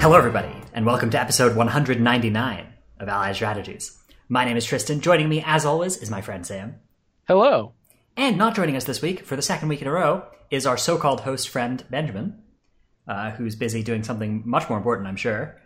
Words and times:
Hello, 0.00 0.16
everybody, 0.16 0.54
and 0.72 0.86
welcome 0.86 1.10
to 1.10 1.20
episode 1.20 1.56
199 1.56 2.66
of 3.00 3.08
Allied 3.08 3.34
Strategies. 3.34 3.98
My 4.28 4.44
name 4.44 4.56
is 4.56 4.64
Tristan. 4.64 5.00
Joining 5.00 5.28
me, 5.28 5.42
as 5.44 5.66
always, 5.66 5.96
is 5.96 6.08
my 6.08 6.20
friend 6.20 6.46
Sam. 6.46 6.76
Hello. 7.26 7.72
And 8.16 8.38
not 8.38 8.54
joining 8.54 8.76
us 8.76 8.84
this 8.84 9.02
week, 9.02 9.26
for 9.26 9.34
the 9.34 9.42
second 9.42 9.68
week 9.68 9.82
in 9.82 9.88
a 9.88 9.92
row, 9.92 10.24
is 10.52 10.66
our 10.66 10.76
so 10.78 10.98
called 10.98 11.22
host 11.22 11.48
friend, 11.48 11.84
Benjamin, 11.90 12.40
uh, 13.08 13.32
who's 13.32 13.56
busy 13.56 13.82
doing 13.82 14.04
something 14.04 14.44
much 14.46 14.68
more 14.68 14.78
important, 14.78 15.08
I'm 15.08 15.16
sure. 15.16 15.60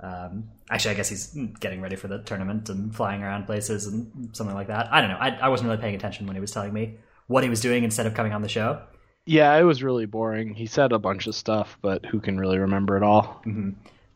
Um, 0.00 0.50
actually, 0.70 0.92
I 0.92 0.94
guess 0.94 1.10
he's 1.10 1.36
getting 1.60 1.82
ready 1.82 1.96
for 1.96 2.08
the 2.08 2.22
tournament 2.22 2.70
and 2.70 2.96
flying 2.96 3.22
around 3.22 3.44
places 3.44 3.86
and 3.86 4.34
something 4.34 4.56
like 4.56 4.68
that. 4.68 4.90
I 4.92 5.02
don't 5.02 5.10
know. 5.10 5.18
I, 5.18 5.36
I 5.36 5.48
wasn't 5.50 5.68
really 5.68 5.80
paying 5.80 5.94
attention 5.94 6.26
when 6.26 6.36
he 6.36 6.40
was 6.40 6.52
telling 6.52 6.72
me 6.72 6.96
what 7.26 7.44
he 7.44 7.50
was 7.50 7.60
doing 7.60 7.84
instead 7.84 8.06
of 8.06 8.14
coming 8.14 8.32
on 8.32 8.40
the 8.40 8.48
show. 8.48 8.82
Yeah, 9.26 9.56
it 9.56 9.62
was 9.62 9.82
really 9.82 10.06
boring. 10.06 10.54
He 10.54 10.66
said 10.66 10.92
a 10.92 10.98
bunch 10.98 11.26
of 11.26 11.34
stuff, 11.34 11.78
but 11.80 12.04
who 12.04 12.20
can 12.20 12.38
really 12.38 12.58
remember 12.58 12.96
it 12.96 13.02
all? 13.02 13.42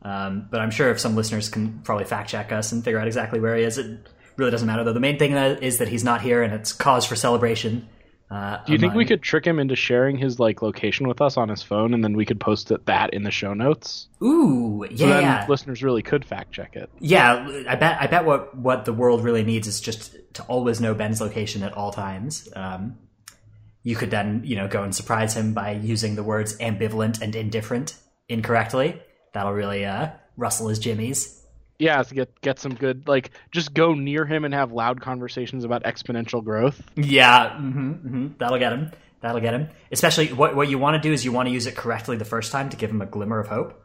Um, 0.01 0.47
but 0.49 0.61
I'm 0.61 0.71
sure 0.71 0.89
if 0.91 0.99
some 0.99 1.15
listeners 1.15 1.49
can 1.49 1.79
probably 1.83 2.05
fact 2.05 2.29
check 2.29 2.51
us 2.51 2.71
and 2.71 2.83
figure 2.83 2.99
out 2.99 3.07
exactly 3.07 3.39
where 3.39 3.55
he 3.55 3.63
is, 3.63 3.77
it 3.77 4.07
really 4.37 4.51
doesn't 4.51 4.67
matter. 4.67 4.83
Though 4.83 4.93
the 4.93 4.99
main 4.99 5.17
thing 5.19 5.33
that 5.33 5.63
is 5.63 5.79
that 5.79 5.87
he's 5.87 6.03
not 6.03 6.21
here, 6.21 6.43
and 6.43 6.53
it's 6.53 6.73
cause 6.73 7.05
for 7.05 7.15
celebration. 7.15 7.87
Uh, 8.31 8.63
Do 8.63 8.73
you 8.73 8.77
think 8.77 8.93
we 8.93 9.05
could 9.05 9.23
trick 9.23 9.43
him 9.43 9.57
into 9.57 9.75
sharing 9.75 10.15
his 10.15 10.39
like 10.39 10.61
location 10.61 11.07
with 11.07 11.19
us 11.19 11.35
on 11.35 11.49
his 11.49 11.63
phone, 11.63 11.95
and 11.95 12.03
then 12.03 12.15
we 12.15 12.25
could 12.25 12.39
post 12.39 12.69
it, 12.69 12.85
that 12.85 13.11
in 13.11 13.23
the 13.23 13.31
show 13.31 13.55
notes? 13.55 14.07
Ooh, 14.21 14.85
yeah, 14.91 14.97
So 14.97 15.07
then 15.07 15.49
listeners 15.49 15.81
really 15.81 16.03
could 16.03 16.23
fact 16.23 16.51
check 16.51 16.75
it. 16.75 16.91
Yeah, 16.99 17.63
I 17.67 17.75
bet. 17.75 17.97
I 17.99 18.05
bet 18.05 18.25
what 18.25 18.55
what 18.55 18.85
the 18.85 18.93
world 18.93 19.23
really 19.23 19.43
needs 19.43 19.67
is 19.67 19.81
just 19.81 20.15
to 20.35 20.43
always 20.43 20.79
know 20.79 20.93
Ben's 20.93 21.19
location 21.19 21.63
at 21.63 21.73
all 21.73 21.91
times. 21.91 22.47
Um, 22.55 22.99
you 23.83 23.95
could 23.95 24.11
then, 24.11 24.41
you 24.43 24.55
know, 24.55 24.67
go 24.67 24.83
and 24.83 24.93
surprise 24.93 25.35
him 25.35 25.53
by 25.53 25.71
using 25.71 26.15
the 26.15 26.23
words 26.23 26.57
ambivalent 26.57 27.21
and 27.21 27.35
indifferent 27.35 27.95
incorrectly. 28.27 29.01
That'll 29.33 29.53
really 29.53 29.85
uh, 29.85 30.09
rustle 30.37 30.67
his 30.67 30.79
jimmies. 30.79 31.35
Yeah, 31.77 32.03
to 32.03 32.13
get 32.13 32.41
get 32.41 32.59
some 32.59 32.75
good 32.75 33.07
like 33.07 33.31
just 33.51 33.73
go 33.73 33.93
near 33.93 34.25
him 34.25 34.43
and 34.43 34.53
have 34.53 34.73
loud 34.73 34.99
conversations 34.99 35.63
about 35.63 35.83
exponential 35.83 36.43
growth. 36.43 36.81
Yeah, 36.95 37.57
hmm 37.57 37.91
hmm 37.93 38.27
that'll 38.37 38.59
get 38.59 38.73
him. 38.73 38.91
That'll 39.21 39.41
get 39.41 39.53
him. 39.53 39.69
Especially 39.91 40.27
what 40.33 40.57
what 40.57 40.69
you 40.69 40.77
want 40.77 41.01
to 41.01 41.07
do 41.07 41.13
is 41.13 41.23
you 41.23 41.31
want 41.31 41.47
to 41.47 41.53
use 41.53 41.67
it 41.67 41.77
correctly 41.77 42.17
the 42.17 42.25
first 42.25 42.51
time 42.51 42.69
to 42.69 42.77
give 42.77 42.89
him 42.89 43.01
a 43.01 43.05
glimmer 43.05 43.39
of 43.39 43.47
hope. 43.47 43.81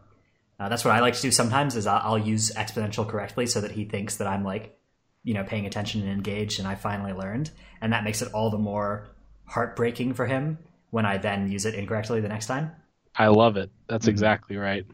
Uh, 0.59 0.69
that's 0.69 0.85
what 0.85 0.95
I 0.95 1.01
like 1.01 1.15
to 1.15 1.23
do 1.23 1.31
sometimes. 1.31 1.77
Is 1.77 1.87
I'll, 1.87 2.01
I'll 2.03 2.19
use 2.19 2.51
exponential 2.53 3.09
correctly 3.09 3.47
so 3.47 3.61
that 3.61 3.71
he 3.71 3.85
thinks 3.85 4.17
that 4.17 4.27
I'm 4.27 4.45
like, 4.45 4.77
you 5.23 5.35
know, 5.35 5.45
paying 5.45 5.67
attention 5.67 6.03
and 6.03 6.11
engaged, 6.11 6.59
and 6.59 6.67
I 6.67 6.75
finally 6.75 7.13
learned, 7.13 7.53
and 7.81 7.93
that 7.93 8.03
makes 8.03 8.23
it 8.23 8.33
all 8.33 8.51
the 8.51 8.59
more 8.59 9.14
heartbreaking 9.47 10.15
for 10.15 10.27
him 10.27 10.59
when 10.91 11.07
I 11.07 11.19
then 11.19 11.51
use 11.51 11.67
it 11.67 11.75
incorrectly 11.75 12.21
the 12.21 12.29
next 12.29 12.47
time. 12.47 12.73
I 13.17 13.29
love 13.29 13.57
it. 13.57 13.69
Mm-hmm. 13.69 13.85
That's 13.89 14.07
exactly 14.07 14.57
right. 14.57 14.87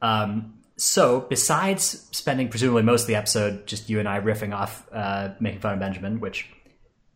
Um, 0.00 0.54
so, 0.76 1.20
besides 1.20 2.08
spending 2.12 2.48
presumably 2.48 2.82
most 2.82 3.02
of 3.02 3.06
the 3.06 3.14
episode 3.14 3.66
just 3.66 3.88
you 3.88 4.00
and 4.00 4.08
I 4.08 4.20
riffing 4.20 4.54
off, 4.54 4.86
uh, 4.92 5.30
making 5.38 5.60
fun 5.60 5.74
of 5.74 5.80
Benjamin, 5.80 6.18
which 6.20 6.48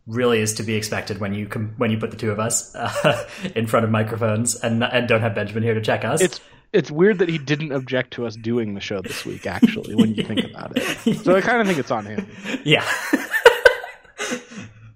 really 0.07 0.41
is 0.41 0.55
to 0.55 0.63
be 0.63 0.75
expected 0.75 1.19
when 1.19 1.35
you 1.35 1.47
com- 1.47 1.75
when 1.79 1.91
you 1.91 1.99
put 1.99 2.11
the 2.11 2.17
two 2.17 2.31
of 2.31 2.39
us 2.39 2.75
uh, 2.75 3.29
in 3.57 3.67
front 3.67 3.85
of 3.85 3.91
microphones 3.91 4.55
and 4.57 4.85
and 4.85 5.09
don't 5.09 5.21
have 5.21 5.35
Benjamin 5.35 5.63
here 5.63 5.75
to 5.75 5.81
check 5.81 6.05
us. 6.05 6.21
It's 6.21 6.41
it's 6.73 6.91
weird 6.91 7.19
that 7.19 7.29
he 7.29 7.39
didn't 7.39 7.73
object 7.73 8.13
to 8.15 8.27
us 8.27 8.37
doing 8.37 8.75
the 8.75 8.81
show 8.81 9.01
this 9.01 9.25
week. 9.25 9.47
Actually, 9.47 9.95
when 9.95 10.15
you 10.15 10.23
think 10.23 10.45
about 10.51 10.73
it, 10.77 11.19
so 11.25 11.35
I 11.35 11.41
kind 11.41 11.61
of 11.61 11.67
think 11.67 11.79
it's 11.79 11.91
on 11.91 12.07
him. 12.07 12.29
yeah. 12.65 12.85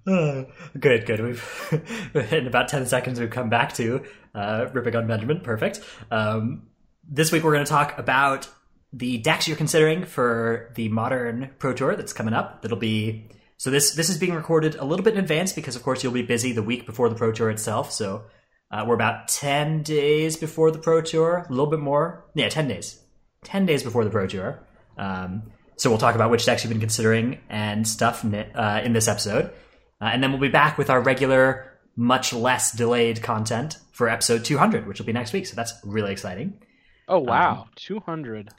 Good, 0.79 1.05
good. 1.05 1.19
We've 1.19 2.11
in 2.31 2.47
about 2.47 2.69
ten 2.69 2.87
seconds 2.87 3.19
we've 3.19 3.29
come 3.29 3.49
back 3.49 3.73
to 3.73 4.03
uh, 4.33 4.65
ripping 4.73 4.95
on 4.95 5.05
Benjamin. 5.05 5.41
Perfect. 5.41 5.79
Um, 6.09 6.69
this 7.07 7.31
week 7.31 7.43
we're 7.43 7.53
going 7.53 7.65
to 7.65 7.69
talk 7.69 7.99
about 7.99 8.49
the 8.93 9.19
decks 9.19 9.47
you're 9.47 9.57
considering 9.57 10.05
for 10.05 10.71
the 10.75 10.89
modern 10.89 11.51
Pro 11.59 11.73
Tour 11.73 11.95
that's 11.95 12.13
coming 12.13 12.33
up. 12.33 12.63
That'll 12.63 12.77
be 12.77 13.29
so 13.57 13.69
this 13.69 13.93
this 13.93 14.09
is 14.09 14.17
being 14.17 14.33
recorded 14.33 14.75
a 14.75 14.85
little 14.85 15.03
bit 15.03 15.13
in 15.13 15.19
advance 15.19 15.53
because 15.53 15.75
of 15.75 15.83
course 15.83 16.03
you'll 16.03 16.13
be 16.13 16.23
busy 16.23 16.51
the 16.51 16.63
week 16.63 16.87
before 16.87 17.07
the 17.07 17.15
Pro 17.15 17.31
Tour 17.31 17.51
itself. 17.51 17.91
So 17.91 18.23
uh, 18.71 18.85
we're 18.87 18.95
about 18.95 19.27
ten 19.27 19.83
days 19.83 20.35
before 20.35 20.71
the 20.71 20.79
Pro 20.79 21.01
Tour, 21.01 21.45
a 21.47 21.51
little 21.51 21.69
bit 21.69 21.79
more. 21.79 22.25
Yeah, 22.33 22.49
ten 22.49 22.67
days. 22.67 22.99
Ten 23.43 23.67
days 23.67 23.83
before 23.83 24.03
the 24.03 24.09
Pro 24.09 24.25
Tour. 24.25 24.65
Um, 24.97 25.51
so 25.75 25.89
we'll 25.89 25.99
talk 25.99 26.15
about 26.15 26.31
which 26.31 26.45
decks 26.45 26.63
you've 26.63 26.71
been 26.71 26.79
considering 26.79 27.39
and 27.49 27.87
stuff 27.87 28.25
uh, 28.25 28.81
in 28.83 28.93
this 28.93 29.07
episode. 29.07 29.51
Uh, 30.01 30.05
and 30.05 30.23
then 30.23 30.31
we'll 30.31 30.41
be 30.41 30.47
back 30.49 30.77
with 30.77 30.89
our 30.89 30.99
regular, 31.01 31.71
much 31.95 32.33
less 32.33 32.71
delayed 32.71 33.21
content 33.21 33.77
for 33.91 34.09
episode 34.09 34.43
200, 34.43 34.87
which 34.87 34.99
will 34.99 35.05
be 35.05 35.13
next 35.13 35.31
week. 35.33 35.45
So 35.45 35.55
that's 35.55 35.73
really 35.85 36.11
exciting. 36.11 36.59
Oh 37.07 37.19
wow, 37.19 37.67
two 37.75 37.99
hundred. 37.99 38.49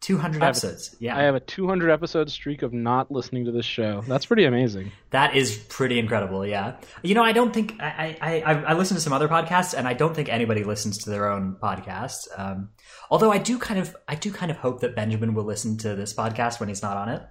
200 0.00 0.40
have- 0.40 0.42
episodes. 0.42 0.96
Yeah. 0.98 1.16
I 1.16 1.22
have 1.24 1.34
a 1.34 1.40
200 1.40 1.90
episode 1.90 2.30
streak 2.30 2.62
of 2.62 2.72
not 2.72 3.10
listening 3.10 3.44
to 3.44 3.52
this 3.52 3.66
show. 3.66 4.02
That's 4.08 4.24
pretty 4.24 4.46
amazing. 4.46 4.92
That 5.10 5.36
is 5.36 5.58
pretty 5.68 5.98
incredible, 5.98 6.46
yeah. 6.46 6.76
You 7.02 7.14
know, 7.14 7.22
I 7.22 7.32
don't 7.32 7.52
think 7.52 7.74
I 7.80 8.16
I, 8.20 8.40
I, 8.40 8.54
I 8.62 8.72
listen 8.74 8.94
to 8.96 9.00
some 9.02 9.12
other 9.12 9.28
podcasts, 9.28 9.74
and 9.76 9.86
I 9.86 9.92
don't 9.92 10.14
think 10.14 10.30
anybody 10.30 10.64
listens 10.64 10.98
to 11.04 11.10
their 11.10 11.30
own 11.30 11.56
podcast. 11.62 12.28
Um, 12.34 12.70
although 13.10 13.30
I 13.30 13.38
do 13.38 13.58
kind 13.58 13.78
of 13.78 13.94
I 14.08 14.14
do 14.14 14.32
kind 14.32 14.50
of 14.50 14.56
hope 14.56 14.80
that 14.80 14.96
Benjamin 14.96 15.34
will 15.34 15.44
listen 15.44 15.76
to 15.78 15.94
this 15.94 16.14
podcast 16.14 16.60
when 16.60 16.70
he's 16.70 16.82
not 16.82 16.96
on 16.96 17.08
it. 17.10 17.22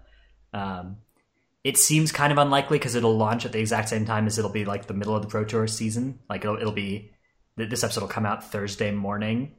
Um, 0.54 0.98
it 1.70 1.78
seems 1.78 2.12
kind 2.12 2.32
of 2.32 2.40
unlikely 2.40 2.80
because 2.80 2.96
it'll 2.96 3.16
launch 3.16 3.46
at 3.46 3.52
the 3.52 3.60
exact 3.60 3.90
same 3.90 4.04
time 4.04 4.26
as 4.26 4.40
it'll 4.40 4.50
be 4.50 4.66
like 4.66 4.88
the 4.88 4.94
middle 4.96 5.16
of 5.16 5.22
the 5.22 5.28
Pro 5.28 5.46
Tour 5.46 5.68
season. 5.68 6.18
Like 6.28 6.44
it'll 6.44 6.58
it'll 6.58 6.72
be 6.72 7.12
this 7.56 7.84
episode 7.84 8.02
will 8.02 8.08
come 8.08 8.26
out 8.26 8.52
Thursday 8.52 8.90
morning. 8.90 9.54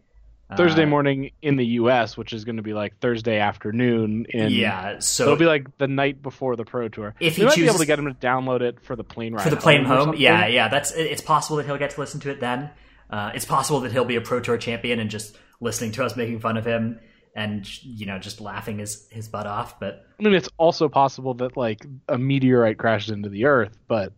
Thursday 0.57 0.83
Uh, 0.83 0.87
morning 0.87 1.31
in 1.41 1.55
the 1.55 1.67
U.S., 1.67 2.17
which 2.17 2.33
is 2.33 2.45
going 2.45 2.57
to 2.57 2.63
be 2.63 2.75
like 2.75 2.99
Thursday 2.99 3.39
afternoon. 3.39 4.27
In 4.31 4.51
yeah, 4.51 4.99
so 4.99 5.23
it'll 5.23 5.37
be 5.37 5.45
like 5.45 5.79
the 5.79 5.87
night 5.87 6.21
before 6.21 6.57
the 6.57 6.65
Pro 6.65 6.89
Tour. 6.89 7.15
If 7.21 7.37
he 7.37 7.45
might 7.45 7.55
be 7.55 7.67
able 7.67 7.79
to 7.79 7.87
get 7.87 8.01
him 8.01 8.07
to 8.07 8.15
download 8.15 8.61
it 8.61 8.81
for 8.81 8.97
the 8.97 9.05
plane 9.05 9.33
ride 9.33 9.45
for 9.45 9.51
the 9.51 9.57
plane 9.57 9.85
home. 9.85 10.17
Yeah, 10.17 10.49
yeah. 10.49 10.67
That's 10.67 10.91
it's 10.91 11.23
possible 11.23 11.59
that 11.59 11.67
he'll 11.67 11.79
get 11.79 11.91
to 11.91 12.01
listen 12.01 12.19
to 12.23 12.31
it 12.31 12.41
then. 12.41 12.71
Uh, 13.09 13.31
it's 13.37 13.45
possible 13.45 13.79
that 13.81 13.93
he'll 13.93 14.05
be 14.05 14.17
a 14.17 14.21
pro 14.21 14.41
tour 14.41 14.59
champion 14.59 14.99
and 14.99 15.09
just 15.09 15.37
listening 15.61 15.93
to 15.93 16.05
us 16.05 16.17
making 16.17 16.41
fun 16.41 16.57
of 16.57 16.65
him 16.65 16.99
and 17.35 17.67
you 17.85 18.07
know 18.07 18.19
just 18.19 18.41
laughing 18.41 18.79
his 18.79 19.07
his 19.11 19.29
butt 19.29 19.47
off. 19.47 19.79
But 19.81 20.05
I 20.19 20.23
mean, 20.23 20.35
it's 20.35 20.49
also 20.59 20.89
possible 20.89 21.35
that 21.35 21.57
like 21.57 21.85
a 22.09 22.19
meteorite 22.19 22.79
crashes 22.79 23.11
into 23.11 23.29
the 23.29 23.45
Earth, 23.47 23.77
but 23.89 24.13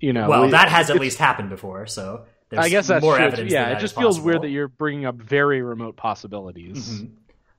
you 0.00 0.12
know, 0.12 0.28
well, 0.28 0.44
we- 0.44 0.50
that 0.50 0.68
has 0.68 0.90
at 0.90 0.98
least 1.00 1.18
happened 1.18 1.48
before, 1.50 1.86
so 1.86 2.24
there's 2.50 2.64
I 2.64 2.68
guess 2.68 2.86
that's 2.86 3.02
more 3.02 3.16
true. 3.16 3.24
evidence. 3.24 3.52
Yeah, 3.52 3.70
it 3.70 3.80
just 3.80 3.96
feels 3.96 4.20
weird 4.20 4.42
that 4.42 4.50
you're 4.50 4.68
bringing 4.68 5.04
up 5.06 5.16
very 5.16 5.62
remote 5.62 5.96
possibilities. 5.96 7.02
Mhm. 7.02 7.10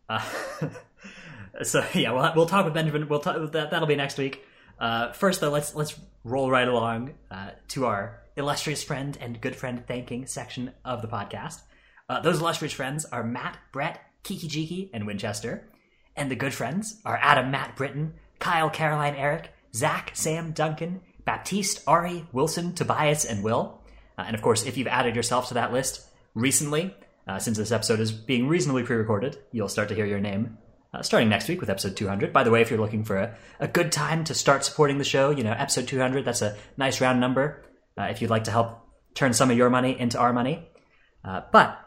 Uh, 0.10 0.70
so 1.64 1.86
yeah, 1.94 2.12
we'll, 2.12 2.32
we'll 2.36 2.46
talk 2.46 2.66
with 2.66 2.74
Benjamin. 2.74 3.08
We'll 3.10 3.20
talk 3.20 3.52
that. 3.52 3.72
That'll 3.72 3.88
be 3.88 3.96
next 3.96 4.18
week. 4.18 4.44
Uh, 4.80 5.12
first, 5.12 5.42
though, 5.42 5.50
let's 5.50 5.76
let's 5.76 6.00
roll 6.24 6.50
right 6.52 6.68
along 6.68 7.16
uh, 7.32 7.52
to 7.70 7.86
our 7.86 8.22
illustrious 8.36 8.84
friend 8.84 9.18
and 9.20 9.42
good 9.42 9.56
friend 9.56 9.84
thanking 9.88 10.28
section 10.28 10.72
of 10.86 11.02
the 11.02 11.08
podcast. 11.08 11.62
Uh, 12.08 12.20
those 12.22 12.40
illustrious 12.40 12.74
friends 12.74 13.04
are 13.06 13.24
Matt, 13.24 13.58
Brett, 13.72 14.00
Kiki 14.28 14.48
Jiki, 14.50 14.90
and 14.94 15.08
Winchester, 15.08 15.70
and 16.18 16.30
the 16.30 16.36
good 16.36 16.54
friends 16.54 17.00
are 17.06 17.18
Adam, 17.22 17.50
Matt, 17.50 17.78
Britton, 17.78 18.14
Kyle, 18.40 18.70
Caroline, 18.70 19.16
Eric, 19.16 19.52
Zach, 19.74 20.12
Sam, 20.14 20.52
Duncan, 20.52 21.00
Baptiste, 21.24 21.82
Ari, 21.88 22.28
Wilson, 22.34 22.74
Tobias, 22.74 23.24
and 23.24 23.42
Will. 23.42 23.82
Uh, 24.18 24.24
and 24.28 24.36
of 24.36 24.42
course, 24.42 24.66
if 24.66 24.76
you've 24.76 24.88
added 24.88 25.16
yourself 25.16 25.48
to 25.48 25.54
that 25.54 25.72
list 25.72 26.06
recently, 26.36 26.94
uh, 27.26 27.40
since 27.40 27.58
this 27.58 27.72
episode 27.72 28.02
is 28.02 28.12
being 28.12 28.50
reasonably 28.50 28.84
pre-recorded, 28.84 29.38
you'll 29.54 29.70
start 29.70 29.88
to 29.90 29.96
hear 29.96 30.06
your 30.06 30.20
name 30.20 30.58
uh, 30.94 31.02
starting 31.02 31.30
next 31.30 31.48
week 31.48 31.62
with 31.62 31.70
episode 31.70 31.96
200. 31.96 32.34
By 32.34 32.44
the 32.44 32.52
way, 32.52 32.62
if 32.62 32.70
you're 32.70 32.80
looking 32.80 33.06
for 33.06 33.18
a, 33.18 33.36
a 33.62 33.68
good 33.68 33.94
time 33.94 34.26
to 34.26 34.34
start 34.34 34.66
supporting 34.66 34.98
the 34.98 35.04
show, 35.06 35.30
you 35.30 35.44
know, 35.44 35.52
episode 35.52 35.88
200, 35.88 36.26
that's 36.26 36.42
a 36.42 36.58
nice 36.76 37.00
round 37.00 37.22
number. 37.22 37.64
Uh, 37.98 38.04
if 38.04 38.22
you'd 38.22 38.30
like 38.30 38.46
to 38.46 38.52
help 38.52 38.82
turn 39.14 39.34
some 39.34 39.50
of 39.50 39.58
your 39.58 39.70
money 39.70 39.98
into 39.98 40.18
our 40.20 40.34
money. 40.34 40.68
Uh, 41.24 41.42
but 41.52 41.80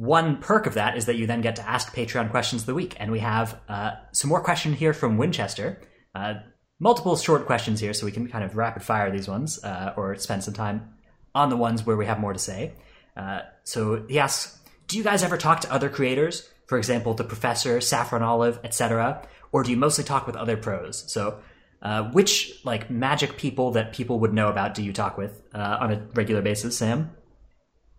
one 0.00 0.38
perk 0.38 0.66
of 0.66 0.72
that 0.74 0.96
is 0.96 1.04
that 1.04 1.16
you 1.16 1.26
then 1.26 1.42
get 1.42 1.56
to 1.56 1.68
ask 1.68 1.94
Patreon 1.94 2.30
questions 2.30 2.62
of 2.62 2.66
the 2.66 2.74
week. 2.74 2.96
And 2.98 3.12
we 3.12 3.18
have 3.18 3.60
uh, 3.68 3.90
some 4.12 4.30
more 4.30 4.40
question 4.40 4.72
here 4.72 4.94
from 4.94 5.18
Winchester. 5.18 5.78
Uh, 6.14 6.36
multiple 6.78 7.18
short 7.18 7.44
questions 7.44 7.80
here, 7.80 7.92
so 7.92 8.06
we 8.06 8.10
can 8.10 8.26
kind 8.26 8.42
of 8.42 8.56
rapid 8.56 8.82
fire 8.82 9.10
these 9.10 9.28
ones 9.28 9.62
uh, 9.62 9.92
or 9.98 10.16
spend 10.16 10.42
some 10.42 10.54
time 10.54 10.88
on 11.34 11.50
the 11.50 11.56
ones 11.56 11.84
where 11.84 11.98
we 11.98 12.06
have 12.06 12.18
more 12.18 12.32
to 12.32 12.38
say. 12.38 12.72
Uh, 13.14 13.40
so 13.64 14.06
he 14.08 14.18
asks, 14.18 14.58
do 14.88 14.96
you 14.96 15.04
guys 15.04 15.22
ever 15.22 15.36
talk 15.36 15.60
to 15.60 15.72
other 15.72 15.90
creators? 15.90 16.48
For 16.66 16.78
example, 16.78 17.12
the 17.12 17.24
professor, 17.24 17.78
Saffron 17.82 18.22
Olive, 18.22 18.58
etc., 18.64 19.28
or 19.52 19.62
do 19.64 19.70
you 19.70 19.76
mostly 19.76 20.04
talk 20.04 20.26
with 20.26 20.34
other 20.34 20.56
pros? 20.56 21.12
So, 21.12 21.40
uh, 21.82 22.04
which 22.04 22.58
like 22.64 22.90
magic 22.90 23.36
people 23.36 23.72
that 23.72 23.92
people 23.92 24.18
would 24.20 24.32
know 24.32 24.48
about 24.48 24.72
do 24.72 24.82
you 24.82 24.94
talk 24.94 25.18
with 25.18 25.42
uh, 25.54 25.76
on 25.78 25.92
a 25.92 26.08
regular 26.14 26.40
basis, 26.40 26.78
Sam? 26.78 27.10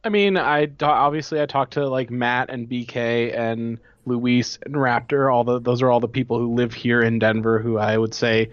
I 0.03 0.09
mean, 0.09 0.37
I 0.37 0.67
obviously 0.81 1.41
I 1.41 1.45
talked 1.45 1.73
to 1.73 1.87
like 1.87 2.09
Matt 2.09 2.49
and 2.49 2.67
BK 2.67 3.37
and 3.37 3.77
Luis 4.05 4.57
and 4.63 4.75
Raptor. 4.75 5.31
All 5.31 5.43
the 5.43 5.59
those 5.59 5.81
are 5.81 5.91
all 5.91 5.99
the 5.99 6.07
people 6.07 6.39
who 6.39 6.53
live 6.55 6.73
here 6.73 7.01
in 7.01 7.19
Denver. 7.19 7.59
Who 7.59 7.77
I 7.77 7.97
would 7.97 8.13
say 8.13 8.49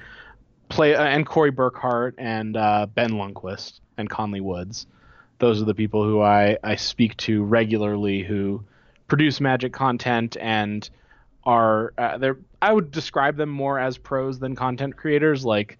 play 0.68 0.94
uh, 0.94 1.04
and 1.04 1.26
Corey 1.26 1.52
Burkhart 1.52 2.14
and 2.18 2.56
uh, 2.56 2.86
Ben 2.94 3.12
Lundquist 3.12 3.80
and 3.96 4.10
Conley 4.10 4.40
Woods. 4.40 4.86
Those 5.38 5.62
are 5.62 5.64
the 5.64 5.74
people 5.74 6.04
who 6.04 6.20
I 6.20 6.58
I 6.62 6.76
speak 6.76 7.16
to 7.18 7.42
regularly 7.44 8.22
who 8.22 8.62
produce 9.06 9.40
Magic 9.40 9.72
content 9.72 10.36
and 10.38 10.88
are 11.44 11.94
uh, 11.96 12.18
they're 12.18 12.38
I 12.60 12.72
would 12.74 12.90
describe 12.90 13.36
them 13.36 13.48
more 13.48 13.78
as 13.78 13.96
pros 13.96 14.38
than 14.38 14.54
content 14.54 14.96
creators. 14.96 15.46
Like 15.46 15.78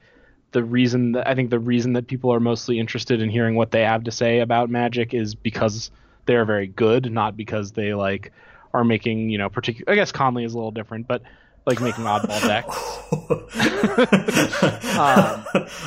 the 0.53 0.65
reason 0.65 1.13
that 1.13 1.29
I 1.29 1.35
think 1.35 1.51
the 1.51 1.59
reason 1.59 1.93
that 1.95 2.07
people 2.07 2.33
are 2.33 2.41
mostly 2.41 2.79
interested 2.79 3.21
in 3.21 3.29
hearing 3.29 3.55
what 3.55 3.71
they 3.71 3.83
have 3.83 4.05
to 4.05 4.11
say 4.11 4.41
about 4.41 4.71
Magic 4.71 5.13
is 5.13 5.35
because 5.35 5.91
they're 6.27 6.45
very 6.45 6.67
good, 6.67 7.11
not 7.13 7.37
because 7.37 7.73
they 7.73 7.95
like 7.95 8.33
are 8.73 8.85
making 8.85 9.31
you 9.31 9.39
know 9.39 9.49
particular. 9.49 9.93
I 9.93 9.95
guess 9.95 10.13
Conley 10.13 10.45
is 10.45 10.55
a 10.55 10.57
little 10.57 10.71
different, 10.71 11.07
but 11.07 11.23
like 11.67 11.81
making 11.81 12.05
oddball 12.05 12.41
decks. 12.41 12.77
um, 14.97 15.45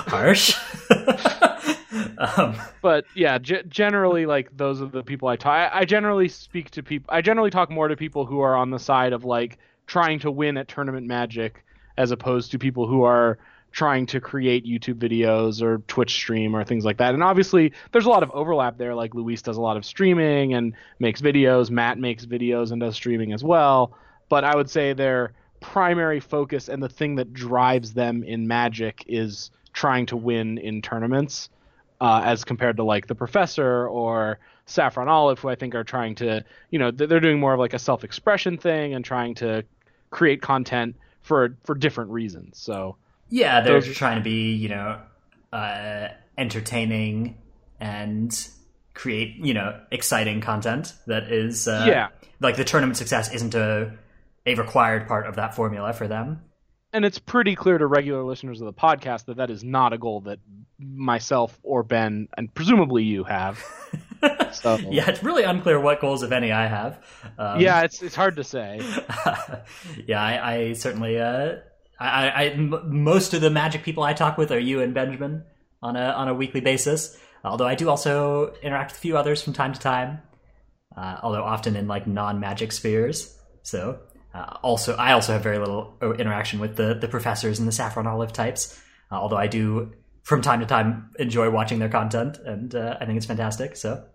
Harsh. 0.07 0.55
um, 2.19 2.55
but 2.83 3.05
yeah, 3.15 3.39
g- 3.39 3.63
generally, 3.67 4.27
like 4.27 4.55
those 4.55 4.79
are 4.81 4.85
the 4.85 5.03
people 5.03 5.27
I 5.27 5.37
talk. 5.37 5.73
I, 5.73 5.79
I 5.79 5.85
generally 5.85 6.27
speak 6.27 6.69
to 6.71 6.83
people. 6.83 7.11
I 7.13 7.21
generally 7.21 7.49
talk 7.49 7.71
more 7.71 7.87
to 7.87 7.95
people 7.95 8.25
who 8.27 8.41
are 8.41 8.55
on 8.55 8.69
the 8.69 8.77
side 8.77 9.11
of 9.13 9.25
like 9.25 9.57
trying 9.87 10.19
to 10.19 10.29
win 10.29 10.57
at 10.57 10.67
tournament 10.67 11.07
magic, 11.07 11.63
as 11.97 12.11
opposed 12.11 12.51
to 12.51 12.59
people 12.59 12.85
who 12.87 13.01
are 13.03 13.39
trying 13.71 14.05
to 14.07 14.19
create 14.19 14.65
YouTube 14.65 14.95
videos 14.95 15.61
or 15.61 15.79
Twitch 15.87 16.13
stream 16.13 16.55
or 16.55 16.63
things 16.63 16.83
like 16.83 16.97
that. 16.97 17.13
And 17.13 17.23
obviously, 17.23 17.71
there's 17.91 18.05
a 18.05 18.09
lot 18.09 18.23
of 18.23 18.31
overlap 18.31 18.77
there. 18.77 18.93
Like 18.93 19.15
Luis 19.15 19.41
does 19.41 19.57
a 19.57 19.61
lot 19.61 19.77
of 19.77 19.85
streaming 19.85 20.53
and 20.53 20.73
makes 20.99 21.21
videos. 21.21 21.69
Matt 21.69 21.97
makes 21.97 22.25
videos 22.25 22.71
and 22.71 22.81
does 22.81 22.95
streaming 22.95 23.33
as 23.33 23.43
well. 23.43 23.93
But 24.29 24.43
I 24.43 24.55
would 24.55 24.69
say 24.69 24.93
their 24.93 25.33
primary 25.61 26.19
focus 26.19 26.67
and 26.69 26.81
the 26.81 26.89
thing 26.89 27.15
that 27.15 27.33
drives 27.33 27.93
them 27.93 28.23
in 28.23 28.47
Magic 28.47 29.05
is 29.07 29.51
trying 29.73 30.05
to 30.07 30.17
win 30.17 30.57
in 30.57 30.81
tournaments 30.81 31.49
uh, 32.01 32.21
as 32.25 32.43
compared 32.43 32.77
to 32.77 32.83
like 32.83 33.07
the 33.07 33.15
professor 33.15 33.87
or 33.87 34.39
Saffron 34.65 35.07
Olive, 35.07 35.39
who 35.39 35.49
I 35.49 35.55
think 35.55 35.75
are 35.75 35.83
trying 35.83 36.15
to, 36.15 36.43
you 36.71 36.79
know, 36.79 36.91
they're 36.91 37.19
doing 37.19 37.39
more 37.39 37.53
of 37.53 37.59
like 37.59 37.73
a 37.73 37.79
self-expression 37.79 38.57
thing 38.57 38.93
and 38.95 39.05
trying 39.05 39.35
to 39.35 39.63
create 40.09 40.41
content 40.41 40.95
for 41.21 41.55
for 41.63 41.75
different 41.75 42.09
reasons. 42.09 42.57
So 42.57 42.97
yeah, 43.31 43.61
they're 43.61 43.81
those... 43.81 43.95
trying 43.95 44.17
to 44.17 44.23
be, 44.23 44.53
you 44.53 44.69
know, 44.69 44.99
uh, 45.51 46.09
entertaining 46.37 47.37
and 47.79 48.49
create, 48.93 49.37
you 49.37 49.55
know, 49.55 49.79
exciting 49.91 50.41
content 50.41 50.93
that 51.07 51.31
is, 51.31 51.67
uh, 51.67 51.85
yeah, 51.87 52.09
like 52.39 52.57
the 52.57 52.63
tournament 52.63 52.97
success 52.97 53.33
isn't 53.33 53.55
a 53.55 53.97
a 54.45 54.55
required 54.55 55.07
part 55.07 55.27
of 55.27 55.35
that 55.35 55.55
formula 55.55 55.93
for 55.93 56.07
them 56.07 56.41
and 56.93 57.05
it's 57.05 57.19
pretty 57.19 57.55
clear 57.55 57.77
to 57.77 57.87
regular 57.87 58.23
listeners 58.23 58.59
of 58.61 58.65
the 58.65 58.73
podcast 58.73 59.25
that 59.25 59.37
that 59.37 59.49
is 59.49 59.63
not 59.63 59.93
a 59.93 59.97
goal 59.97 60.21
that 60.21 60.39
myself 60.79 61.57
or 61.63 61.83
Ben 61.83 62.27
and 62.37 62.53
presumably 62.53 63.03
you 63.03 63.23
have. 63.23 63.63
So. 64.51 64.75
yeah, 64.75 65.09
it's 65.09 65.23
really 65.23 65.43
unclear 65.43 65.79
what 65.79 66.01
goals, 66.01 66.21
if 66.23 66.31
any, 66.31 66.51
I 66.51 66.67
have. 66.67 66.99
Um, 67.39 67.61
yeah, 67.61 67.81
it's 67.81 68.03
it's 68.03 68.13
hard 68.13 68.35
to 68.35 68.43
say. 68.43 68.81
yeah, 70.05 70.21
I, 70.21 70.53
I 70.53 70.73
certainly. 70.73 71.17
Uh, 71.17 71.55
I, 72.01 72.29
I 72.29 72.45
m- 72.47 73.03
most 73.03 73.33
of 73.33 73.41
the 73.41 73.49
Magic 73.49 73.83
people 73.83 74.03
I 74.03 74.13
talk 74.13 74.37
with 74.37 74.51
are 74.51 74.59
you 74.59 74.81
and 74.81 74.93
Benjamin 74.93 75.43
on 75.81 75.95
a 75.95 76.05
on 76.05 76.27
a 76.27 76.33
weekly 76.33 76.61
basis. 76.61 77.17
Although 77.43 77.67
I 77.67 77.75
do 77.75 77.89
also 77.89 78.53
interact 78.61 78.91
with 78.91 78.97
a 78.97 79.01
few 79.01 79.17
others 79.17 79.41
from 79.41 79.53
time 79.53 79.73
to 79.73 79.79
time. 79.79 80.19
Uh, 80.95 81.17
although 81.23 81.43
often 81.43 81.75
in 81.75 81.87
like 81.87 82.07
non 82.07 82.39
Magic 82.39 82.71
spheres. 82.71 83.37
So 83.63 83.99
uh, 84.33 84.57
also, 84.61 84.95
I 84.95 85.13
also 85.13 85.33
have 85.33 85.43
very 85.43 85.57
little 85.57 85.97
uh, 86.01 86.13
interaction 86.13 86.59
with 86.59 86.75
the 86.75 86.95
the 86.95 87.07
professors 87.07 87.59
and 87.59 87.67
the 87.67 87.71
saffron 87.71 88.07
olive 88.07 88.33
types. 88.33 88.81
Uh, 89.11 89.15
although 89.15 89.37
I 89.37 89.47
do 89.47 89.93
from 90.23 90.41
time 90.41 90.59
to 90.59 90.65
time 90.65 91.11
enjoy 91.19 91.49
watching 91.49 91.79
their 91.79 91.89
content, 91.89 92.37
and 92.37 92.73
uh, 92.75 92.97
I 92.99 93.05
think 93.05 93.17
it's 93.17 93.25
fantastic. 93.25 93.75
So. 93.75 94.05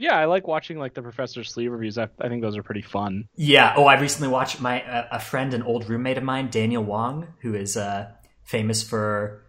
Yeah, 0.00 0.16
I 0.16 0.24
like 0.24 0.48
watching 0.48 0.78
like 0.78 0.94
the 0.94 1.02
professor's 1.02 1.50
sleeve 1.50 1.70
reviews. 1.70 1.98
I, 1.98 2.08
I 2.18 2.28
think 2.28 2.40
those 2.40 2.56
are 2.56 2.62
pretty 2.62 2.80
fun. 2.80 3.28
Yeah. 3.36 3.74
Oh, 3.76 3.84
I 3.84 4.00
recently 4.00 4.28
watched 4.28 4.58
my 4.58 4.82
a 5.12 5.20
friend, 5.20 5.52
an 5.52 5.62
old 5.62 5.90
roommate 5.90 6.16
of 6.16 6.24
mine, 6.24 6.48
Daniel 6.48 6.82
Wong, 6.82 7.26
who 7.42 7.54
is 7.54 7.76
uh, 7.76 8.10
famous 8.42 8.82
for 8.82 9.44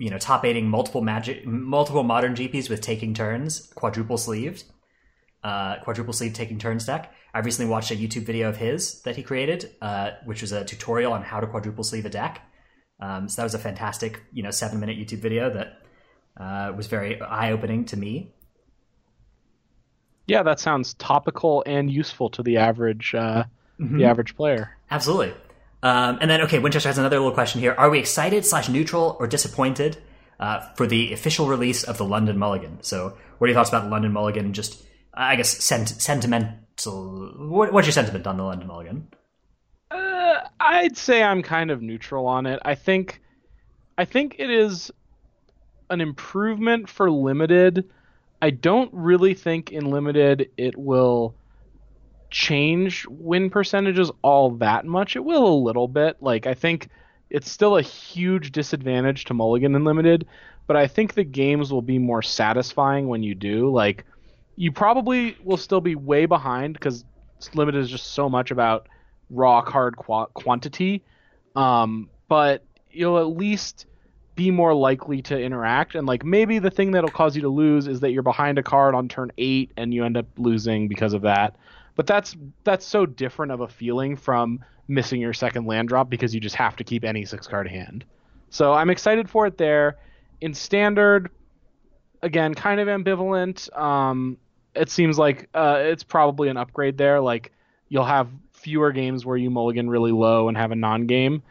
you 0.00 0.10
know 0.10 0.18
top 0.18 0.44
eighting 0.44 0.68
multiple 0.68 1.02
magic, 1.02 1.46
multiple 1.46 2.02
modern 2.02 2.34
GPs 2.34 2.68
with 2.68 2.80
taking 2.80 3.14
turns, 3.14 3.72
quadruple 3.76 4.18
sleeved, 4.18 4.64
uh, 5.44 5.76
quadruple 5.84 6.12
sleeve 6.12 6.32
taking 6.32 6.58
turns 6.58 6.84
deck. 6.84 7.14
I 7.32 7.38
recently 7.38 7.70
watched 7.70 7.92
a 7.92 7.94
YouTube 7.94 8.26
video 8.26 8.48
of 8.48 8.56
his 8.56 9.02
that 9.02 9.14
he 9.14 9.22
created, 9.22 9.70
uh, 9.80 10.10
which 10.24 10.42
was 10.42 10.50
a 10.50 10.64
tutorial 10.64 11.12
on 11.12 11.22
how 11.22 11.38
to 11.38 11.46
quadruple 11.46 11.84
sleeve 11.84 12.06
a 12.06 12.10
deck. 12.10 12.42
Um, 12.98 13.28
so 13.28 13.40
that 13.40 13.44
was 13.44 13.54
a 13.54 13.60
fantastic, 13.60 14.20
you 14.32 14.42
know, 14.42 14.50
seven 14.50 14.80
minute 14.80 14.98
YouTube 14.98 15.20
video 15.20 15.48
that 15.50 15.78
uh, 16.36 16.72
was 16.76 16.88
very 16.88 17.20
eye 17.20 17.52
opening 17.52 17.84
to 17.84 17.96
me. 17.96 18.34
Yeah, 20.26 20.42
that 20.44 20.60
sounds 20.60 20.94
topical 20.94 21.62
and 21.66 21.90
useful 21.90 22.30
to 22.30 22.42
the 22.42 22.58
average 22.58 23.14
uh, 23.14 23.44
mm-hmm. 23.80 23.98
the 23.98 24.04
average 24.04 24.36
player. 24.36 24.76
Absolutely. 24.90 25.34
Um, 25.82 26.18
and 26.20 26.30
then, 26.30 26.42
okay, 26.42 26.60
Winchester 26.60 26.88
has 26.88 26.98
another 26.98 27.18
little 27.18 27.32
question 27.32 27.60
here: 27.60 27.74
Are 27.76 27.90
we 27.90 27.98
excited 27.98 28.46
slash 28.46 28.68
neutral 28.68 29.16
or 29.18 29.26
disappointed 29.26 29.98
uh, 30.38 30.60
for 30.76 30.86
the 30.86 31.12
official 31.12 31.48
release 31.48 31.82
of 31.82 31.98
the 31.98 32.04
London 32.04 32.38
Mulligan? 32.38 32.78
So, 32.82 33.16
what 33.38 33.46
are 33.46 33.48
your 33.48 33.54
thoughts 33.54 33.70
about 33.70 33.84
the 33.84 33.90
London 33.90 34.12
Mulligan? 34.12 34.52
Just, 34.52 34.82
I 35.12 35.34
guess, 35.36 35.50
sent- 35.50 35.88
sentiment 35.88 36.62
so, 36.76 37.32
what, 37.38 37.72
what's 37.72 37.86
your 37.86 37.92
sentiment 37.92 38.26
on 38.26 38.36
the 38.36 38.42
London 38.42 38.66
Mulligan? 38.66 39.08
Uh, 39.90 40.40
I'd 40.58 40.96
say 40.96 41.22
I'm 41.22 41.42
kind 41.42 41.70
of 41.70 41.82
neutral 41.82 42.26
on 42.26 42.46
it. 42.46 42.60
I 42.64 42.74
think, 42.74 43.20
I 43.98 44.04
think 44.04 44.36
it 44.38 44.50
is 44.50 44.90
an 45.90 46.00
improvement 46.00 46.88
for 46.88 47.10
limited. 47.10 47.88
I 48.42 48.50
don't 48.50 48.90
really 48.92 49.34
think 49.34 49.70
in 49.70 49.90
limited 49.90 50.50
it 50.56 50.76
will 50.76 51.36
change 52.28 53.06
win 53.08 53.50
percentages 53.50 54.10
all 54.22 54.50
that 54.56 54.84
much. 54.84 55.14
It 55.14 55.24
will 55.24 55.46
a 55.46 55.62
little 55.62 55.86
bit. 55.86 56.16
Like 56.20 56.48
I 56.48 56.54
think 56.54 56.88
it's 57.30 57.48
still 57.48 57.76
a 57.76 57.82
huge 57.82 58.50
disadvantage 58.50 59.26
to 59.26 59.34
Mulligan 59.34 59.76
in 59.76 59.84
limited, 59.84 60.26
but 60.66 60.76
I 60.76 60.88
think 60.88 61.14
the 61.14 61.22
games 61.22 61.72
will 61.72 61.82
be 61.82 62.00
more 62.00 62.20
satisfying 62.20 63.06
when 63.06 63.22
you 63.22 63.36
do. 63.36 63.70
Like 63.70 64.04
you 64.56 64.72
probably 64.72 65.36
will 65.44 65.56
still 65.56 65.80
be 65.80 65.94
way 65.94 66.26
behind 66.26 66.74
because 66.74 67.04
limited 67.54 67.78
is 67.78 67.90
just 67.90 68.08
so 68.08 68.28
much 68.28 68.50
about 68.50 68.88
raw 69.30 69.62
card 69.62 69.96
qu- 69.96 70.26
quantity. 70.34 71.04
Um, 71.54 72.10
but 72.28 72.64
you'll 72.90 73.20
at 73.20 73.36
least 73.36 73.86
be 74.42 74.50
more 74.50 74.74
likely 74.74 75.22
to 75.22 75.40
interact. 75.40 75.94
And 75.94 76.04
like 76.06 76.24
maybe 76.24 76.58
the 76.58 76.70
thing 76.70 76.90
that'll 76.90 77.10
cause 77.10 77.36
you 77.36 77.42
to 77.42 77.48
lose 77.48 77.86
is 77.86 78.00
that 78.00 78.10
you're 78.10 78.24
behind 78.24 78.58
a 78.58 78.62
card 78.62 78.92
on 78.94 79.08
turn 79.08 79.30
eight 79.38 79.70
and 79.76 79.94
you 79.94 80.04
end 80.04 80.16
up 80.16 80.26
losing 80.36 80.88
because 80.88 81.12
of 81.12 81.22
that. 81.22 81.54
But 81.94 82.08
that's 82.08 82.36
that's 82.64 82.84
so 82.84 83.06
different 83.06 83.52
of 83.52 83.60
a 83.60 83.68
feeling 83.68 84.16
from 84.16 84.64
missing 84.88 85.20
your 85.20 85.32
second 85.32 85.66
land 85.66 85.88
drop 85.88 86.10
because 86.10 86.34
you 86.34 86.40
just 86.40 86.56
have 86.56 86.74
to 86.76 86.84
keep 86.84 87.04
any 87.04 87.24
six 87.24 87.46
card 87.46 87.68
hand. 87.68 88.04
So 88.50 88.72
I'm 88.72 88.90
excited 88.90 89.30
for 89.30 89.46
it 89.46 89.58
there. 89.58 89.98
In 90.40 90.54
standard, 90.54 91.30
again, 92.22 92.54
kind 92.54 92.80
of 92.80 92.88
ambivalent. 92.88 93.74
Um, 93.78 94.38
it 94.74 94.90
seems 94.90 95.18
like 95.18 95.48
uh, 95.54 95.78
it's 95.82 96.02
probably 96.02 96.48
an 96.48 96.56
upgrade 96.56 96.98
there. 96.98 97.20
Like 97.20 97.52
you'll 97.90 98.04
have 98.04 98.28
fewer 98.50 98.90
games 98.90 99.24
where 99.24 99.36
you 99.36 99.50
mulligan 99.50 99.88
really 99.88 100.12
low 100.12 100.48
and 100.48 100.56
have 100.56 100.72
a 100.72 100.76
non-game. 100.76 101.42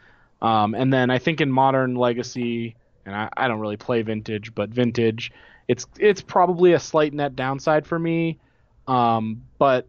Um, 0.42 0.74
and 0.74 0.92
then 0.92 1.08
I 1.08 1.18
think 1.18 1.40
in 1.40 1.50
modern 1.50 1.94
legacy, 1.94 2.74
and 3.04 3.14
I, 3.14 3.28
I, 3.36 3.48
don't 3.48 3.60
really 3.60 3.76
play 3.76 4.02
vintage, 4.02 4.54
but 4.54 4.70
vintage, 4.70 5.32
it's 5.68 5.86
it's 5.98 6.22
probably 6.22 6.72
a 6.72 6.80
slight 6.80 7.12
net 7.12 7.36
downside 7.36 7.86
for 7.86 7.98
me. 7.98 8.38
Um, 8.86 9.44
but 9.58 9.86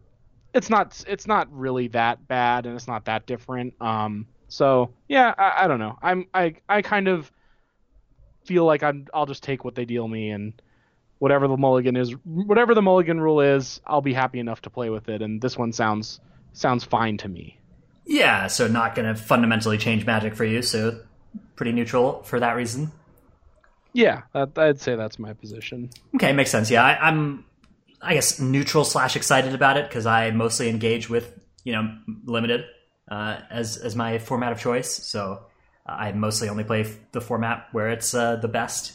it's 0.52 0.70
not 0.70 1.04
it's 1.06 1.26
not 1.26 1.48
really 1.52 1.88
that 1.88 2.26
bad, 2.26 2.66
and 2.66 2.74
it's 2.74 2.88
not 2.88 3.06
that 3.06 3.26
different. 3.26 3.74
Um, 3.80 4.26
so 4.48 4.90
yeah, 5.08 5.34
I, 5.36 5.64
I 5.64 5.68
don't 5.68 5.80
know. 5.80 5.98
I'm 6.02 6.26
I 6.32 6.54
I 6.68 6.82
kind 6.82 7.08
of 7.08 7.30
feel 8.44 8.64
like 8.64 8.82
I'm 8.82 9.06
I'll 9.12 9.26
just 9.26 9.42
take 9.42 9.64
what 9.64 9.74
they 9.74 9.84
deal 9.84 10.06
me 10.06 10.30
and 10.30 10.60
whatever 11.18 11.48
the 11.48 11.56
mulligan 11.56 11.96
is, 11.96 12.10
whatever 12.24 12.74
the 12.74 12.82
mulligan 12.82 13.20
rule 13.20 13.40
is, 13.40 13.80
I'll 13.86 14.02
be 14.02 14.12
happy 14.12 14.40
enough 14.40 14.62
to 14.62 14.70
play 14.70 14.90
with 14.90 15.08
it. 15.08 15.22
And 15.22 15.40
this 15.40 15.56
one 15.56 15.72
sounds 15.72 16.20
sounds 16.52 16.84
fine 16.84 17.16
to 17.18 17.28
me. 17.28 17.58
Yeah, 18.06 18.48
so 18.48 18.68
not 18.68 18.94
going 18.94 19.08
to 19.08 19.20
fundamentally 19.20 19.78
change 19.78 20.04
Magic 20.04 20.34
for 20.34 20.44
you. 20.44 20.62
So 20.62 21.00
pretty 21.56 21.72
neutral 21.72 22.22
for 22.22 22.40
that 22.40 22.56
reason. 22.56 22.92
Yeah, 23.94 24.22
that, 24.32 24.58
I'd 24.58 24.80
say 24.80 24.96
that's 24.96 25.18
my 25.18 25.32
position. 25.32 25.90
Okay, 26.16 26.32
makes 26.32 26.50
sense. 26.50 26.70
Yeah, 26.70 26.84
I, 26.84 27.08
I'm, 27.08 27.44
I 28.02 28.14
guess, 28.14 28.40
neutral 28.40 28.84
slash 28.84 29.16
excited 29.16 29.54
about 29.54 29.76
it 29.76 29.88
because 29.88 30.04
I 30.04 30.30
mostly 30.32 30.68
engage 30.68 31.08
with 31.08 31.32
you 31.62 31.72
know 31.72 31.96
limited 32.24 32.64
uh, 33.10 33.38
as 33.50 33.78
as 33.78 33.96
my 33.96 34.18
format 34.18 34.52
of 34.52 34.60
choice. 34.60 34.92
So 34.92 35.46
uh, 35.88 35.92
I 35.92 36.12
mostly 36.12 36.48
only 36.48 36.64
play 36.64 36.86
the 37.12 37.20
format 37.20 37.68
where 37.72 37.88
it's 37.90 38.14
uh, 38.14 38.36
the 38.36 38.48
best 38.48 38.92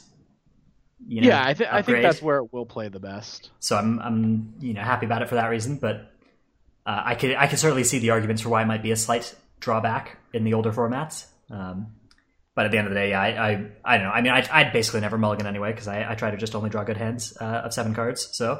you 1.08 1.22
know, 1.22 1.28
yeah, 1.28 1.46
I, 1.46 1.54
th- 1.54 1.70
I 1.72 1.82
think 1.82 2.02
that's 2.02 2.22
where 2.22 2.40
it 2.40 2.52
will 2.52 2.66
play 2.66 2.90
the 2.90 3.00
best. 3.00 3.52
So 3.60 3.78
I'm 3.78 4.00
I'm 4.00 4.54
you 4.60 4.74
know 4.74 4.82
happy 4.82 5.06
about 5.06 5.22
it 5.22 5.30
for 5.30 5.36
that 5.36 5.48
reason, 5.48 5.78
but 5.78 6.12
uh, 6.86 7.02
I 7.06 7.16
could 7.16 7.36
I 7.36 7.48
could 7.48 7.60
certainly 7.60 7.84
see 7.84 8.00
the 8.00 8.10
arguments 8.10 8.42
for 8.42 8.50
why 8.50 8.62
it 8.62 8.66
might 8.66 8.84
be 8.84 8.92
a 8.92 8.98
slight 8.98 9.34
drawback 9.60 10.18
in 10.34 10.44
the 10.44 10.54
older 10.54 10.72
formats. 10.72 11.26
Um, 11.50 11.94
but 12.60 12.66
at 12.66 12.72
the 12.74 12.78
end 12.78 12.88
of 12.88 12.94
the 12.94 13.00
day, 13.00 13.12
yeah, 13.12 13.22
I, 13.22 13.52
I, 13.52 13.66
I 13.86 13.98
don't 13.98 14.08
know. 14.08 14.12
I 14.12 14.22
mean, 14.22 14.34
I, 14.34 14.46
I'd 14.52 14.74
basically 14.74 15.00
never 15.00 15.18
mulligan 15.18 15.48
anyway 15.48 15.72
because 15.72 15.88
I, 15.88 16.12
I 16.12 16.16
try 16.16 16.30
to 16.30 16.36
just 16.36 16.56
only 16.56 16.70
draw 16.70 16.84
good 16.84 16.98
hands 16.98 17.38
uh, 17.40 17.62
of 17.64 17.74
seven 17.74 17.96
cards, 17.96 18.28
so 18.34 18.52
it 18.52 18.60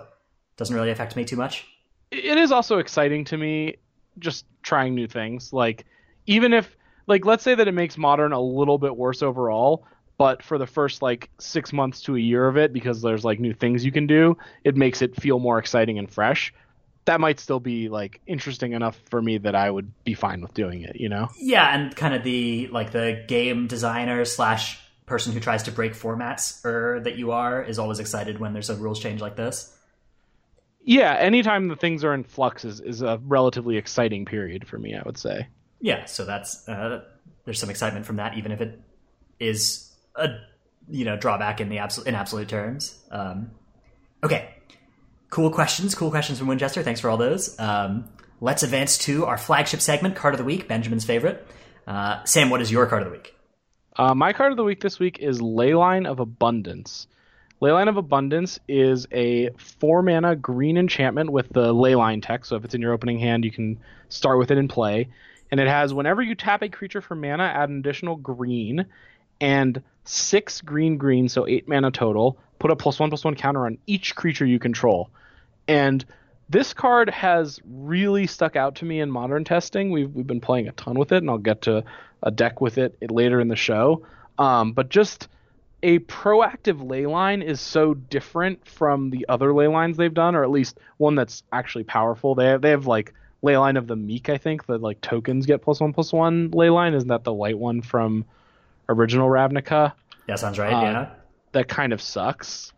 doesn't 0.56 0.74
really 0.74 0.90
affect 0.90 1.18
me 1.18 1.26
too 1.26 1.36
much. 1.36 1.66
it 2.10 2.38
is 2.38 2.54
also 2.54 2.78
exciting 2.78 3.26
to 3.26 3.36
me 3.36 3.76
just 4.18 4.46
trying 4.64 4.96
new 4.96 5.06
things. 5.06 5.52
Like 5.52 5.86
even 6.28 6.54
if 6.54 6.78
like 7.08 7.26
let's 7.26 7.44
say 7.44 7.56
that 7.56 7.68
it 7.68 7.74
makes 7.74 7.98
modern 7.98 8.32
a 8.32 8.40
little 8.40 8.78
bit 8.78 8.96
worse 8.96 9.22
overall, 9.22 9.86
but 10.18 10.44
for 10.44 10.58
the 10.58 10.66
first 10.66 11.02
like 11.02 11.30
6 11.40 11.74
months 11.74 12.00
to 12.04 12.16
a 12.16 12.20
year 12.20 12.48
of 12.48 12.56
it 12.56 12.72
because 12.72 13.02
there's 13.02 13.26
like 13.26 13.42
new 13.42 13.54
things 13.54 13.84
you 13.84 13.92
can 13.92 14.08
do, 14.08 14.38
it 14.64 14.78
makes 14.78 15.02
it 15.02 15.14
feel 15.22 15.40
more 15.40 15.60
exciting 15.60 16.00
and 16.00 16.10
fresh. 16.10 16.54
That 17.10 17.20
might 17.20 17.40
still 17.40 17.60
be 17.60 17.90
like 17.90 18.22
interesting 18.28 18.74
enough 18.74 18.96
for 19.10 19.20
me 19.20 19.40
that 19.40 19.56
I 19.56 19.72
would 19.72 19.92
be 20.04 20.14
fine 20.14 20.42
with 20.42 20.54
doing 20.54 20.84
it, 20.84 20.98
you 20.98 21.10
know. 21.10 21.30
Yeah, 21.40 21.74
and 21.74 21.96
kind 21.96 22.14
of 22.14 22.24
the 22.24 22.68
like 22.68 22.92
the 22.92 23.26
game 23.28 23.66
designer 23.66 24.24
slash 24.26 24.80
person 25.08 25.34
who 25.34 25.40
tries 25.40 25.64
to 25.64 25.72
break 25.72 25.94
formats 25.94 26.64
or 26.64 27.00
that 27.00 27.18
you 27.18 27.32
are 27.32 27.64
is 27.64 27.80
always 27.80 27.98
excited 27.98 28.38
when 28.38 28.54
there's 28.54 28.70
a 28.70 28.76
rules 28.76 29.00
change 29.00 29.22
like 29.22 29.36
this. 29.36 29.76
Yeah, 30.82 31.16
anytime 31.16 31.68
the 31.68 31.76
things 31.76 32.04
are 32.04 32.14
in 32.14 32.24
flux 32.24 32.64
is, 32.64 32.80
is 32.80 33.02
a 33.02 33.20
relatively 33.26 33.78
exciting 33.78 34.26
period 34.26 34.68
for 34.68 34.78
me, 34.78 34.96
I 34.96 35.02
would 35.04 35.18
say. 35.18 35.48
Yeah, 35.82 36.06
so 36.06 36.26
that's 36.26 36.70
uh, 36.70 37.06
there's 37.44 37.60
some 37.60 37.72
excitement 37.72 38.06
from 38.06 38.18
that, 38.18 38.38
even 38.38 38.52
if 38.52 38.62
it 38.62 38.80
is 39.40 39.92
a 40.16 40.30
you 40.88 41.06
know 41.06 41.18
drawback 41.18 41.60
in 41.60 41.70
the 41.70 41.80
absolute 41.80 42.08
in 42.08 42.14
absolute 42.14 42.50
terms. 42.50 43.04
Um, 43.10 43.50
okay, 44.24 44.54
cool 45.30 45.52
questions, 45.52 45.96
cool 45.96 46.10
questions 46.10 46.40
from 46.40 46.48
Winchester. 46.48 46.84
Thanks 46.84 47.00
for 47.00 47.10
all 47.10 47.18
those. 47.18 47.60
Um, 47.60 48.06
let's 48.42 48.64
advance 48.64 48.98
to 49.00 49.26
our 49.26 49.38
flagship 49.38 49.82
segment, 49.82 50.16
card 50.16 50.34
of 50.34 50.38
the 50.38 50.44
week, 50.44 50.68
Benjamin's 50.68 51.06
favorite. 51.06 51.46
Uh, 51.88 52.24
Sam, 52.24 52.50
what 52.50 52.62
is 52.62 52.72
your 52.72 52.86
card 52.86 53.04
of 53.04 53.10
the 53.10 53.12
week? 53.14 53.36
Uh, 53.96 54.16
my 54.16 54.34
card 54.34 54.52
of 54.52 54.58
the 54.58 54.64
week 54.64 54.82
this 54.82 55.00
week 55.00 55.20
is 55.20 55.42
Leyline 55.42 56.08
of 56.08 56.20
Abundance. 56.20 57.08
Leyline 57.62 57.90
of 57.90 57.98
Abundance 57.98 58.60
is 58.68 59.06
a 59.12 59.50
four 59.58 60.02
mana 60.02 60.36
green 60.36 60.78
enchantment 60.78 61.32
with 61.32 61.50
the 61.50 61.74
Leyline 61.74 62.24
text. 62.26 62.50
So 62.50 62.56
if 62.56 62.64
it's 62.64 62.74
in 62.74 62.82
your 62.82 62.94
opening 62.94 63.20
hand, 63.20 63.44
you 63.44 63.52
can 63.52 63.80
start 64.08 64.40
with 64.40 64.52
it 64.52 64.58
in 64.58 64.70
play. 64.70 65.10
And 65.52 65.60
it 65.60 65.68
has 65.68 65.94
whenever 65.94 66.22
you 66.22 66.36
tap 66.36 66.62
a 66.62 66.70
creature 66.70 67.02
for 67.02 67.16
mana, 67.16 67.44
add 67.44 67.70
an 67.70 67.80
additional 67.80 68.16
green 68.16 68.86
and 69.42 69.82
six 70.10 70.62
green 70.62 70.98
green, 70.98 71.30
so 71.30 71.48
eight 71.48 71.68
mana 71.68 71.92
total. 71.92 72.38
Put 72.58 72.72
a 72.72 72.76
plus 72.76 73.00
one 73.00 73.10
plus 73.10 73.24
one 73.24 73.36
counter 73.36 73.66
on 73.66 73.78
each 73.86 74.16
creature 74.16 74.46
you 74.46 74.60
control. 74.60 75.10
And 75.68 76.04
this 76.50 76.74
card 76.74 77.12
has 77.12 77.60
really 77.64 78.26
stuck 78.26 78.56
out 78.56 78.76
to 78.76 78.86
me 78.86 79.00
in 79.00 79.12
modern 79.12 79.44
testing. 79.44 79.92
We've 79.92 80.12
we've 80.12 80.28
been 80.28 80.42
playing 80.42 80.68
a 80.68 80.72
ton 80.72 80.98
with 80.98 81.12
it, 81.12 81.18
and 81.18 81.30
I'll 81.30 81.38
get 81.38 81.62
to 81.64 81.84
a 82.24 82.32
deck 82.32 82.60
with 82.60 82.78
it 82.78 82.98
later 83.12 83.40
in 83.40 83.48
the 83.48 83.56
show. 83.56 84.06
Um, 84.40 84.74
but 84.74 84.90
just 84.90 85.28
a 85.84 86.00
proactive 86.00 86.90
ley 86.90 87.06
line 87.06 87.42
is 87.42 87.62
so 87.62 87.94
different 87.94 88.68
from 88.68 89.12
the 89.12 89.28
other 89.30 89.54
ley 89.54 89.68
lines 89.68 89.96
they've 89.96 90.14
done, 90.14 90.36
or 90.36 90.44
at 90.44 90.50
least 90.50 90.80
one 90.98 91.16
that's 91.16 91.44
actually 91.54 91.84
powerful. 91.84 92.34
They 92.34 92.48
have 92.48 92.62
they 92.64 92.72
have 92.72 92.88
like 92.88 93.14
ley 93.44 93.58
line 93.58 93.78
of 93.78 93.86
the 93.86 93.96
meek, 93.96 94.28
I 94.28 94.38
think, 94.38 94.66
that 94.66 94.82
like 94.82 95.02
tokens 95.02 95.46
get 95.46 95.62
plus 95.62 95.80
one 95.80 95.94
plus 95.94 96.12
one 96.12 96.50
ley 96.50 96.72
line. 96.72 96.96
Isn't 96.96 97.10
that 97.10 97.24
the 97.24 97.34
white 97.34 97.60
one 97.60 97.84
from 97.84 98.26
original 98.90 99.30
Ravnica? 99.30 99.94
Yeah, 100.28 100.36
sounds 100.36 100.60
right. 100.60 100.74
Uh, 100.74 100.82
yeah, 100.82 101.10
That 101.54 101.68
kind 101.70 101.94
of 101.94 102.02
sucks. 102.02 102.74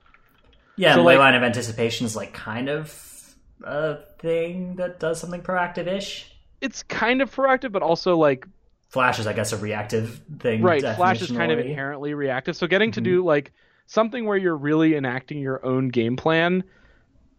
yeah. 0.75 0.94
so, 0.96 1.01
like- 1.03 1.18
Leyline 1.18 1.36
of 1.36 1.44
Anticipation 1.44 2.06
is 2.06 2.15
like 2.15 2.34
kind 2.34 2.70
of 2.70 3.36
a 3.63 3.98
thing 4.20 4.75
that 4.75 5.00
does 5.00 5.20
something 5.20 5.41
proactive-ish. 5.41 6.27
It's 6.62 6.84
kind 6.84 7.22
of 7.22 7.34
proactive, 7.34 7.72
but 7.72 7.82
also 7.82 8.18
like 8.18 8.46
Flash 8.89 9.20
is, 9.20 9.25
I 9.25 9.34
guess, 9.34 9.53
a 9.53 9.58
reactive 9.58 10.22
thing. 10.39 10.62
right 10.62 10.82
flash 10.82 11.22
is 11.22 11.32
kind 11.32 11.50
of 11.51 11.60
inherently 11.60 12.13
reactive 12.13 12.58
so 12.58 12.68
getting 12.68 12.91
to 12.91 13.00
do 13.01 13.24
like 13.24 13.53
something 13.88 14.25
where 14.25 14.36
you're 14.38 14.58
really 14.58 14.96
enacting 14.96 15.39
your 15.39 15.65
own 15.65 15.88
game 15.88 16.18
plan 16.18 16.62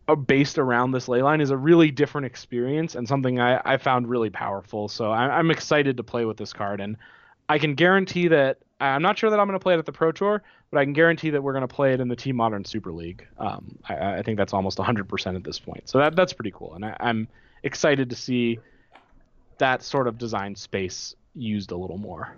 uh, 0.09 0.15
based 0.15 0.59
around 0.59 0.93
this 0.93 1.09
ley 1.09 1.21
line 1.21 1.43
is 1.43 1.51
a 1.51 1.57
really 1.57 1.91
different 1.91 2.27
experience 2.27 2.95
and 2.95 3.07
something 3.07 3.39
i, 3.39 3.61
I 3.67 3.77
found 3.77 4.09
really 4.09 4.31
powerful 4.31 4.89
so 4.89 5.11
I, 5.11 5.39
i'm 5.39 5.51
excited 5.51 5.99
to 5.99 6.03
play 6.03 6.25
with 6.25 6.39
this 6.39 6.55
card 6.55 6.81
and 6.81 6.97
i 7.53 7.59
can 7.59 7.75
guarantee 7.75 8.29
that 8.29 8.59
i'm 8.81 9.03
not 9.03 9.19
sure 9.19 9.31
that 9.31 9.39
i'm 9.39 9.47
going 9.47 9.59
to 9.59 9.63
play 9.63 9.75
it 9.75 9.79
at 9.79 9.87
the 9.87 9.93
pro 9.93 10.13
tour 10.13 10.43
but 10.71 10.79
i 10.79 10.85
can 10.85 10.93
guarantee 10.93 11.31
that 11.31 11.43
we're 11.43 11.53
going 11.53 11.67
to 11.67 11.75
play 11.75 11.93
it 11.93 12.01
in 12.01 12.09
the 12.09 12.17
team 12.17 12.37
modern 12.37 12.65
super 12.65 12.93
league 12.93 13.27
um, 13.39 13.79
I, 13.89 14.19
I 14.19 14.23
think 14.23 14.37
that's 14.39 14.53
almost 14.53 14.79
100% 14.79 15.37
at 15.37 15.45
this 15.45 15.59
point 15.59 15.89
so 15.89 15.99
that, 15.99 16.17
that's 16.17 16.33
pretty 16.33 16.53
cool 16.53 16.75
and 16.75 16.85
I, 16.85 16.97
i'm 17.01 17.29
excited 17.63 18.11
to 18.11 18.17
see 18.17 18.59
that 19.59 19.83
sort 19.83 20.09
of 20.09 20.19
design 20.19 20.57
space 20.57 21.15
used 21.35 21.71
a 21.71 21.77
little 21.77 21.99
more 21.99 22.37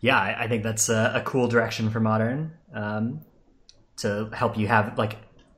Yeah, 0.00 0.18
I, 0.18 0.44
I 0.44 0.48
think 0.48 0.62
that's 0.62 0.88
a, 0.88 1.12
a 1.16 1.22
cool 1.22 1.48
direction 1.48 1.90
for 1.90 2.00
modern 2.00 2.52
um, 2.72 3.20
to 3.98 4.30
help 4.32 4.56
you 4.56 4.68
have 4.68 4.96
like 4.96 5.16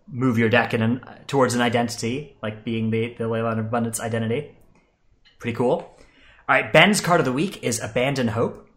move 0.08 0.38
your 0.38 0.48
deck 0.48 0.72
in 0.74 0.82
an, 0.82 1.04
towards 1.26 1.54
an 1.54 1.60
identity, 1.60 2.36
like 2.42 2.64
being 2.64 2.90
the 2.90 3.14
the 3.18 3.24
Leyline 3.24 3.58
of 3.58 3.66
Abundance 3.66 4.00
identity. 4.00 4.56
Pretty 5.38 5.56
cool. 5.56 5.94
All 6.48 6.56
right, 6.56 6.72
Ben's 6.72 7.00
card 7.00 7.20
of 7.20 7.26
the 7.26 7.32
week 7.32 7.62
is 7.62 7.80
Abandon 7.80 8.28
Hope. 8.28 8.68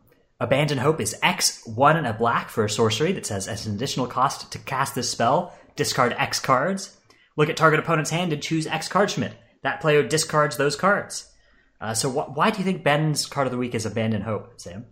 Abandon 0.43 0.77
Hope 0.77 0.99
is 0.99 1.15
X 1.23 1.65
one 1.65 1.95
and 1.95 2.05
a 2.05 2.13
black 2.13 2.49
for 2.49 2.65
a 2.65 2.69
sorcery 2.69 3.13
that 3.13 3.25
says 3.25 3.47
as 3.47 3.65
an 3.65 3.75
additional 3.75 4.07
cost 4.07 4.51
to 4.51 4.59
cast 4.59 4.93
this 4.93 5.09
spell, 5.09 5.53
discard 5.77 6.13
X 6.17 6.39
cards. 6.41 6.97
Look 7.37 7.49
at 7.49 7.55
target 7.55 7.79
opponent's 7.79 8.09
hand 8.11 8.33
and 8.33 8.43
choose 8.43 8.67
X 8.67 8.87
cards 8.89 9.13
from 9.13 9.23
it. 9.23 9.33
That 9.61 9.79
player 9.79 10.03
discards 10.03 10.57
those 10.57 10.75
cards. 10.75 11.31
Uh, 11.79 11.93
so 11.93 12.09
wh- 12.09 12.35
why 12.35 12.49
do 12.49 12.57
you 12.59 12.65
think 12.65 12.83
Ben's 12.83 13.25
card 13.25 13.47
of 13.47 13.51
the 13.51 13.57
week 13.57 13.73
is 13.73 13.85
Abandon 13.85 14.21
Hope, 14.21 14.59
Sam? 14.59 14.85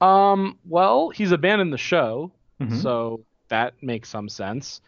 Um, 0.00 0.58
well, 0.66 1.10
he's 1.10 1.32
abandoned 1.32 1.72
the 1.72 1.78
show, 1.78 2.32
Mhm. 2.60 2.80
so 2.82 3.24
that 3.48 3.74
makes 3.82 4.08
some 4.08 4.28
sense. 4.28 4.80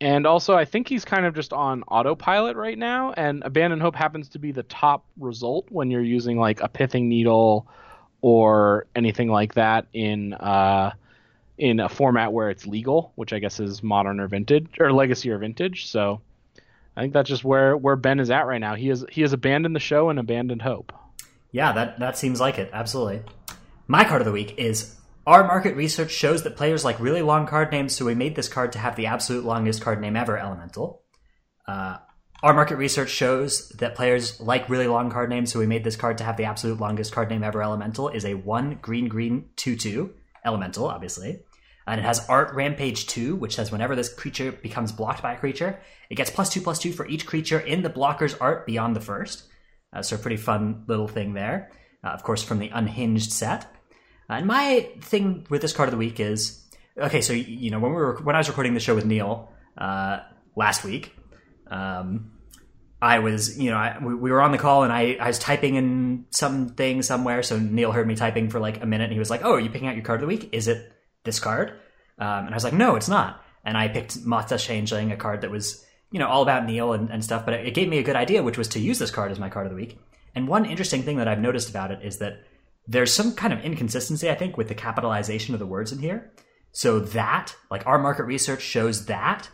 And 0.00 0.26
also, 0.26 0.54
I 0.56 0.64
think 0.64 0.88
he's 0.88 1.04
kind 1.04 1.26
of 1.26 1.34
just 1.34 1.52
on 1.52 1.82
autopilot 1.84 2.56
right 2.56 2.78
now, 2.78 3.12
and 3.16 3.42
Abandon 3.44 3.80
Hope 3.80 3.94
happens 3.94 4.30
to 4.30 4.38
be 4.38 4.50
the 4.50 4.62
top 4.62 5.04
result 5.18 5.66
when 5.68 5.90
you're 5.90 6.00
using 6.00 6.38
like 6.38 6.60
a 6.62 6.68
Pithing 6.68 7.08
Needle 7.08 7.68
or 8.22 8.86
anything 8.94 9.28
like 9.28 9.54
that 9.54 9.86
in 9.92 10.34
uh, 10.34 10.92
in 11.58 11.80
a 11.80 11.88
format 11.88 12.32
where 12.32 12.50
it's 12.50 12.66
legal, 12.66 13.12
which 13.16 13.32
I 13.32 13.38
guess 13.38 13.60
is 13.60 13.82
Modern 13.82 14.20
or 14.20 14.28
Vintage 14.28 14.68
or 14.78 14.92
Legacy 14.92 15.30
or 15.30 15.38
Vintage. 15.38 15.86
So 15.88 16.20
I 16.96 17.00
think 17.02 17.12
that's 17.12 17.28
just 17.28 17.44
where 17.44 17.76
where 17.76 17.96
Ben 17.96 18.20
is 18.20 18.30
at 18.30 18.46
right 18.46 18.60
now. 18.60 18.74
He 18.74 18.88
has 18.88 19.04
he 19.10 19.22
has 19.22 19.32
abandoned 19.32 19.76
the 19.76 19.80
show 19.80 20.10
and 20.10 20.18
abandoned 20.18 20.62
hope. 20.62 20.92
Yeah, 21.52 21.72
that, 21.72 21.98
that 21.98 22.16
seems 22.16 22.40
like 22.40 22.58
it. 22.58 22.70
Absolutely. 22.72 23.22
My 23.86 24.04
card 24.04 24.20
of 24.20 24.26
the 24.26 24.32
week 24.32 24.54
is 24.58 24.96
our 25.26 25.44
market 25.44 25.76
research 25.76 26.12
shows 26.12 26.44
that 26.44 26.56
players 26.56 26.84
like 26.84 27.00
really 27.00 27.22
long 27.22 27.46
card 27.46 27.72
names, 27.72 27.94
so 27.94 28.04
we 28.04 28.14
made 28.14 28.36
this 28.36 28.48
card 28.48 28.72
to 28.72 28.78
have 28.78 28.96
the 28.96 29.06
absolute 29.06 29.44
longest 29.44 29.82
card 29.82 30.00
name 30.00 30.16
ever, 30.16 30.38
Elemental. 30.38 31.02
Uh, 31.66 31.98
our 32.42 32.54
market 32.54 32.76
research 32.76 33.10
shows 33.10 33.68
that 33.70 33.94
players 33.94 34.40
like 34.40 34.68
really 34.68 34.86
long 34.86 35.10
card 35.10 35.28
names, 35.28 35.52
so 35.52 35.58
we 35.58 35.66
made 35.66 35.84
this 35.84 35.96
card 35.96 36.18
to 36.18 36.24
have 36.24 36.36
the 36.36 36.44
absolute 36.44 36.80
longest 36.80 37.12
card 37.12 37.28
name 37.28 37.42
ever, 37.42 37.62
Elemental, 37.62 38.08
is 38.08 38.24
a 38.24 38.34
1 38.34 38.78
green 38.80 39.08
green 39.08 39.50
2 39.56 39.76
2, 39.76 40.14
Elemental, 40.44 40.86
obviously. 40.86 41.40
And 41.86 42.00
it 42.00 42.04
has 42.04 42.26
Art 42.28 42.54
Rampage 42.54 43.06
2, 43.08 43.36
which 43.36 43.56
says 43.56 43.72
whenever 43.72 43.96
this 43.96 44.12
creature 44.12 44.52
becomes 44.52 44.92
blocked 44.92 45.22
by 45.22 45.34
a 45.34 45.38
creature, 45.38 45.80
it 46.08 46.14
gets 46.14 46.30
plus 46.30 46.50
2 46.50 46.60
plus 46.60 46.78
2 46.78 46.92
for 46.92 47.06
each 47.08 47.26
creature 47.26 47.58
in 47.58 47.82
the 47.82 47.90
blocker's 47.90 48.34
art 48.34 48.64
beyond 48.66 48.94
the 48.94 49.00
first. 49.00 49.44
Uh, 49.92 50.02
so 50.02 50.16
pretty 50.16 50.36
fun 50.36 50.84
little 50.86 51.08
thing 51.08 51.34
there. 51.34 51.72
Uh, 52.04 52.08
of 52.08 52.22
course, 52.22 52.42
from 52.42 52.58
the 52.58 52.68
Unhinged 52.68 53.32
set. 53.32 53.64
Uh, 54.28 54.34
and 54.34 54.46
my 54.46 54.88
thing 55.00 55.46
with 55.50 55.62
this 55.62 55.72
card 55.72 55.88
of 55.88 55.90
the 55.90 55.98
week 55.98 56.20
is 56.20 56.64
okay. 56.96 57.20
So 57.20 57.32
you 57.32 57.70
know 57.70 57.80
when 57.80 57.90
we 57.90 57.96
were 57.96 58.16
when 58.22 58.36
I 58.36 58.38
was 58.38 58.48
recording 58.48 58.74
the 58.74 58.80
show 58.80 58.94
with 58.94 59.04
Neil 59.04 59.52
uh, 59.76 60.20
last 60.54 60.84
week, 60.84 61.12
um, 61.70 62.32
I 63.02 63.20
was 63.20 63.58
you 63.58 63.70
know 63.70 63.76
I, 63.76 63.98
we, 64.02 64.14
we 64.14 64.30
were 64.30 64.42
on 64.42 64.52
the 64.52 64.58
call 64.58 64.82
and 64.82 64.92
I, 64.92 65.16
I 65.20 65.28
was 65.28 65.38
typing 65.38 65.76
in 65.76 66.26
something 66.30 67.02
somewhere. 67.02 67.42
So 67.42 67.58
Neil 67.58 67.92
heard 67.92 68.06
me 68.06 68.14
typing 68.14 68.50
for 68.50 68.60
like 68.60 68.82
a 68.82 68.86
minute 68.86 69.04
and 69.04 69.12
he 69.12 69.18
was 69.18 69.30
like, 69.30 69.44
"Oh, 69.44 69.54
are 69.54 69.60
you 69.60 69.70
picking 69.70 69.88
out 69.88 69.94
your 69.94 70.04
card 70.04 70.18
of 70.18 70.22
the 70.22 70.26
week? 70.26 70.50
Is 70.52 70.68
it 70.68 70.92
this 71.24 71.40
card?" 71.40 71.70
Um, 72.18 72.46
and 72.46 72.50
I 72.50 72.54
was 72.54 72.64
like, 72.64 72.74
"No, 72.74 72.96
it's 72.96 73.08
not." 73.08 73.42
And 73.64 73.76
I 73.76 73.88
picked 73.88 74.24
Mata 74.24 74.58
Changeling, 74.58 75.12
a 75.12 75.16
card 75.16 75.40
that 75.42 75.50
was 75.50 75.84
you 76.10 76.18
know 76.18 76.28
all 76.28 76.42
about 76.42 76.66
Neil 76.66 76.92
and, 76.92 77.10
and 77.10 77.24
stuff, 77.24 77.44
but 77.44 77.54
it 77.54 77.74
gave 77.74 77.88
me 77.88 77.98
a 77.98 78.02
good 78.02 78.16
idea, 78.16 78.42
which 78.42 78.58
was 78.58 78.68
to 78.68 78.80
use 78.80 78.98
this 78.98 79.10
card 79.10 79.30
as 79.30 79.38
my 79.38 79.48
card 79.48 79.66
of 79.66 79.72
the 79.72 79.76
week. 79.76 79.98
And 80.34 80.46
one 80.46 80.64
interesting 80.64 81.02
thing 81.02 81.16
that 81.16 81.28
I've 81.28 81.40
noticed 81.40 81.70
about 81.70 81.90
it 81.90 82.00
is 82.04 82.18
that 82.18 82.44
there's 82.86 83.12
some 83.12 83.34
kind 83.34 83.52
of 83.52 83.60
inconsistency, 83.60 84.28
I 84.30 84.34
think, 84.34 84.56
with 84.56 84.68
the 84.68 84.74
capitalization 84.74 85.54
of 85.54 85.60
the 85.60 85.66
words 85.66 85.92
in 85.92 85.98
here. 85.98 86.32
So 86.72 87.00
that, 87.00 87.54
like 87.70 87.86
our 87.86 87.98
market 87.98 88.24
research 88.24 88.62
shows 88.62 89.06
that, 89.06 89.48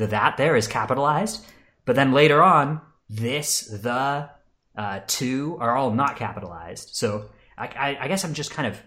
the 0.00 0.08
that 0.08 0.36
there 0.36 0.56
is 0.56 0.66
capitalized, 0.66 1.46
but 1.84 1.94
then 1.94 2.12
later 2.12 2.42
on, 2.42 2.80
this, 3.08 3.60
the, 3.60 4.28
uh, 4.76 5.00
to 5.06 5.56
are 5.60 5.76
all 5.76 5.92
not 5.92 6.16
capitalized. 6.16 6.90
So 6.92 7.30
I, 7.56 7.66
I, 7.66 7.98
I 8.04 8.08
guess 8.08 8.24
I'm 8.24 8.34
just 8.34 8.50
kind 8.50 8.66
of, 8.66 8.80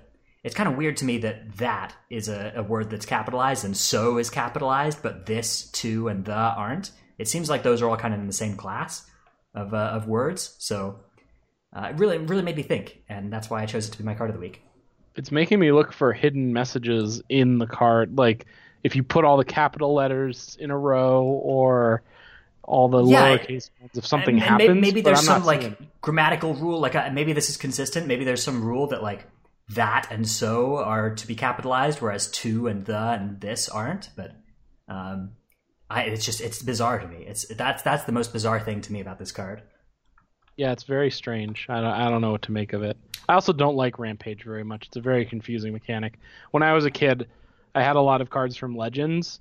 it's 0.43 0.55
kind 0.55 0.67
of 0.67 0.75
weird 0.75 0.97
to 0.97 1.05
me 1.05 1.19
that 1.19 1.57
that 1.57 1.95
is 2.09 2.27
a, 2.29 2.53
a 2.55 2.63
word 2.63 2.89
that's 2.89 3.05
capitalized 3.05 3.63
and 3.65 3.75
so 3.75 4.17
is 4.17 4.29
capitalized, 4.29 4.99
but 5.01 5.25
this, 5.25 5.69
to, 5.81 6.09
and 6.09 6.25
the 6.25 6.33
aren't. 6.33 6.91
It 7.17 7.27
seems 7.27 7.49
like 7.49 7.63
those 7.63 7.81
are 7.81 7.89
all 7.89 7.97
kind 7.97 8.13
of 8.13 8.19
in 8.19 8.27
the 8.27 8.33
same 8.33 8.57
class 8.57 9.05
of, 9.53 9.73
uh, 9.73 9.77
of 9.77 10.07
words. 10.07 10.55
So 10.59 10.99
uh, 11.75 11.89
it 11.91 11.99
really, 11.99 12.17
really 12.17 12.43
made 12.43 12.57
me 12.57 12.63
think, 12.63 13.03
and 13.07 13.31
that's 13.31 13.49
why 13.49 13.61
I 13.61 13.65
chose 13.65 13.87
it 13.87 13.91
to 13.91 13.97
be 13.97 14.03
my 14.03 14.15
card 14.15 14.29
of 14.29 14.35
the 14.35 14.41
week. 14.41 14.61
it's 15.15 15.31
making 15.31 15.59
me 15.59 15.71
look 15.71 15.93
for 15.93 16.13
hidden 16.13 16.53
messages 16.53 17.21
in 17.29 17.59
the 17.59 17.67
card 17.67 18.17
like 18.17 18.45
if 18.83 18.95
you 18.95 19.03
put 19.03 19.25
all 19.25 19.37
the 19.37 19.45
capital 19.45 19.93
letters 19.93 20.57
in 20.59 20.71
a 20.71 20.77
row 20.77 21.23
or 21.23 22.03
all 22.63 22.89
the 22.89 23.01
Yeah, 23.01 23.37
lowercase 23.37 23.69
ones 23.79 23.91
if 23.95 24.05
something 24.05 24.39
and, 24.39 24.43
and 24.61 24.61
happens. 24.61 24.81
maybe 24.81 25.01
there's 25.01 25.21
some 25.21 25.43
like 25.45 25.77
grammatical 26.01 26.53
rule. 26.55 26.79
Like 26.79 26.95
uh, 26.95 27.09
maybe 27.11 27.33
this 27.33 27.49
is 27.49 27.57
consistent. 27.57 28.07
Maybe 28.07 28.23
there's 28.25 28.43
some 28.43 28.63
rule 28.63 28.87
that 28.87 29.01
like 29.03 29.27
that 29.69 30.07
and 30.11 30.27
so 30.27 30.77
are 30.77 31.15
to 31.15 31.27
be 31.27 31.35
capitalized, 31.35 32.01
whereas 32.01 32.29
to 32.31 32.67
and 32.67 32.85
the 32.85 32.97
and 32.97 33.41
this 33.41 33.69
aren't. 33.69 34.09
But 34.15 34.35
um, 34.87 35.31
I, 35.89 36.03
it's 36.03 36.25
just 36.25 36.41
it's 36.41 36.61
bizarre 36.61 36.99
to 36.99 37.07
me. 37.07 37.25
It's 37.25 37.45
that's 37.55 37.81
that's 37.83 38.03
the 38.05 38.11
most 38.11 38.33
bizarre 38.33 38.59
thing 38.59 38.81
to 38.81 38.91
me 38.93 39.01
about 39.01 39.19
this 39.19 39.31
card. 39.31 39.63
yeah, 40.57 40.71
it's 40.71 40.83
very 40.83 41.09
strange. 41.11 41.65
I 41.69 41.81
don't, 41.81 41.85
I 41.91 42.09
don't 42.09 42.21
know 42.21 42.31
what 42.31 42.43
to 42.43 42.51
make 42.51 42.73
of 42.73 42.83
it. 42.83 42.97
I 43.27 43.33
also 43.35 43.53
don't 43.53 43.75
like 43.75 43.99
Rampage 43.99 44.43
very 44.43 44.63
much. 44.63 44.87
It's 44.87 44.97
a 44.97 45.01
very 45.01 45.25
confusing 45.25 45.73
mechanic. 45.73 46.19
When 46.51 46.61
I 46.63 46.73
was 46.73 46.85
a 46.85 46.91
kid, 46.91 47.27
I 47.75 47.83
had 47.83 47.95
a 47.95 48.01
lot 48.01 48.21
of 48.21 48.29
cards 48.29 48.55
from 48.55 48.75
Legends 48.75 49.39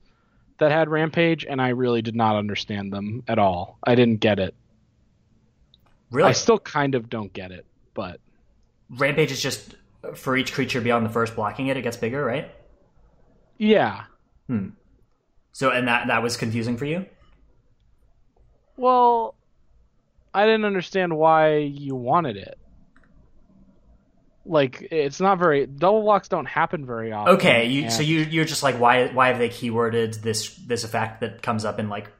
that 0.58 0.70
had 0.70 0.88
Rampage, 0.88 1.44
and 1.44 1.60
I 1.60 1.68
really 1.68 2.02
did 2.02 2.14
not 2.14 2.36
understand 2.36 2.92
them 2.92 3.22
at 3.28 3.38
all. 3.38 3.78
I 3.84 3.94
didn't 3.94 4.20
get 4.20 4.38
it. 4.38 4.54
Really, 6.10 6.28
I 6.28 6.32
still 6.32 6.58
kind 6.58 6.94
of 6.94 7.08
don't 7.08 7.32
get 7.32 7.52
it, 7.52 7.66
but 7.94 8.20
Rampage 8.90 9.32
is 9.32 9.40
just 9.40 9.74
for 10.14 10.36
each 10.36 10.52
creature 10.52 10.80
beyond 10.80 11.06
the 11.06 11.10
first 11.10 11.34
blocking 11.36 11.68
it, 11.68 11.76
it 11.76 11.82
gets 11.82 11.96
bigger, 11.96 12.24
right? 12.24 12.50
yeah. 13.58 14.04
Hmm. 14.48 14.70
So 15.52 15.70
and 15.70 15.86
that 15.88 16.08
that 16.08 16.22
was 16.22 16.36
confusing 16.36 16.76
for 16.76 16.84
you. 16.84 17.06
Well, 18.76 19.34
I 20.34 20.46
didn't 20.46 20.64
understand 20.64 21.16
why 21.16 21.56
you 21.56 21.94
wanted 21.94 22.36
it. 22.36 22.58
Like 24.44 24.88
it's 24.90 25.20
not 25.20 25.38
very 25.38 25.66
double 25.66 26.02
blocks 26.02 26.28
don't 26.28 26.46
happen 26.46 26.84
very 26.84 27.12
often. 27.12 27.36
Okay, 27.36 27.66
you, 27.66 27.90
so 27.90 28.02
you 28.02 28.20
you're 28.20 28.44
just 28.44 28.62
like 28.62 28.78
why 28.80 29.08
why 29.08 29.28
have 29.28 29.38
they 29.38 29.48
keyworded 29.48 30.20
this 30.22 30.56
this 30.56 30.82
effect 30.82 31.20
that 31.20 31.42
comes 31.42 31.64
up 31.64 31.78
in 31.78 31.88
like 31.88 32.10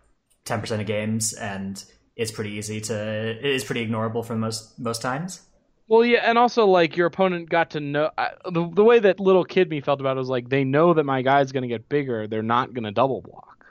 ten 0.45 0.61
percent 0.61 0.81
of 0.81 0.87
games 0.87 1.33
and 1.33 1.85
it's 2.15 2.31
pretty 2.31 2.51
easy 2.51 2.81
to 2.81 2.95
it 2.95 3.45
is 3.45 3.65
pretty 3.65 3.87
ignorable 3.87 4.25
for 4.25 4.37
most 4.37 4.79
most 4.79 5.03
times. 5.03 5.43
Well, 5.89 6.05
yeah, 6.05 6.21
and 6.23 6.39
also 6.39 6.67
like 6.67 6.97
your 6.97 7.07
opponent 7.07 7.51
got 7.51 7.71
to 7.71 7.81
know 7.81 8.11
I, 8.17 8.31
the 8.45 8.69
the 8.73 8.85
way 8.85 9.01
that 9.01 9.21
little 9.21 9.45
kid 9.45 9.69
me 9.69 9.81
felt 9.81 10.01
about 10.01 10.17
it 10.17 10.21
was 10.21 10.29
like 10.29 10.49
they 10.49 10.65
know 10.65 10.95
that 10.95 11.05
my 11.05 11.23
guy's 11.23 11.53
going 11.53 11.63
to 11.63 11.69
get 11.69 11.89
bigger. 11.89 12.27
They're 12.27 12.43
not 12.43 12.73
going 12.73 12.85
to 12.85 12.93
double 12.93 13.21
block. 13.21 13.67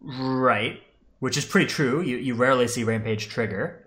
Right, 0.00 0.82
which 1.18 1.36
is 1.36 1.44
pretty 1.44 1.66
true. 1.66 2.00
You 2.00 2.16
you 2.16 2.34
rarely 2.34 2.66
see 2.68 2.84
rampage 2.84 3.28
trigger. 3.28 3.84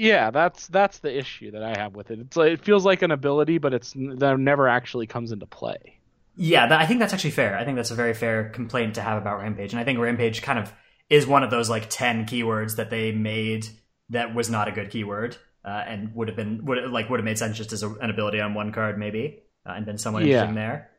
Yeah, 0.00 0.30
that's 0.30 0.66
that's 0.68 1.00
the 1.00 1.14
issue 1.14 1.50
that 1.50 1.62
I 1.62 1.78
have 1.78 1.94
with 1.94 2.10
it. 2.10 2.20
It's 2.20 2.34
like, 2.34 2.52
it 2.52 2.64
feels 2.64 2.86
like 2.86 3.02
an 3.02 3.10
ability, 3.10 3.58
but 3.58 3.74
it's 3.74 3.92
that 3.92 4.36
never 4.38 4.66
actually 4.66 5.06
comes 5.06 5.30
into 5.30 5.44
play. 5.44 5.98
Yeah, 6.36 6.66
that, 6.68 6.80
I 6.80 6.86
think 6.86 7.00
that's 7.00 7.12
actually 7.12 7.32
fair. 7.32 7.54
I 7.58 7.66
think 7.66 7.76
that's 7.76 7.90
a 7.90 7.94
very 7.94 8.14
fair 8.14 8.48
complaint 8.48 8.94
to 8.94 9.02
have 9.02 9.18
about 9.20 9.40
Rampage, 9.40 9.72
and 9.74 9.80
I 9.80 9.84
think 9.84 9.98
Rampage 9.98 10.40
kind 10.40 10.58
of 10.58 10.72
is 11.10 11.26
one 11.26 11.42
of 11.42 11.50
those 11.50 11.68
like 11.68 11.90
ten 11.90 12.24
keywords 12.24 12.76
that 12.76 12.88
they 12.88 13.12
made 13.12 13.66
that 14.08 14.34
was 14.34 14.48
not 14.48 14.68
a 14.68 14.72
good 14.72 14.90
keyword, 14.90 15.36
uh, 15.66 15.68
and 15.86 16.14
would 16.14 16.28
have 16.28 16.36
been 16.36 16.64
would 16.64 16.90
like 16.90 17.10
would 17.10 17.20
have 17.20 17.24
made 17.26 17.36
sense 17.38 17.58
just 17.58 17.74
as 17.74 17.82
a, 17.82 17.90
an 17.96 18.08
ability 18.08 18.40
on 18.40 18.54
one 18.54 18.72
card 18.72 18.98
maybe, 18.98 19.42
uh, 19.66 19.72
and 19.72 19.84
been 19.84 19.98
somewhat 19.98 20.22
Yeah. 20.24 20.28
interesting 20.36 20.54
there. 20.54 20.89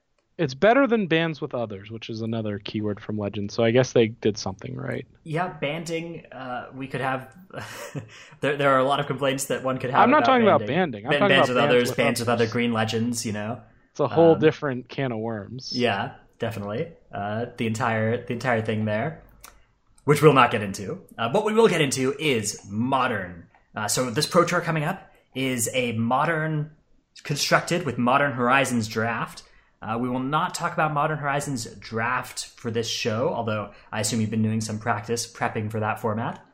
It's 0.41 0.55
better 0.55 0.87
than 0.87 1.05
bands 1.05 1.39
with 1.39 1.53
others, 1.53 1.91
which 1.91 2.09
is 2.09 2.21
another 2.21 2.57
keyword 2.57 2.99
from 2.99 3.19
Legend. 3.19 3.51
So 3.51 3.63
I 3.63 3.69
guess 3.69 3.91
they 3.91 4.07
did 4.07 4.39
something 4.39 4.75
right. 4.75 5.05
Yeah, 5.23 5.49
banding. 5.49 6.25
Uh, 6.31 6.69
we 6.73 6.87
could 6.87 7.01
have. 7.01 7.31
there, 8.41 8.57
there 8.57 8.71
are 8.71 8.79
a 8.79 8.83
lot 8.83 8.99
of 8.99 9.05
complaints 9.05 9.45
that 9.45 9.63
one 9.63 9.77
could 9.77 9.91
have. 9.91 9.99
I'm 10.01 10.09
not 10.09 10.23
about 10.23 10.25
talking 10.25 10.43
about 10.43 10.61
banding. 10.61 11.03
banding. 11.03 11.05
I'm 11.05 11.11
Ban- 11.11 11.19
talking 11.19 11.35
bands 11.35 11.49
about 11.49 11.55
with 11.55 11.61
bands 11.61 11.75
others, 11.75 11.89
with 11.89 11.97
bands 11.97 12.19
with 12.21 12.29
other 12.29 12.47
green 12.47 12.73
legends. 12.73 13.23
You 13.23 13.33
know. 13.33 13.61
It's 13.91 13.99
a 13.99 14.07
whole 14.07 14.33
Um, 14.33 14.39
different 14.39 14.89
can 14.89 15.11
of 15.11 15.19
worms. 15.19 15.73
Yeah, 15.75 16.13
definitely. 16.39 16.87
Uh, 17.13 17.45
the 17.57 17.67
entire 17.67 18.25
the 18.25 18.33
entire 18.33 18.63
thing 18.63 18.85
there, 18.85 19.21
which 20.05 20.23
we'll 20.23 20.33
not 20.33 20.49
get 20.49 20.63
into. 20.63 21.01
Uh, 21.19 21.29
what 21.29 21.45
we 21.45 21.53
will 21.53 21.67
get 21.67 21.81
into 21.81 22.15
is 22.17 22.65
modern. 22.67 23.45
Uh, 23.75 23.87
so 23.87 24.09
this 24.09 24.25
pro 24.25 24.43
tour 24.43 24.61
coming 24.61 24.85
up 24.85 25.11
is 25.35 25.69
a 25.73 25.91
modern 25.91 26.71
constructed 27.23 27.85
with 27.85 27.99
Modern 27.99 28.31
Horizons 28.31 28.87
draft. 28.87 29.43
Uh, 29.81 29.97
we 29.97 30.09
will 30.09 30.19
not 30.19 30.53
talk 30.53 30.73
about 30.73 30.93
Modern 30.93 31.17
Horizons 31.17 31.65
draft 31.79 32.47
for 32.55 32.69
this 32.69 32.87
show, 32.87 33.29
although 33.29 33.71
I 33.91 34.01
assume 34.01 34.21
you've 34.21 34.29
been 34.29 34.43
doing 34.43 34.61
some 34.61 34.77
practice 34.77 35.31
prepping 35.31 35.71
for 35.71 35.79
that 35.79 35.99
format. 35.99 36.45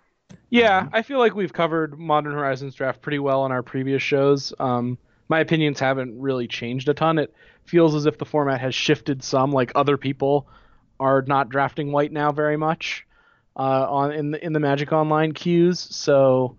Yeah, 0.50 0.88
I 0.94 1.02
feel 1.02 1.20
like 1.20 1.36
we've 1.36 1.52
covered 1.52 2.00
Modern 2.00 2.34
Horizons 2.34 2.76
draft 2.76 3.02
pretty 3.02 3.20
well 3.20 3.42
on 3.42 3.52
our 3.52 3.64
previous 3.64 4.02
shows. 4.02 4.54
Um, 4.60 4.98
my 5.28 5.42
opinions 5.42 5.80
haven't 5.80 6.20
really 6.20 6.48
changed 6.48 6.88
a 6.88 6.94
ton. 6.94 7.20
It 7.20 7.34
feels 7.66 7.96
as 7.96 8.06
if 8.06 8.18
the 8.18 8.26
format 8.26 8.62
has 8.62 8.74
shifted 8.74 9.24
some. 9.24 9.52
Like 9.52 9.74
other 9.76 9.98
people 9.98 10.48
are 11.00 11.22
not 11.22 11.50
drafting 11.50 11.92
white 11.92 12.14
now 12.14 12.32
very 12.32 12.58
much 12.58 13.06
uh, 13.58 13.88
on 13.90 14.12
in 14.14 14.32
the 14.32 14.44
in 14.44 14.54
the 14.54 14.60
Magic 14.60 14.94
Online 14.94 15.34
queues. 15.34 15.80
So 15.80 16.56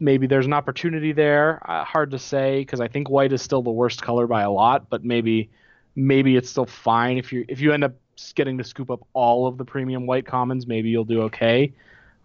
maybe 0.00 0.26
there's 0.26 0.46
an 0.46 0.52
opportunity 0.52 1.12
there. 1.12 1.62
Uh, 1.64 1.84
hard 1.84 2.10
to 2.10 2.18
say 2.18 2.60
because 2.60 2.80
I 2.80 2.88
think 2.88 3.08
white 3.08 3.32
is 3.32 3.42
still 3.42 3.62
the 3.62 3.70
worst 3.70 4.02
color 4.02 4.26
by 4.26 4.42
a 4.42 4.50
lot. 4.50 4.90
But 4.90 5.04
maybe 5.04 5.50
maybe 5.98 6.36
it's 6.36 6.48
still 6.48 6.66
fine 6.66 7.18
if 7.18 7.32
you 7.32 7.44
if 7.48 7.60
you 7.60 7.72
end 7.72 7.84
up 7.84 7.94
getting 8.34 8.58
to 8.58 8.64
scoop 8.64 8.90
up 8.90 9.00
all 9.12 9.46
of 9.46 9.58
the 9.58 9.64
premium 9.64 10.06
white 10.06 10.26
commons. 10.26 10.66
Maybe 10.66 10.88
you'll 10.88 11.04
do 11.04 11.22
okay. 11.22 11.72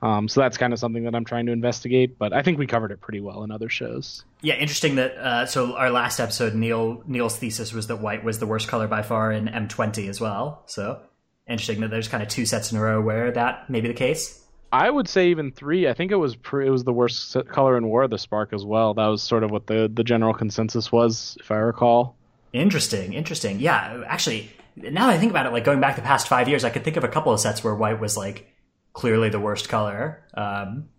Um, 0.01 0.27
so 0.27 0.41
that's 0.41 0.57
kind 0.57 0.73
of 0.73 0.79
something 0.79 1.05
that 1.05 1.15
I'm 1.15 1.23
trying 1.23 1.45
to 1.45 1.53
investigate, 1.53 2.17
but 2.19 2.33
I 2.33 2.41
think 2.41 2.59
we 2.59 2.67
covered 2.67 2.91
it 2.91 2.99
pretty 2.99 3.21
well 3.21 3.43
in 3.43 3.51
other 3.51 3.69
shows. 3.69 4.25
Yeah, 4.41 4.55
interesting 4.55 4.95
that. 4.95 5.15
Uh, 5.15 5.45
so 5.45 5.75
our 5.75 5.91
last 5.91 6.19
episode, 6.19 6.53
Neil 6.53 7.01
Neil's 7.07 7.38
thesis 7.38 7.73
was 7.73 7.88
that 7.88 7.97
white 7.97 8.23
was 8.23 8.39
the 8.39 8.45
worst 8.45 8.67
color 8.67 8.88
by 8.88 9.01
far 9.01 9.31
in 9.31 9.47
M20 9.47 10.09
as 10.09 10.19
well. 10.19 10.63
So 10.67 10.99
interesting 11.47 11.81
that 11.81 11.89
there's 11.89 12.07
kind 12.07 12.21
of 12.21 12.29
two 12.29 12.45
sets 12.45 12.71
in 12.71 12.77
a 12.77 12.81
row 12.81 13.01
where 13.01 13.31
that 13.31 13.69
may 13.69 13.81
be 13.81 13.88
the 13.88 13.93
case. 13.93 14.41
I 14.71 14.89
would 14.89 15.07
say 15.07 15.29
even 15.29 15.51
three. 15.51 15.88
I 15.88 15.93
think 15.93 16.12
it 16.12 16.15
was 16.15 16.36
pre- 16.36 16.67
it 16.67 16.71
was 16.71 16.83
the 16.83 16.93
worst 16.93 17.38
color 17.47 17.77
in 17.77 17.88
War 17.88 18.03
of 18.03 18.09
the 18.09 18.17
Spark 18.17 18.53
as 18.53 18.65
well. 18.65 18.95
That 18.95 19.07
was 19.07 19.21
sort 19.21 19.43
of 19.43 19.51
what 19.51 19.67
the 19.67 19.89
the 19.93 20.03
general 20.03 20.33
consensus 20.33 20.91
was, 20.91 21.38
if 21.39 21.49
I 21.51 21.57
recall. 21.57 22.17
Interesting, 22.54 23.13
interesting. 23.13 23.60
Yeah, 23.60 24.04
actually, 24.08 24.52
now 24.76 25.08
that 25.08 25.16
I 25.16 25.18
think 25.18 25.32
about 25.32 25.46
it, 25.48 25.52
like 25.52 25.63
going 25.63 25.80
back 25.82 25.96
the 25.96 26.02
past 26.04 26.28
five 26.28 26.48
years, 26.48 26.63
I 26.63 26.70
could 26.70 26.84
think 26.84 26.98
of 26.98 27.04
a 27.04 27.08
couple 27.08 27.34
of 27.34 27.39
sets 27.39 27.63
where 27.63 27.74
white 27.76 28.00
was 28.00 28.16
like 28.16 28.48
clearly 28.94 29.30
the 29.30 29.39
worst 29.39 29.70
color. 29.70 30.24
Um, 30.36 30.89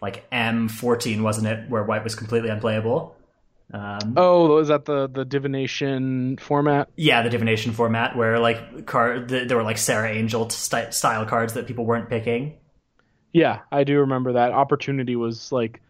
like 0.00 0.28
M14, 0.30 1.20
wasn't 1.22 1.46
it, 1.46 1.68
where 1.68 1.84
white 1.84 2.02
was 2.02 2.14
completely 2.14 2.48
unplayable? 2.48 3.16
Um, 3.72 4.14
Oh, 4.16 4.56
was 4.56 4.68
that 4.68 4.86
the 4.86 5.06
the 5.06 5.24
divination 5.24 6.38
format? 6.38 6.88
Yeah, 6.96 7.22
the 7.22 7.30
divination 7.30 7.72
format 7.72 8.16
where 8.16 8.38
like 8.38 8.86
card 8.86 9.28
the, 9.28 9.44
there 9.44 9.56
were 9.56 9.62
like 9.62 9.78
Serra 9.78 10.10
Angel 10.10 10.48
st- 10.50 10.92
style 10.94 11.24
cards 11.26 11.52
that 11.52 11.66
people 11.66 11.84
weren't 11.84 12.08
picking. 12.08 12.54
Yeah, 13.32 13.60
I 13.70 13.84
do 13.84 14.00
remember 14.00 14.32
that. 14.32 14.50
Opportunity 14.52 15.14
was 15.14 15.52
like, 15.52 15.80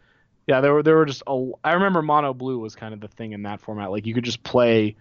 yeah, 0.46 0.60
there 0.60 0.72
were 0.74 0.82
there 0.82 0.96
were 0.96 1.06
just 1.06 1.22
a. 1.26 1.50
I 1.64 1.74
remember 1.74 2.02
mono 2.02 2.34
blue 2.34 2.58
was 2.58 2.74
kind 2.74 2.94
of 2.94 3.00
the 3.00 3.08
thing 3.08 3.32
in 3.32 3.42
that 3.44 3.60
format. 3.60 3.90
Like 3.90 4.06
you 4.06 4.14
could 4.14 4.24
just 4.24 4.42
play 4.42 4.96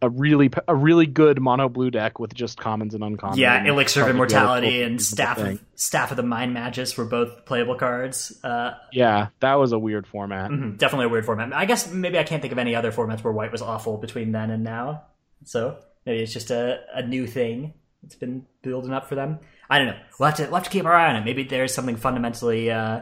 a 0.00 0.08
really 0.08 0.48
a 0.68 0.74
really 0.76 1.06
good 1.06 1.40
mono 1.40 1.68
blue 1.68 1.90
deck 1.90 2.18
with 2.20 2.32
just 2.34 2.58
commons 2.58 2.94
and 2.94 3.02
uncommons. 3.02 3.36
Yeah, 3.36 3.64
Elixir 3.64 4.00
of 4.02 4.06
probably 4.06 4.28
the 4.28 4.36
other 4.36 4.46
Immortality 4.58 4.82
and 4.82 5.02
Staff 5.02 5.38
of. 5.38 5.62
Staff 5.74 6.10
of 6.12 6.16
the 6.16 6.22
Mind 6.22 6.54
Magus 6.54 6.96
were 6.96 7.04
both 7.04 7.44
playable 7.46 7.74
cards. 7.74 8.38
Uh, 8.44 8.72
Yeah, 8.92 9.28
that 9.40 9.54
was 9.54 9.72
a 9.72 9.78
weird 9.78 10.06
format. 10.06 10.50
mhm, 10.50 10.78
definitely 10.78 11.06
a 11.06 11.08
weird 11.08 11.26
format. 11.26 11.52
I 11.52 11.64
guess 11.64 11.92
maybe 11.92 12.18
I 12.18 12.22
can't 12.24 12.40
think 12.42 12.52
of 12.52 12.58
any 12.58 12.74
other 12.76 12.92
formats 12.92 13.24
where 13.24 13.32
white 13.32 13.50
was 13.52 13.62
awful 13.62 13.96
between 13.96 14.30
then 14.32 14.50
and 14.50 14.62
now. 14.62 15.02
So 15.44 15.78
maybe 16.06 16.22
it's 16.22 16.32
just 16.32 16.50
a, 16.52 16.80
a 16.94 17.02
new 17.04 17.26
thing 17.26 17.74
that's 18.02 18.14
been 18.14 18.46
building 18.62 18.92
up 18.92 19.08
for 19.08 19.16
them. 19.16 19.40
I 19.68 19.78
don't 19.78 19.88
know. 19.88 19.96
We'll 20.18 20.28
have 20.28 20.36
to 20.38 20.44
we'll 20.44 20.54
have 20.54 20.64
to 20.64 20.70
keep 20.70 20.84
our 20.84 20.94
eye 20.94 21.10
on 21.10 21.16
it. 21.16 21.24
Maybe 21.24 21.42
there's 21.42 21.74
something 21.74 21.96
fundamentally 21.96 22.70
uh, 22.70 23.00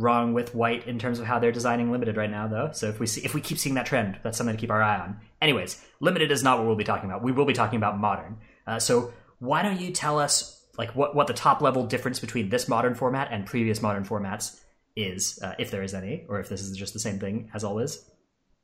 wrong 0.00 0.32
with 0.32 0.54
white 0.54 0.86
in 0.86 0.98
terms 0.98 1.18
of 1.18 1.26
how 1.26 1.38
they're 1.38 1.52
designing 1.52 1.90
limited 1.90 2.16
right 2.16 2.30
now, 2.30 2.48
though. 2.48 2.70
So 2.72 2.88
if 2.88 2.98
we 2.98 3.06
see 3.06 3.20
if 3.22 3.34
we 3.34 3.40
keep 3.40 3.58
seeing 3.58 3.74
that 3.74 3.86
trend, 3.86 4.18
that's 4.22 4.38
something 4.38 4.56
to 4.56 4.60
keep 4.60 4.70
our 4.70 4.82
eye 4.82 4.98
on. 4.98 5.20
Anyways, 5.40 5.82
limited 6.00 6.30
is 6.30 6.42
not 6.42 6.58
what 6.58 6.66
we'll 6.66 6.76
be 6.76 6.84
talking 6.84 7.08
about. 7.08 7.22
We 7.22 7.32
will 7.32 7.44
be 7.44 7.52
talking 7.52 7.76
about 7.76 7.98
modern. 7.98 8.38
Uh, 8.66 8.78
so 8.78 9.12
why 9.38 9.62
don't 9.62 9.80
you 9.80 9.90
tell 9.90 10.18
us 10.18 10.64
like 10.78 10.94
what 10.94 11.14
what 11.14 11.26
the 11.26 11.34
top 11.34 11.60
level 11.60 11.86
difference 11.86 12.20
between 12.20 12.48
this 12.48 12.68
modern 12.68 12.94
format 12.94 13.28
and 13.30 13.46
previous 13.46 13.82
modern 13.82 14.04
formats 14.04 14.60
is, 14.96 15.38
uh, 15.42 15.54
if 15.58 15.70
there 15.70 15.82
is 15.82 15.94
any, 15.94 16.24
or 16.28 16.40
if 16.40 16.48
this 16.48 16.60
is 16.62 16.76
just 16.76 16.92
the 16.92 17.00
same 17.00 17.18
thing 17.18 17.50
as 17.54 17.64
always? 17.64 18.04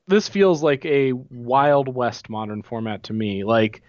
This 0.07 0.29
feels 0.29 0.63
like 0.63 0.85
a 0.85 1.13
Wild 1.13 1.89
West 1.89 2.31
modern 2.31 2.63
format 2.63 3.05
to 3.05 3.13
me. 3.13 3.45
Like 3.45 3.83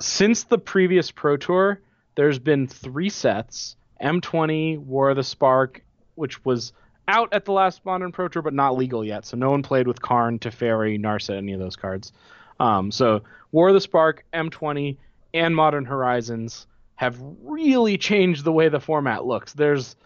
since 0.00 0.44
the 0.44 0.58
previous 0.58 1.10
Pro 1.10 1.36
Tour, 1.36 1.80
there's 2.16 2.38
been 2.38 2.66
three 2.66 3.10
sets: 3.10 3.76
M20, 4.02 4.78
War 4.78 5.10
of 5.10 5.16
the 5.16 5.22
Spark, 5.22 5.83
which 6.14 6.44
was 6.44 6.72
out 7.08 7.32
at 7.32 7.44
the 7.44 7.52
last 7.52 7.84
Modern 7.84 8.12
Pro 8.12 8.28
Tour, 8.28 8.42
but 8.42 8.54
not 8.54 8.76
legal 8.76 9.04
yet. 9.04 9.26
So 9.26 9.36
no 9.36 9.50
one 9.50 9.62
played 9.62 9.86
with 9.86 10.00
Karn, 10.00 10.38
Teferi, 10.38 10.98
Narset, 10.98 11.36
any 11.36 11.52
of 11.52 11.60
those 11.60 11.76
cards. 11.76 12.12
Um, 12.60 12.90
so 12.90 13.22
War 13.52 13.68
of 13.68 13.74
the 13.74 13.80
Spark, 13.80 14.24
M20, 14.32 14.96
and 15.34 15.54
Modern 15.54 15.84
Horizons 15.84 16.66
have 16.96 17.18
really 17.42 17.98
changed 17.98 18.44
the 18.44 18.52
way 18.52 18.68
the 18.68 18.80
format 18.80 19.24
looks. 19.24 19.52
There's 19.52 19.96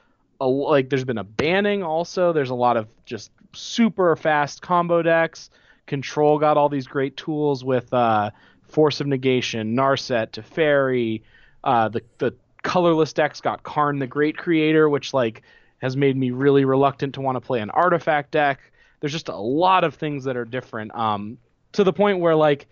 a 0.40 0.46
like 0.46 0.88
there's 0.88 1.04
been 1.04 1.18
a 1.18 1.24
banning 1.24 1.82
also. 1.82 2.32
There's 2.32 2.50
a 2.50 2.54
lot 2.54 2.76
of 2.76 2.88
just 3.04 3.30
super 3.52 4.16
fast 4.16 4.62
combo 4.62 5.02
decks. 5.02 5.50
Control 5.86 6.38
got 6.38 6.56
all 6.56 6.68
these 6.68 6.86
great 6.86 7.16
tools 7.16 7.64
with 7.64 7.92
uh, 7.92 8.30
Force 8.62 9.00
of 9.00 9.06
Negation, 9.06 9.74
Narset, 9.74 10.30
Teferi, 10.30 11.22
uh, 11.64 11.88
the 11.88 12.02
the 12.18 12.34
colorless 12.62 13.12
decks 13.12 13.40
got 13.40 13.62
Karn 13.62 13.98
the 13.98 14.06
Great 14.06 14.36
Creator, 14.36 14.88
which 14.88 15.12
like 15.12 15.42
has 15.78 15.96
made 15.96 16.16
me 16.16 16.30
really 16.30 16.64
reluctant 16.64 17.14
to 17.14 17.20
want 17.20 17.36
to 17.36 17.40
play 17.40 17.60
an 17.60 17.70
artifact 17.70 18.30
deck. 18.30 18.60
There's 19.00 19.12
just 19.12 19.28
a 19.28 19.36
lot 19.36 19.84
of 19.84 19.94
things 19.94 20.24
that 20.24 20.36
are 20.36 20.44
different. 20.44 20.94
Um, 20.94 21.38
to 21.72 21.84
the 21.84 21.92
point 21.92 22.18
where 22.20 22.34
like 22.34 22.66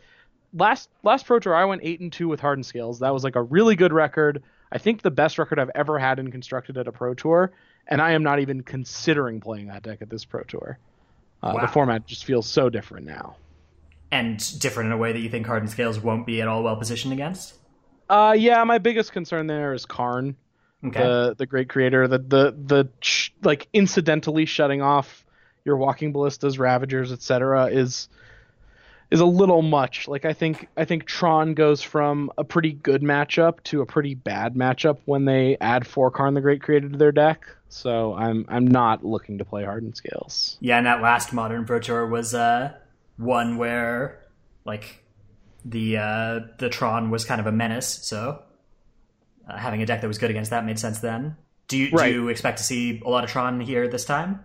last 0.52 0.88
last 1.02 1.26
Pro 1.26 1.38
Tour 1.38 1.54
I 1.54 1.64
went 1.64 1.82
eight 1.84 2.00
and 2.00 2.12
two 2.12 2.28
with 2.28 2.40
Hardened 2.40 2.66
Scales. 2.66 3.00
That 3.00 3.12
was 3.12 3.24
like 3.24 3.36
a 3.36 3.42
really 3.42 3.76
good 3.76 3.92
record. 3.92 4.42
I 4.72 4.78
think 4.78 5.02
the 5.02 5.10
best 5.10 5.38
record 5.38 5.58
I've 5.58 5.70
ever 5.74 5.98
had 5.98 6.18
in 6.18 6.30
constructed 6.30 6.76
at 6.76 6.88
a 6.88 6.92
Pro 6.92 7.14
Tour, 7.14 7.52
and 7.86 8.02
I 8.02 8.12
am 8.12 8.22
not 8.22 8.40
even 8.40 8.62
considering 8.62 9.40
playing 9.40 9.68
that 9.68 9.82
deck 9.82 10.02
at 10.02 10.10
this 10.10 10.24
Pro 10.24 10.42
Tour. 10.42 10.78
Uh, 11.42 11.52
Wow. 11.54 11.60
The 11.60 11.68
format 11.68 12.06
just 12.06 12.24
feels 12.24 12.46
so 12.46 12.68
different 12.68 13.06
now. 13.06 13.36
And 14.10 14.38
different 14.58 14.88
in 14.88 14.92
a 14.92 14.96
way 14.96 15.12
that 15.12 15.20
you 15.20 15.28
think 15.28 15.46
Hardened 15.46 15.70
Scales 15.70 16.00
won't 16.00 16.26
be 16.26 16.40
at 16.40 16.48
all 16.48 16.62
well 16.62 16.76
positioned 16.76 17.12
against? 17.12 17.54
Uh, 18.08 18.34
yeah, 18.36 18.62
my 18.64 18.78
biggest 18.78 19.12
concern 19.12 19.46
there 19.46 19.74
is 19.74 19.84
Karn. 19.84 20.36
Okay. 20.84 21.02
the 21.02 21.34
the 21.38 21.46
great 21.46 21.68
creator 21.68 22.06
the 22.06 22.18
the 22.18 22.54
the 22.56 22.88
sh- 23.00 23.30
like 23.42 23.66
incidentally 23.72 24.44
shutting 24.44 24.82
off 24.82 25.24
your 25.64 25.76
walking 25.76 26.12
ballistas 26.12 26.58
ravagers 26.58 27.12
etc 27.12 27.66
is 27.66 28.08
is 29.10 29.20
a 29.20 29.24
little 29.24 29.62
much 29.62 30.06
like 30.06 30.24
i 30.24 30.32
think 30.32 30.68
i 30.76 30.84
think 30.84 31.06
tron 31.06 31.54
goes 31.54 31.80
from 31.82 32.30
a 32.36 32.44
pretty 32.44 32.72
good 32.72 33.02
matchup 33.02 33.62
to 33.64 33.80
a 33.80 33.86
pretty 33.86 34.14
bad 34.14 34.54
matchup 34.54 34.98
when 35.06 35.24
they 35.24 35.56
add 35.60 35.86
four 35.86 36.10
karn 36.10 36.34
the 36.34 36.40
great 36.40 36.62
creator 36.62 36.88
to 36.88 36.98
their 36.98 37.12
deck 37.12 37.46
so 37.68 38.14
i'm 38.14 38.44
i'm 38.48 38.66
not 38.66 39.04
looking 39.04 39.38
to 39.38 39.44
play 39.44 39.64
hardened 39.64 39.96
scales 39.96 40.58
Yeah, 40.60 40.76
and 40.76 40.86
that 40.86 41.00
last 41.02 41.32
modern 41.32 41.64
Pro 41.64 41.80
Tour 41.80 42.06
was 42.06 42.34
uh, 42.34 42.74
one 43.16 43.56
where 43.56 44.22
like 44.64 45.02
the 45.64 45.96
uh, 45.96 46.40
the 46.58 46.68
Tron 46.68 47.10
was 47.10 47.24
kind 47.24 47.40
of 47.40 47.46
a 47.46 47.52
menace. 47.52 47.88
So 48.02 48.42
uh, 49.48 49.56
having 49.56 49.82
a 49.82 49.86
deck 49.86 50.00
that 50.00 50.08
was 50.08 50.18
good 50.18 50.30
against 50.30 50.50
that 50.50 50.64
made 50.64 50.78
sense 50.78 50.98
then. 50.98 51.36
Do 51.68 51.76
you 51.76 51.90
Right. 51.92 52.12
do 52.12 52.22
you 52.22 52.28
expect 52.28 52.58
to 52.58 52.64
see 52.64 53.02
a 53.04 53.08
lot 53.08 53.24
of 53.24 53.30
Tron 53.30 53.60
here 53.60 53.88
this 53.88 54.04
time? 54.04 54.40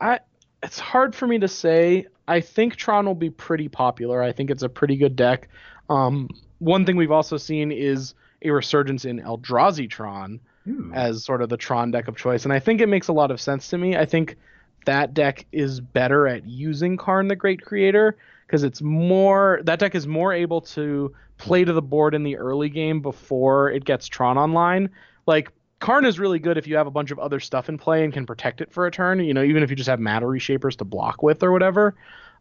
I 0.00 0.20
it's 0.62 0.78
hard 0.78 1.14
for 1.14 1.26
me 1.26 1.38
to 1.38 1.48
say. 1.48 2.06
I 2.26 2.40
think 2.40 2.76
Tron 2.76 3.06
will 3.06 3.14
be 3.14 3.30
pretty 3.30 3.68
popular. 3.68 4.22
I 4.22 4.32
think 4.32 4.50
it's 4.50 4.62
a 4.62 4.68
pretty 4.68 4.96
good 4.96 5.16
deck. 5.16 5.48
Um, 5.88 6.28
one 6.58 6.84
thing 6.84 6.96
we've 6.96 7.12
also 7.12 7.36
seen 7.36 7.72
is 7.72 8.14
a 8.42 8.50
resurgence 8.50 9.04
in 9.04 9.20
Eldrazi 9.20 9.88
Tron 9.88 10.40
Ooh. 10.68 10.90
as 10.94 11.24
sort 11.24 11.40
of 11.42 11.48
the 11.48 11.56
Tron 11.56 11.90
deck 11.90 12.08
of 12.08 12.16
choice, 12.16 12.44
and 12.44 12.52
I 12.52 12.58
think 12.58 12.80
it 12.80 12.88
makes 12.88 13.08
a 13.08 13.12
lot 13.12 13.30
of 13.30 13.40
sense 13.40 13.68
to 13.68 13.78
me. 13.78 13.96
I 13.96 14.04
think 14.04 14.36
that 14.84 15.14
deck 15.14 15.46
is 15.52 15.80
better 15.80 16.26
at 16.26 16.44
using 16.46 16.96
Karn 16.96 17.28
the 17.28 17.36
Great 17.36 17.62
Creator 17.62 18.16
because 18.48 18.64
it's 18.64 18.80
more 18.80 19.60
that 19.64 19.78
deck 19.78 19.94
is 19.94 20.06
more 20.06 20.32
able 20.32 20.62
to 20.62 21.14
play 21.36 21.64
to 21.64 21.72
the 21.72 21.82
board 21.82 22.14
in 22.14 22.22
the 22.22 22.36
early 22.36 22.70
game 22.70 23.00
before 23.00 23.70
it 23.70 23.84
gets 23.84 24.08
Tron 24.08 24.38
online. 24.38 24.88
Like 25.26 25.52
Karn 25.80 26.06
is 26.06 26.18
really 26.18 26.38
good 26.38 26.56
if 26.56 26.66
you 26.66 26.76
have 26.76 26.86
a 26.86 26.90
bunch 26.90 27.10
of 27.10 27.18
other 27.18 27.40
stuff 27.40 27.68
in 27.68 27.76
play 27.76 28.02
and 28.02 28.12
can 28.12 28.24
protect 28.24 28.62
it 28.62 28.72
for 28.72 28.86
a 28.86 28.90
turn. 28.90 29.20
You 29.20 29.34
know, 29.34 29.42
even 29.42 29.62
if 29.62 29.68
you 29.70 29.76
just 29.76 29.88
have 29.88 30.00
matter 30.00 30.26
reshapers 30.26 30.76
to 30.76 30.84
block 30.84 31.22
with 31.22 31.42
or 31.42 31.52
whatever. 31.52 31.94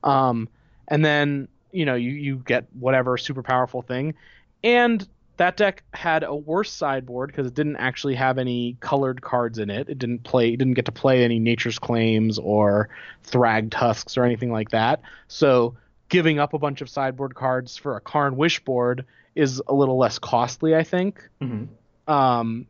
Um, 0.04 0.48
and 0.88 1.04
then 1.04 1.50
you 1.72 1.86
know 1.86 1.96
you 1.96 2.12
you 2.12 2.38
get 2.38 2.66
whatever 2.80 3.18
super 3.18 3.44
powerful 3.44 3.82
thing, 3.82 4.16
and 4.64 5.08
that 5.38 5.56
deck 5.56 5.84
had 5.94 6.24
a 6.24 6.34
worse 6.34 6.72
sideboard 6.72 7.28
because 7.28 7.46
it 7.46 7.54
didn't 7.54 7.76
actually 7.76 8.16
have 8.16 8.38
any 8.38 8.76
colored 8.80 9.22
cards 9.22 9.60
in 9.60 9.70
it. 9.70 9.88
It 9.88 10.00
didn't 10.00 10.24
play, 10.24 10.54
it 10.54 10.58
didn't 10.58 10.74
get 10.74 10.86
to 10.86 10.92
play 10.92 11.24
any 11.24 11.38
Nature's 11.38 11.78
Claims 11.78 12.40
or 12.40 12.90
Thragtusks 13.26 14.18
or 14.18 14.24
anything 14.24 14.52
like 14.52 14.70
that. 14.72 15.02
So 15.28 15.76
giving 16.10 16.40
up 16.40 16.54
a 16.54 16.60
bunch 16.60 16.82
of 16.82 16.90
sideboard 16.90 17.36
cards 17.36 17.78
for 17.78 17.96
a 17.96 18.02
Karn 18.02 18.38
Wish 18.38 18.64
board 18.64 19.06
is 19.36 19.62
a 19.68 19.74
little 19.74 19.98
less 19.98 20.20
costly, 20.20 20.76
I 20.76 20.84
think. 20.84 21.28
Mhm. 21.42 21.68
Um, 22.08 22.68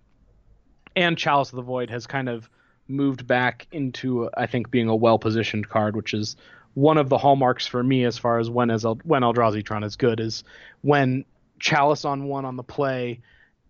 and 0.96 1.18
Chalice 1.18 1.52
of 1.52 1.58
the 1.58 1.62
Void 1.62 1.90
has 1.90 2.08
kind 2.08 2.28
of 2.30 2.50
moved 2.88 3.28
back 3.28 3.68
into, 3.72 4.30
I 4.36 4.48
think, 4.48 4.72
being 4.72 4.88
a 4.90 4.96
well 4.96 5.20
positioned 5.20 5.70
card, 5.70 5.96
which 5.96 6.14
is 6.14 6.36
one 6.74 6.98
of 6.98 7.10
the 7.10 7.18
hallmarks 7.18 7.68
for 7.68 7.84
me 7.84 8.04
as 8.06 8.18
far 8.18 8.40
as 8.40 8.50
when 8.50 8.70
as 8.70 8.86
El- 8.86 9.00
when 9.04 9.22
Eldrazi 9.22 9.64
Tron 9.64 9.84
is 9.84 9.96
good 9.96 10.20
is 10.20 10.44
when 10.82 11.26
Chalice 11.60 12.06
on 12.06 12.26
one 12.26 12.46
on 12.46 12.56
the 12.56 12.64
play 12.64 13.20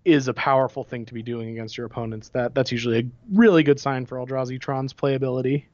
is 0.06 0.28
a 0.28 0.34
powerful 0.34 0.84
thing 0.84 1.06
to 1.06 1.14
be 1.14 1.22
doing 1.22 1.50
against 1.50 1.78
your 1.78 1.86
opponents. 1.86 2.30
That 2.30 2.54
that's 2.56 2.72
usually 2.72 3.00
a 3.00 3.04
really 3.34 3.64
good 3.64 3.80
sign 3.80 4.06
for 4.06 4.18
Eldrazi 4.18 4.60
Tron's 4.60 4.94
playability. 4.94 5.66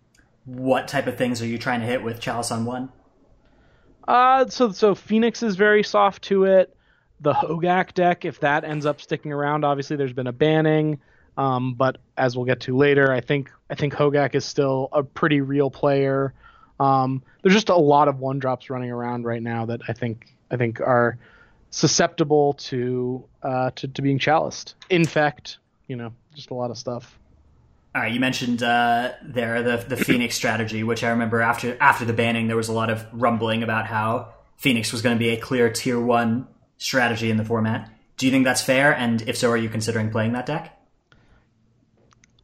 What 0.46 0.88
type 0.88 1.08
of 1.08 1.18
things 1.18 1.42
are 1.42 1.48
you 1.48 1.58
trying 1.58 1.80
to 1.82 1.86
hit 1.86 2.04
with 2.04 2.20
Chalice 2.20 2.52
on 2.52 2.66
one? 2.66 2.90
Uh, 4.08 4.48
so 4.48 4.72
so 4.72 4.96
Phoenix 4.96 5.44
is 5.44 5.56
very 5.56 5.84
soft 5.84 6.24
to 6.24 6.46
it. 6.46 6.76
The 7.22 7.34
Hogaak 7.34 7.94
deck, 7.94 8.26
if 8.26 8.40
that 8.42 8.64
ends 8.64 8.86
up 8.86 9.00
sticking 9.00 9.32
around, 9.32 9.64
obviously 9.64 9.96
there's 9.96 10.14
been 10.14 10.28
a 10.28 10.34
banning. 10.34 11.00
Um, 11.38 11.74
but 11.74 11.98
as 12.18 12.36
we'll 12.36 12.46
get 12.46 12.62
to 12.62 12.78
later, 12.78 13.12
I 13.12 13.22
think 13.22 13.52
I 13.70 13.76
think 13.76 13.94
Hogaak 13.94 14.36
is 14.36 14.46
still 14.46 14.90
a 14.92 15.04
pretty 15.04 15.42
real 15.42 15.72
player. 15.72 16.34
Um, 16.80 17.24
there's 17.42 17.56
just 17.56 17.70
a 17.70 17.76
lot 17.76 18.08
of 18.08 18.20
one 18.20 18.40
drops 18.40 18.70
running 18.70 18.92
around 18.92 19.26
right 19.26 19.42
now 19.42 19.66
that 19.66 19.82
I 19.88 19.94
think 19.94 20.28
I 20.52 20.58
think 20.58 20.80
are 20.82 21.18
susceptible 21.72 22.54
to 22.54 23.24
uh, 23.42 23.72
to, 23.76 23.88
to 23.88 24.02
being 24.02 24.20
chaliced. 24.20 24.76
Infect, 24.90 25.58
you 25.88 25.96
know, 25.96 26.14
just 26.36 26.52
a 26.52 26.54
lot 26.54 26.72
of 26.72 26.78
stuff. 26.78 27.18
All 27.96 28.02
right, 28.02 28.12
you 28.12 28.20
mentioned 28.20 28.64
uh, 28.64 29.12
there 29.22 29.62
the 29.62 29.78
the 29.78 29.98
Phoenix 30.06 30.36
strategy, 30.36 30.84
which 30.84 31.04
I 31.04 31.10
remember 31.10 31.42
after 31.42 31.78
after 31.80 32.06
the 32.06 32.14
banning, 32.14 32.48
there 32.48 32.58
was 32.58 32.70
a 32.70 32.74
lot 32.74 32.90
of 32.90 33.06
rumbling 33.14 33.64
about 33.64 33.86
how 33.86 34.34
Phoenix 34.58 34.92
was 34.92 35.02
going 35.02 35.16
to 35.16 35.20
be 35.20 35.30
a 35.30 35.38
clear 35.38 35.70
tier 35.70 36.00
one 36.00 36.48
strategy 36.78 37.30
in 37.30 37.38
the 37.38 37.46
format. 37.46 37.92
Do 38.18 38.26
you 38.26 38.32
think 38.32 38.46
that's 38.46 38.62
fair? 38.62 38.96
And 38.96 39.22
if 39.24 39.38
so, 39.38 39.50
are 39.52 39.58
you 39.58 39.70
considering 39.70 40.10
playing 40.10 40.34
that 40.34 40.46
deck? 40.46 40.80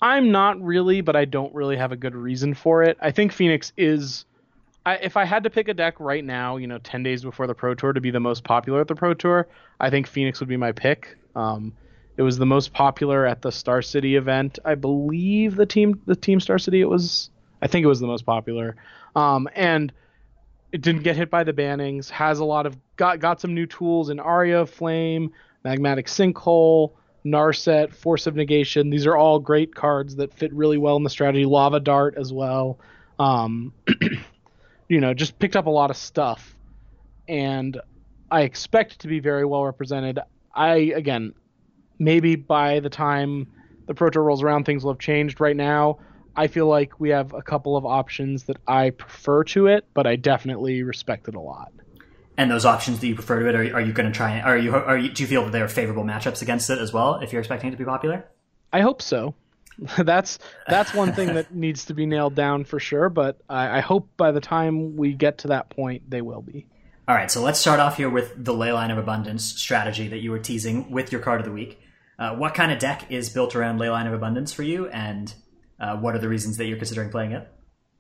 I'm 0.01 0.31
not 0.31 0.62
really, 0.62 1.01
but 1.01 1.15
I 1.15 1.25
don't 1.25 1.53
really 1.53 1.77
have 1.77 1.91
a 1.91 1.97
good 1.97 2.15
reason 2.15 2.53
for 2.53 2.83
it. 2.83 2.97
I 3.01 3.12
think 3.12 3.31
Phoenix 3.31 3.73
is. 3.75 4.25
I, 4.85 4.95
if 4.95 5.17
I 5.17 5.25
had 5.25 5.43
to 5.43 5.49
pick 5.49 5.67
a 5.67 5.73
deck 5.73 5.99
right 5.99 6.23
now, 6.23 6.55
you 6.55 6.65
know, 6.65 6.77
10 6.77 7.03
days 7.03 7.21
before 7.21 7.47
the 7.47 7.53
Pro 7.53 7.75
Tour 7.75 7.91
to 7.91 7.99
be 7.99 8.12
the 8.12 8.21
most 8.21 8.45
popular 8.45 8.79
at 8.79 8.88
the 8.88 8.95
Pro 8.95 9.13
Tour, 9.13 9.47
I 9.79 9.89
think 9.89 10.07
Phoenix 10.07 10.39
would 10.39 10.47
be 10.47 10.57
my 10.57 10.71
pick. 10.71 11.17
Um, 11.35 11.73
it 12.19 12.21
was 12.21 12.38
the 12.38 12.45
most 12.45 12.73
popular 12.73 13.25
at 13.25 13.41
the 13.41 13.49
Star 13.49 13.82
City 13.82 14.17
event. 14.17 14.60
I 14.65 14.75
believe 14.75 15.55
the 15.55 15.65
team, 15.65 16.01
the 16.05 16.17
team 16.17 16.41
Star 16.41 16.60
City, 16.60 16.82
it 16.82 16.89
was. 16.89 17.29
I 17.62 17.67
think 17.67 17.86
it 17.86 17.88
was 17.88 18.01
the 18.01 18.08
most 18.08 18.25
popular. 18.25 18.75
Um, 19.15 19.47
and 19.55 19.93
it 20.73 20.82
didn't 20.82 21.03
get 21.03 21.15
hit 21.15 21.29
by 21.29 21.45
the 21.45 21.53
bannings. 21.53 22.10
Has 22.10 22.39
a 22.39 22.43
lot 22.43 22.65
of 22.65 22.75
got 22.97 23.21
got 23.21 23.39
some 23.39 23.53
new 23.53 23.65
tools 23.65 24.10
in 24.10 24.19
Aria 24.19 24.65
Flame, 24.65 25.32
Magmatic 25.63 26.08
Sinkhole, 26.08 26.91
Narset, 27.25 27.93
Force 27.93 28.27
of 28.27 28.36
Negation. 28.36 28.89
These 28.89 29.08
are 29.08 29.15
all 29.15 29.39
great 29.39 29.73
cards 29.73 30.17
that 30.17 30.34
fit 30.34 30.51
really 30.51 30.77
well 30.77 30.97
in 30.97 31.03
the 31.03 31.10
strategy. 31.10 31.45
Lava 31.45 31.79
Dart 31.79 32.15
as 32.17 32.34
well. 32.34 32.79
Um, 33.17 33.71
you 34.89 34.99
know, 34.99 35.13
just 35.13 35.39
picked 35.39 35.55
up 35.55 35.67
a 35.67 35.71
lot 35.71 35.89
of 35.89 35.95
stuff, 35.95 36.53
and 37.29 37.79
I 38.29 38.41
expect 38.41 38.91
it 38.91 38.99
to 38.99 39.08
be 39.08 39.21
very 39.21 39.45
well 39.45 39.63
represented. 39.63 40.19
I 40.53 40.75
again, 40.93 41.34
maybe 41.99 42.35
by 42.35 42.79
the 42.79 42.89
time 42.89 43.47
the 43.85 43.93
Pro 43.93 44.09
Tour 44.09 44.23
rolls 44.23 44.41
around, 44.41 44.63
things 44.63 44.83
will 44.83 44.93
have 44.93 44.99
changed. 44.99 45.39
Right 45.39 45.55
now, 45.55 45.99
I 46.35 46.47
feel 46.47 46.67
like 46.67 46.99
we 46.99 47.09
have 47.09 47.33
a 47.33 47.41
couple 47.41 47.75
of 47.75 47.85
options 47.85 48.45
that 48.45 48.57
I 48.67 48.91
prefer 48.91 49.43
to 49.45 49.67
it, 49.67 49.85
but 49.93 50.07
I 50.07 50.15
definitely 50.15 50.83
respect 50.83 51.27
it 51.27 51.35
a 51.35 51.39
lot. 51.39 51.71
And 52.38 52.49
those 52.49 52.65
options 52.65 52.99
that 52.99 53.07
you 53.07 53.15
prefer 53.15 53.41
to 53.41 53.49
it, 53.49 53.55
are, 53.55 53.75
are 53.75 53.81
you 53.81 53.91
going 53.91 54.09
to 54.09 54.15
try? 54.15 54.39
Are 54.39 54.57
you 54.57 54.73
are 54.73 54.97
you 54.97 55.09
do 55.09 55.23
you 55.23 55.27
feel 55.27 55.43
that 55.43 55.51
there 55.51 55.65
are 55.65 55.67
favorable 55.67 56.05
matchups 56.05 56.41
against 56.41 56.69
it 56.69 56.79
as 56.79 56.93
well? 56.93 57.15
If 57.15 57.33
you're 57.33 57.41
expecting 57.41 57.67
it 57.67 57.71
to 57.71 57.77
be 57.77 57.83
popular, 57.83 58.25
I 58.71 58.79
hope 58.81 59.01
so. 59.01 59.35
that's 59.97 60.39
that's 60.67 60.93
one 60.93 61.13
thing 61.13 61.33
that 61.33 61.53
needs 61.53 61.85
to 61.85 61.93
be 61.93 62.05
nailed 62.05 62.35
down 62.35 62.63
for 62.63 62.79
sure. 62.79 63.09
But 63.09 63.41
I, 63.49 63.79
I 63.79 63.79
hope 63.81 64.09
by 64.15 64.31
the 64.31 64.39
time 64.39 64.95
we 64.95 65.13
get 65.13 65.39
to 65.39 65.49
that 65.49 65.69
point, 65.69 66.09
they 66.09 66.21
will 66.21 66.41
be. 66.41 66.65
All 67.09 67.15
right, 67.15 67.31
so 67.31 67.41
let's 67.41 67.59
start 67.59 67.79
off 67.79 67.97
here 67.97 68.09
with 68.09 68.31
the 68.38 68.53
Leyline 68.53 68.91
of 68.91 68.99
Abundance 68.99 69.43
strategy 69.43 70.07
that 70.09 70.19
you 70.19 70.29
were 70.29 70.38
teasing 70.38 70.91
with 70.91 71.12
your 71.12 71.19
card 71.19 71.41
of 71.41 71.45
the 71.45 71.51
week. 71.51 71.81
Uh, 72.19 72.36
what 72.36 72.53
kind 72.53 72.71
of 72.71 72.79
deck 72.79 73.05
is 73.10 73.29
built 73.29 73.55
around 73.55 73.79
Leyline 73.79 74.05
of 74.05 74.13
Abundance 74.13 74.51
for 74.51 74.62
you, 74.63 74.88
and 74.89 75.34
uh, 75.79 75.95
what 75.95 76.13
are 76.15 76.19
the 76.19 76.27
reasons 76.27 76.58
that 76.58 76.65
you're 76.65 76.77
considering 76.77 77.10
playing 77.10 77.32
it? 77.32 77.47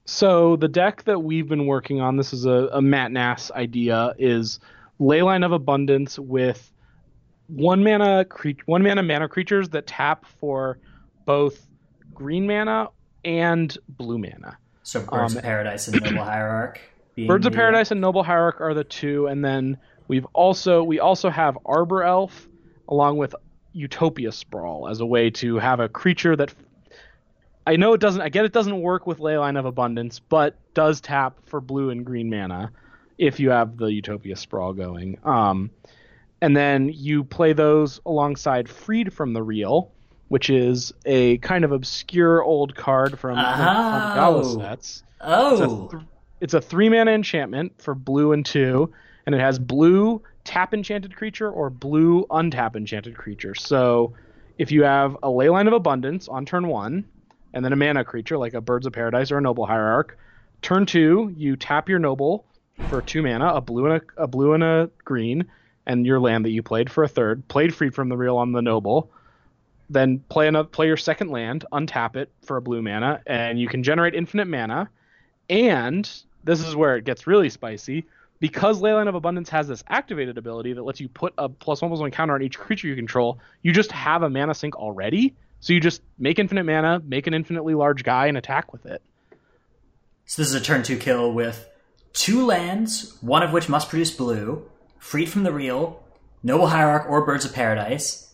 So 0.05 0.55
the 0.57 0.67
deck 0.67 1.03
that 1.03 1.19
we've 1.19 1.47
been 1.47 1.65
working 1.67 2.01
on, 2.01 2.17
this 2.17 2.33
is 2.33 2.45
a, 2.45 2.67
a 2.73 2.81
Matt 2.81 3.11
Nass 3.11 3.49
idea, 3.51 4.13
is 4.19 4.59
Leyline 4.99 5.45
of 5.45 5.51
Abundance 5.53 6.19
with 6.19 6.71
one 7.47 7.83
mana 7.83 8.25
cre- 8.25 8.49
one 8.65 8.83
mana 8.83 9.01
mana 9.03 9.27
creatures 9.29 9.69
that 9.69 9.87
tap 9.87 10.25
for 10.39 10.79
both 11.25 11.65
green 12.13 12.45
mana 12.45 12.89
and 13.23 13.75
blue 13.87 14.17
mana. 14.17 14.57
So 14.83 14.99
Birds 15.01 15.33
Um, 15.33 15.37
of 15.37 15.43
Paradise 15.43 15.87
and 15.87 16.01
Noble 16.03 16.23
Hierarch. 16.25 16.79
Being 17.15 17.27
Birds 17.27 17.45
of 17.45 17.53
the- 17.53 17.55
Paradise 17.57 17.91
and 17.91 18.01
Noble 18.01 18.23
Hierarch 18.23 18.59
are 18.59 18.73
the 18.73 18.83
two, 18.83 19.27
and 19.27 19.45
then 19.45 19.77
we've 20.07 20.25
also 20.33 20.83
we 20.83 20.99
also 20.99 21.29
have 21.29 21.57
Arbor 21.65 22.03
Elf 22.03 22.47
along 22.87 23.17
with 23.17 23.33
Utopia 23.73 24.31
Sprawl 24.31 24.87
as 24.87 24.99
a 24.99 25.05
way 25.05 25.29
to 25.31 25.57
have 25.57 25.79
a 25.79 25.89
creature 25.89 26.35
that 26.35 26.53
I 27.67 27.75
know 27.75 27.93
it 27.93 28.01
doesn't. 28.01 28.21
I 28.21 28.29
get 28.29 28.45
it 28.45 28.53
doesn't 28.53 28.81
work 28.81 29.05
with 29.05 29.19
Leyline 29.19 29.57
of 29.59 29.65
Abundance, 29.65 30.19
but 30.19 30.55
does 30.73 31.01
tap 31.01 31.37
for 31.45 31.61
blue 31.61 31.89
and 31.91 32.05
green 32.05 32.29
mana 32.29 32.71
if 33.17 33.39
you 33.39 33.51
have 33.51 33.77
the 33.77 33.87
Utopia 33.87 34.35
Sprawl 34.35 34.73
going. 34.73 35.19
Um, 35.23 35.69
and 36.41 36.55
then 36.55 36.89
you 36.93 37.23
play 37.23 37.53
those 37.53 37.99
alongside 38.05 38.67
Freed 38.69 39.13
from 39.13 39.33
the 39.33 39.43
Real, 39.43 39.91
which 40.29 40.49
is 40.49 40.93
a 41.05 41.37
kind 41.39 41.63
of 41.65 41.71
obscure 41.71 42.41
old 42.41 42.75
card 42.75 43.19
from 43.19 43.37
Oh. 43.37 43.41
Kamigawa 43.43 44.55
sets. 44.61 45.03
It's 45.21 45.21
a, 45.21 45.25
Oh, 45.29 45.87
th- 45.91 46.03
it's 46.39 46.53
a 46.53 46.61
three 46.61 46.87
mana 46.89 47.11
enchantment 47.11 47.73
for 47.81 47.93
blue 47.93 48.31
and 48.31 48.45
two, 48.45 48.91
and 49.25 49.35
it 49.35 49.41
has 49.41 49.59
blue 49.59 50.23
tap 50.49 50.73
enchanted 50.73 51.15
creature 51.15 51.51
or 51.51 51.69
blue 51.69 52.25
untap 52.31 52.75
enchanted 52.75 53.15
creature. 53.15 53.53
So 53.53 54.15
if 54.57 54.71
you 54.71 54.81
have 54.81 55.15
a 55.21 55.27
Leyline 55.27 55.67
of 55.67 55.73
Abundance 55.73 56.27
on 56.27 56.43
turn 56.43 56.67
one, 56.67 57.05
and 57.53 57.63
then 57.63 57.71
a 57.71 57.75
mana 57.75 58.03
creature 58.03 58.35
like 58.35 58.55
a 58.55 58.61
Birds 58.61 58.87
of 58.87 58.93
Paradise 58.93 59.31
or 59.31 59.37
a 59.37 59.41
Noble 59.41 59.67
Hierarch, 59.67 60.17
turn 60.63 60.87
two 60.87 61.31
you 61.37 61.55
tap 61.55 61.87
your 61.87 61.99
Noble 61.99 62.47
for 62.89 62.99
two 62.99 63.21
mana, 63.21 63.53
a 63.53 63.61
blue 63.61 63.85
and 63.85 64.01
a, 64.17 64.23
a 64.23 64.25
blue 64.25 64.53
and 64.53 64.63
a 64.63 64.89
green, 65.05 65.45
and 65.85 66.03
your 66.03 66.19
land 66.19 66.45
that 66.45 66.49
you 66.49 66.63
played 66.63 66.91
for 66.91 67.03
a 67.03 67.07
third, 67.07 67.47
played 67.47 67.75
freed 67.75 67.93
from 67.93 68.09
the 68.09 68.17
real 68.17 68.37
on 68.37 68.51
the 68.51 68.63
Noble. 68.63 69.11
Then 69.87 70.23
play 70.29 70.47
another, 70.47 70.67
play 70.67 70.87
your 70.87 70.97
second 70.97 71.29
land, 71.29 71.65
untap 71.71 72.15
it 72.15 72.31
for 72.41 72.57
a 72.57 72.61
blue 72.61 72.81
mana, 72.81 73.21
and 73.27 73.59
you 73.59 73.67
can 73.67 73.83
generate 73.83 74.15
infinite 74.15 74.47
mana. 74.47 74.89
And 75.47 76.09
this 76.43 76.59
is 76.65 76.75
where 76.75 76.97
it 76.97 77.05
gets 77.05 77.27
really 77.27 77.51
spicy. 77.51 78.07
Because 78.39 78.81
Leyline 78.81 79.09
of 79.09 79.15
Abundance 79.15 79.49
has 79.49 79.67
this 79.67 79.83
activated 79.87 80.37
ability 80.37 80.73
that 80.73 80.83
lets 80.83 81.01
you 81.01 81.09
put 81.09 81.33
a 81.37 81.49
plus 81.49 81.81
one 81.81 81.89
plus 81.89 81.99
one 81.99 82.11
counter 82.11 82.35
on 82.35 82.41
each 82.41 82.57
creature 82.57 82.87
you 82.87 82.95
control, 82.95 83.39
you 83.61 83.73
just 83.73 83.91
have 83.91 84.23
a 84.23 84.29
mana 84.29 84.53
sink 84.53 84.75
already. 84.75 85.35
So 85.59 85.73
you 85.73 85.81
just 85.81 86.01
make 86.17 86.39
infinite 86.39 86.63
mana, 86.63 87.01
make 87.05 87.27
an 87.27 87.33
infinitely 87.33 87.75
large 87.75 88.03
guy, 88.03 88.27
and 88.27 88.37
attack 88.37 88.71
with 88.71 88.85
it. 88.85 89.01
so 90.25 90.41
this 90.41 90.49
is 90.49 90.55
a 90.55 90.61
turn 90.61 90.83
two 90.83 90.97
kill 90.97 91.33
with 91.33 91.67
two 92.13 92.45
lands, 92.45 93.17
one 93.21 93.43
of 93.43 93.51
which 93.51 93.67
must 93.67 93.89
produce 93.89 94.11
blue, 94.11 94.69
freed 94.97 95.29
from 95.29 95.43
the 95.43 95.51
real, 95.51 96.01
noble 96.43 96.67
hierarch 96.67 97.09
or 97.09 97.25
birds 97.25 97.43
of 97.43 97.53
paradise, 97.53 98.33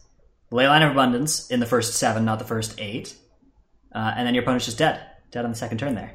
leyline 0.52 0.86
of 0.86 0.92
abundance 0.92 1.50
in 1.50 1.60
the 1.60 1.66
first 1.66 1.96
seven, 1.96 2.26
not 2.26 2.38
the 2.38 2.46
first 2.46 2.76
eight, 2.80 3.16
uh, 3.94 4.14
and 4.16 4.28
then 4.28 4.36
your 4.36 4.44
opponent's 4.44 4.66
just 4.66 4.78
dead, 4.78 5.02
dead 5.32 5.46
on 5.46 5.52
the 5.52 5.58
second 5.58 5.80
turn 5.80 5.96
there. 5.96 6.14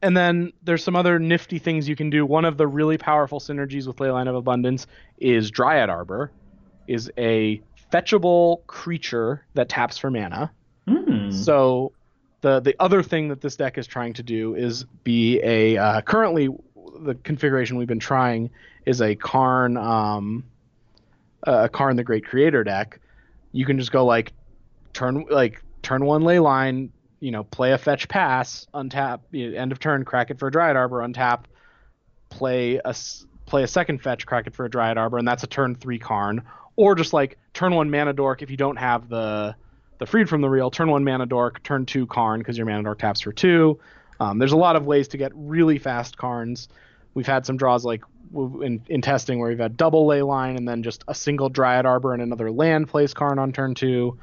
And 0.00 0.16
then 0.16 0.52
there's 0.62 0.84
some 0.84 0.94
other 0.94 1.18
nifty 1.18 1.58
things 1.58 1.88
you 1.88 1.96
can 1.96 2.10
do. 2.10 2.24
One 2.24 2.44
of 2.44 2.56
the 2.56 2.66
really 2.66 2.98
powerful 2.98 3.40
synergies 3.40 3.86
with 3.86 3.96
Leyline 3.96 4.28
of 4.28 4.36
Abundance 4.36 4.86
is 5.18 5.50
Dryad 5.50 5.90
Arbor, 5.90 6.30
is 6.86 7.10
a 7.18 7.60
fetchable 7.92 8.64
creature 8.66 9.44
that 9.54 9.68
taps 9.68 9.98
for 9.98 10.10
mana. 10.10 10.52
Hmm. 10.86 11.30
So 11.30 11.92
the 12.40 12.60
the 12.60 12.76
other 12.78 13.02
thing 13.02 13.28
that 13.28 13.40
this 13.40 13.56
deck 13.56 13.78
is 13.78 13.86
trying 13.86 14.12
to 14.14 14.22
do 14.22 14.54
is 14.54 14.84
be 15.04 15.40
a 15.42 15.76
uh, 15.76 16.00
currently 16.02 16.48
the 17.00 17.14
configuration 17.16 17.76
we've 17.76 17.88
been 17.88 17.98
trying 17.98 18.50
is 18.86 19.00
a 19.00 19.14
Karn 19.14 19.76
um, 19.76 20.44
a 21.42 21.68
Karn 21.68 21.96
the 21.96 22.04
Great 22.04 22.24
Creator 22.24 22.64
deck. 22.64 23.00
You 23.52 23.64
can 23.66 23.78
just 23.78 23.92
go 23.92 24.04
like 24.04 24.32
turn 24.92 25.26
like 25.30 25.62
turn 25.82 26.04
one 26.04 26.22
ley 26.22 26.38
line, 26.38 26.92
you 27.20 27.30
know, 27.30 27.44
play 27.44 27.72
a 27.72 27.78
fetch 27.78 28.08
pass, 28.08 28.66
untap, 28.74 29.20
end 29.32 29.72
of 29.72 29.78
turn, 29.78 30.04
crack 30.04 30.30
it 30.30 30.38
for 30.38 30.48
a 30.48 30.50
Dryad 30.50 30.76
Arbor, 30.76 30.98
untap, 30.98 31.44
play 32.30 32.80
a 32.84 32.94
play 33.46 33.62
a 33.62 33.66
second 33.66 34.02
fetch, 34.02 34.26
crack 34.26 34.46
it 34.46 34.54
for 34.54 34.64
a 34.64 34.70
Dryad 34.70 34.98
Arbor, 34.98 35.18
and 35.18 35.26
that's 35.26 35.42
a 35.42 35.46
turn 35.46 35.74
three 35.74 35.98
Karn. 35.98 36.42
Or 36.76 36.94
just 36.94 37.12
like 37.12 37.38
turn 37.54 37.74
one 37.74 37.90
mana 37.90 38.12
dork 38.12 38.42
if 38.42 38.50
you 38.50 38.56
don't 38.56 38.76
have 38.76 39.08
the 39.08 39.56
the 39.98 40.06
freed 40.06 40.28
from 40.28 40.42
the 40.42 40.48
real, 40.48 40.70
turn 40.70 40.90
one 40.90 41.04
mana 41.04 41.26
dork, 41.26 41.62
turn 41.62 41.86
two 41.86 42.06
Karn 42.06 42.38
because 42.38 42.56
your 42.56 42.66
mana 42.66 42.84
dork 42.84 43.00
taps 43.00 43.20
for 43.20 43.32
two. 43.32 43.80
Um, 44.20 44.38
there's 44.38 44.52
a 44.52 44.56
lot 44.56 44.76
of 44.76 44.86
ways 44.86 45.08
to 45.08 45.16
get 45.16 45.32
really 45.34 45.78
fast 45.78 46.16
Karns. 46.16 46.68
We've 47.14 47.26
had 47.26 47.46
some 47.46 47.56
draws 47.56 47.84
like 47.84 48.02
in, 48.32 48.82
in 48.88 49.00
testing 49.00 49.38
where 49.38 49.48
we've 49.48 49.58
had 49.58 49.76
double 49.76 50.06
ley 50.06 50.22
line 50.22 50.56
and 50.56 50.68
then 50.68 50.82
just 50.82 51.02
a 51.08 51.14
single 51.14 51.48
Dryad 51.48 51.86
Arbor 51.86 52.12
and 52.12 52.22
another 52.22 52.50
land 52.50 52.88
plays 52.88 53.14
Karn 53.14 53.38
on 53.38 53.52
turn 53.52 53.74
two, 53.74 54.18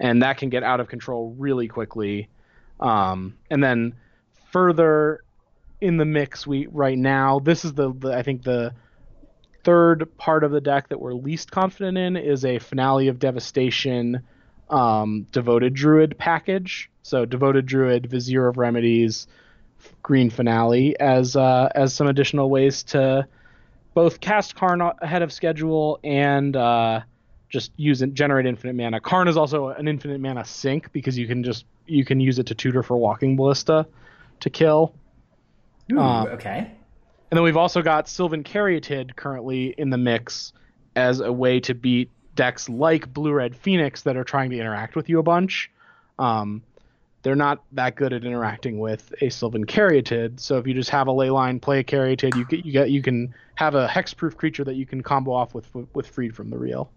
and 0.00 0.22
that 0.22 0.38
can 0.38 0.48
get 0.48 0.62
out 0.62 0.80
of 0.80 0.88
control 0.88 1.34
really 1.38 1.68
quickly. 1.68 2.28
Um, 2.80 3.36
and 3.50 3.62
then 3.62 3.94
further 4.50 5.22
in 5.80 5.96
the 5.96 6.04
mix, 6.04 6.46
we 6.46 6.66
right 6.66 6.98
now 6.98 7.38
this 7.38 7.64
is 7.64 7.74
the, 7.74 7.92
the 7.92 8.12
I 8.12 8.22
think 8.22 8.42
the 8.42 8.72
third 9.62 10.16
part 10.16 10.42
of 10.42 10.50
the 10.50 10.60
deck 10.60 10.88
that 10.88 11.00
we're 11.00 11.12
least 11.12 11.50
confident 11.50 11.98
in 11.98 12.16
is 12.16 12.44
a 12.44 12.58
finale 12.58 13.08
of 13.08 13.18
devastation 13.18 14.22
um, 14.70 15.26
devoted 15.32 15.74
druid 15.74 16.16
package. 16.16 16.90
So 17.02 17.24
devoted 17.24 17.66
druid, 17.66 18.06
vizier 18.06 18.46
of 18.46 18.56
remedies, 18.56 19.26
green 20.02 20.30
finale 20.30 20.98
as 20.98 21.36
uh, 21.36 21.68
as 21.74 21.94
some 21.94 22.06
additional 22.06 22.50
ways 22.50 22.82
to 22.84 23.26
both 23.94 24.20
cast 24.20 24.54
Karn 24.54 24.80
ahead 24.80 25.22
of 25.22 25.32
schedule 25.32 25.98
and 26.04 26.54
uh, 26.56 27.00
just 27.48 27.72
use 27.76 28.02
it, 28.02 28.14
generate 28.14 28.46
infinite 28.46 28.74
mana. 28.74 29.00
Karn 29.00 29.28
is 29.28 29.36
also 29.36 29.68
an 29.68 29.88
infinite 29.88 30.20
mana 30.20 30.44
sink 30.44 30.92
because 30.92 31.18
you 31.18 31.26
can 31.26 31.42
just 31.42 31.64
you 31.90 32.04
can 32.04 32.20
use 32.20 32.38
it 32.38 32.46
to 32.46 32.54
tutor 32.54 32.82
for 32.82 32.96
walking 32.96 33.36
ballista 33.36 33.86
to 34.40 34.50
kill. 34.50 34.94
Ooh, 35.92 35.98
uh, 35.98 36.24
okay. 36.30 36.70
And 37.30 37.36
then 37.36 37.42
we've 37.42 37.56
also 37.56 37.82
got 37.82 38.08
Sylvan 38.08 38.42
Caryatid 38.42 39.16
currently 39.16 39.74
in 39.78 39.90
the 39.90 39.98
mix 39.98 40.52
as 40.96 41.20
a 41.20 41.32
way 41.32 41.60
to 41.60 41.74
beat 41.74 42.10
decks 42.34 42.68
like 42.68 43.12
Blue 43.12 43.32
Red 43.32 43.54
Phoenix 43.54 44.02
that 44.02 44.16
are 44.16 44.24
trying 44.24 44.50
to 44.50 44.58
interact 44.58 44.96
with 44.96 45.08
you 45.08 45.18
a 45.18 45.22
bunch. 45.22 45.70
Um, 46.18 46.62
they're 47.22 47.36
not 47.36 47.62
that 47.72 47.96
good 47.96 48.12
at 48.12 48.24
interacting 48.24 48.78
with 48.78 49.12
a 49.20 49.28
Sylvan 49.28 49.66
Caryatid, 49.66 50.40
so 50.40 50.56
if 50.56 50.66
you 50.66 50.72
just 50.72 50.90
have 50.90 51.06
a 51.06 51.12
ley 51.12 51.28
line, 51.28 51.60
play 51.60 51.80
a 51.80 51.84
Caryatid, 51.84 52.34
you 52.34 52.46
get, 52.46 52.64
you 52.64 52.72
get 52.72 52.90
you 52.90 53.02
can 53.02 53.34
have 53.56 53.74
a 53.74 53.86
hexproof 53.86 54.36
creature 54.36 54.64
that 54.64 54.74
you 54.74 54.86
can 54.86 55.02
combo 55.02 55.32
off 55.32 55.54
with 55.54 55.68
with 55.92 56.06
freed 56.06 56.34
from 56.34 56.48
the 56.48 56.56
real. 56.56 56.90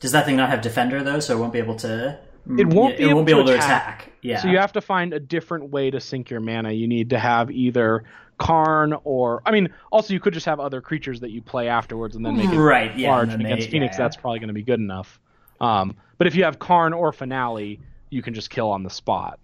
Does 0.00 0.12
that 0.12 0.24
thing 0.24 0.36
not 0.36 0.48
have 0.48 0.62
defender 0.62 1.02
though, 1.02 1.20
so 1.20 1.36
it 1.36 1.40
won't 1.40 1.52
be 1.52 1.58
able 1.58 1.76
to? 1.76 2.18
It 2.58 2.66
won't 2.66 2.96
be 2.98 3.04
it 3.04 3.06
able 3.06 3.14
won't 3.16 3.26
be 3.26 3.32
to 3.32 3.38
able 3.38 3.46
to 3.48 3.54
attack. 3.54 4.00
attack. 4.02 4.12
Yeah. 4.22 4.40
So 4.40 4.48
you 4.48 4.58
have 4.58 4.72
to 4.72 4.80
find 4.80 5.12
a 5.14 5.20
different 5.20 5.70
way 5.70 5.90
to 5.90 6.00
sink 6.00 6.30
your 6.30 6.40
mana. 6.40 6.72
You 6.72 6.86
need 6.88 7.10
to 7.10 7.18
have 7.18 7.50
either 7.50 8.04
Karn 8.38 8.94
or 9.04 9.42
I 9.46 9.50
mean, 9.52 9.68
also 9.92 10.12
you 10.12 10.20
could 10.20 10.34
just 10.34 10.46
have 10.46 10.60
other 10.60 10.80
creatures 10.80 11.20
that 11.20 11.30
you 11.30 11.40
play 11.40 11.68
afterwards 11.68 12.16
and 12.16 12.24
then 12.26 12.36
make 12.36 12.50
it 12.50 12.58
Right, 12.58 12.96
yeah, 12.98 13.10
large. 13.10 13.28
and 13.32 13.42
And 13.42 13.46
against 13.46 13.66
they- 13.68 13.70
Phoenix, 13.72 13.94
yeah. 13.96 14.04
that's 14.04 14.16
probably 14.16 14.40
going 14.40 14.48
to 14.48 14.54
be 14.54 14.62
good 14.62 14.80
enough. 14.80 15.18
Um, 15.60 15.96
but 16.18 16.26
if 16.26 16.34
you 16.34 16.44
have 16.44 16.58
Karn 16.58 16.92
or 16.92 17.12
Finale, 17.12 17.80
you 18.10 18.22
can 18.22 18.34
just 18.34 18.50
kill 18.50 18.70
on 18.70 18.82
the 18.82 18.90
spot. 18.90 19.38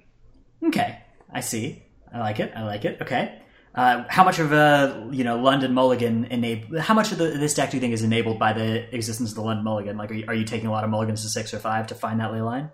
Okay, 0.62 0.98
I 1.32 1.40
see. 1.40 1.82
I 2.12 2.18
like 2.18 2.40
it. 2.40 2.52
I 2.56 2.64
like 2.64 2.84
it. 2.84 2.98
Okay. 3.02 3.36
Uh, 3.72 4.02
how 4.08 4.24
much 4.24 4.40
of 4.40 4.50
a 4.52 5.08
you 5.12 5.22
know 5.22 5.38
London 5.38 5.72
Mulligan 5.72 6.24
enable? 6.24 6.80
How 6.80 6.92
much 6.94 7.12
of 7.12 7.18
the, 7.18 7.26
this 7.28 7.54
deck 7.54 7.70
do 7.70 7.76
you 7.76 7.80
think 7.80 7.94
is 7.94 8.02
enabled 8.02 8.38
by 8.40 8.52
the 8.52 8.92
existence 8.94 9.30
of 9.30 9.36
the 9.36 9.42
London 9.42 9.64
Mulligan? 9.64 9.96
Like, 9.96 10.10
are 10.10 10.14
you, 10.14 10.24
are 10.26 10.34
you 10.34 10.44
taking 10.44 10.66
a 10.66 10.72
lot 10.72 10.82
of 10.82 10.90
mulligans 10.90 11.22
to 11.22 11.28
six 11.28 11.54
or 11.54 11.60
five 11.60 11.86
to 11.86 11.94
find 11.94 12.18
that 12.18 12.32
ley 12.32 12.40
line? 12.40 12.70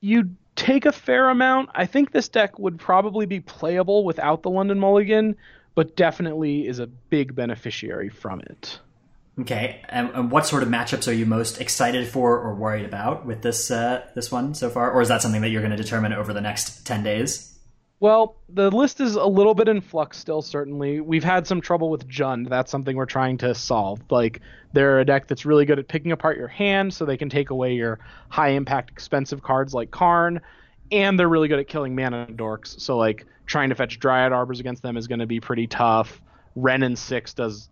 You 0.00 0.30
take 0.56 0.86
a 0.86 0.92
fair 0.92 1.28
amount. 1.28 1.70
I 1.74 1.86
think 1.86 2.12
this 2.12 2.28
deck 2.28 2.58
would 2.58 2.78
probably 2.78 3.26
be 3.26 3.40
playable 3.40 4.04
without 4.04 4.42
the 4.42 4.50
London 4.50 4.78
Mulligan, 4.78 5.36
but 5.74 5.96
definitely 5.96 6.66
is 6.66 6.78
a 6.78 6.86
big 6.86 7.34
beneficiary 7.34 8.08
from 8.08 8.40
it. 8.40 8.80
Okay, 9.40 9.82
and, 9.88 10.10
and 10.10 10.30
what 10.32 10.46
sort 10.46 10.64
of 10.64 10.68
matchups 10.68 11.06
are 11.06 11.12
you 11.12 11.24
most 11.24 11.60
excited 11.60 12.08
for 12.08 12.38
or 12.40 12.54
worried 12.56 12.84
about 12.84 13.24
with 13.24 13.42
this 13.42 13.70
uh, 13.70 14.04
this 14.16 14.32
one 14.32 14.54
so 14.54 14.68
far, 14.68 14.90
or 14.90 15.00
is 15.00 15.08
that 15.08 15.22
something 15.22 15.42
that 15.42 15.50
you're 15.50 15.62
going 15.62 15.70
to 15.70 15.76
determine 15.76 16.12
over 16.12 16.32
the 16.32 16.40
next 16.40 16.84
ten 16.84 17.04
days? 17.04 17.57
Well, 18.00 18.36
the 18.48 18.70
list 18.70 19.00
is 19.00 19.16
a 19.16 19.24
little 19.24 19.54
bit 19.54 19.66
in 19.66 19.80
flux 19.80 20.18
still, 20.18 20.40
certainly. 20.40 21.00
We've 21.00 21.24
had 21.24 21.48
some 21.48 21.60
trouble 21.60 21.90
with 21.90 22.06
Jund. 22.06 22.48
That's 22.48 22.70
something 22.70 22.96
we're 22.96 23.06
trying 23.06 23.38
to 23.38 23.54
solve. 23.54 24.00
Like, 24.08 24.40
they're 24.72 25.00
a 25.00 25.04
deck 25.04 25.26
that's 25.26 25.44
really 25.44 25.64
good 25.64 25.80
at 25.80 25.88
picking 25.88 26.12
apart 26.12 26.36
your 26.36 26.46
hand 26.46 26.94
so 26.94 27.04
they 27.04 27.16
can 27.16 27.28
take 27.28 27.50
away 27.50 27.74
your 27.74 27.98
high 28.28 28.50
impact, 28.50 28.90
expensive 28.90 29.42
cards 29.42 29.74
like 29.74 29.90
Karn, 29.90 30.40
and 30.92 31.18
they're 31.18 31.28
really 31.28 31.48
good 31.48 31.58
at 31.58 31.66
killing 31.66 31.96
mana 31.96 32.28
dorks. 32.30 32.80
So, 32.80 32.96
like, 32.96 33.26
trying 33.46 33.70
to 33.70 33.74
fetch 33.74 33.98
Dryad 33.98 34.32
Arbors 34.32 34.60
against 34.60 34.82
them 34.82 34.96
is 34.96 35.08
going 35.08 35.20
to 35.20 35.26
be 35.26 35.40
pretty 35.40 35.66
tough. 35.66 36.20
Wrenn 36.54 36.84
and 36.84 36.96
6 36.96 37.34
does 37.34 37.68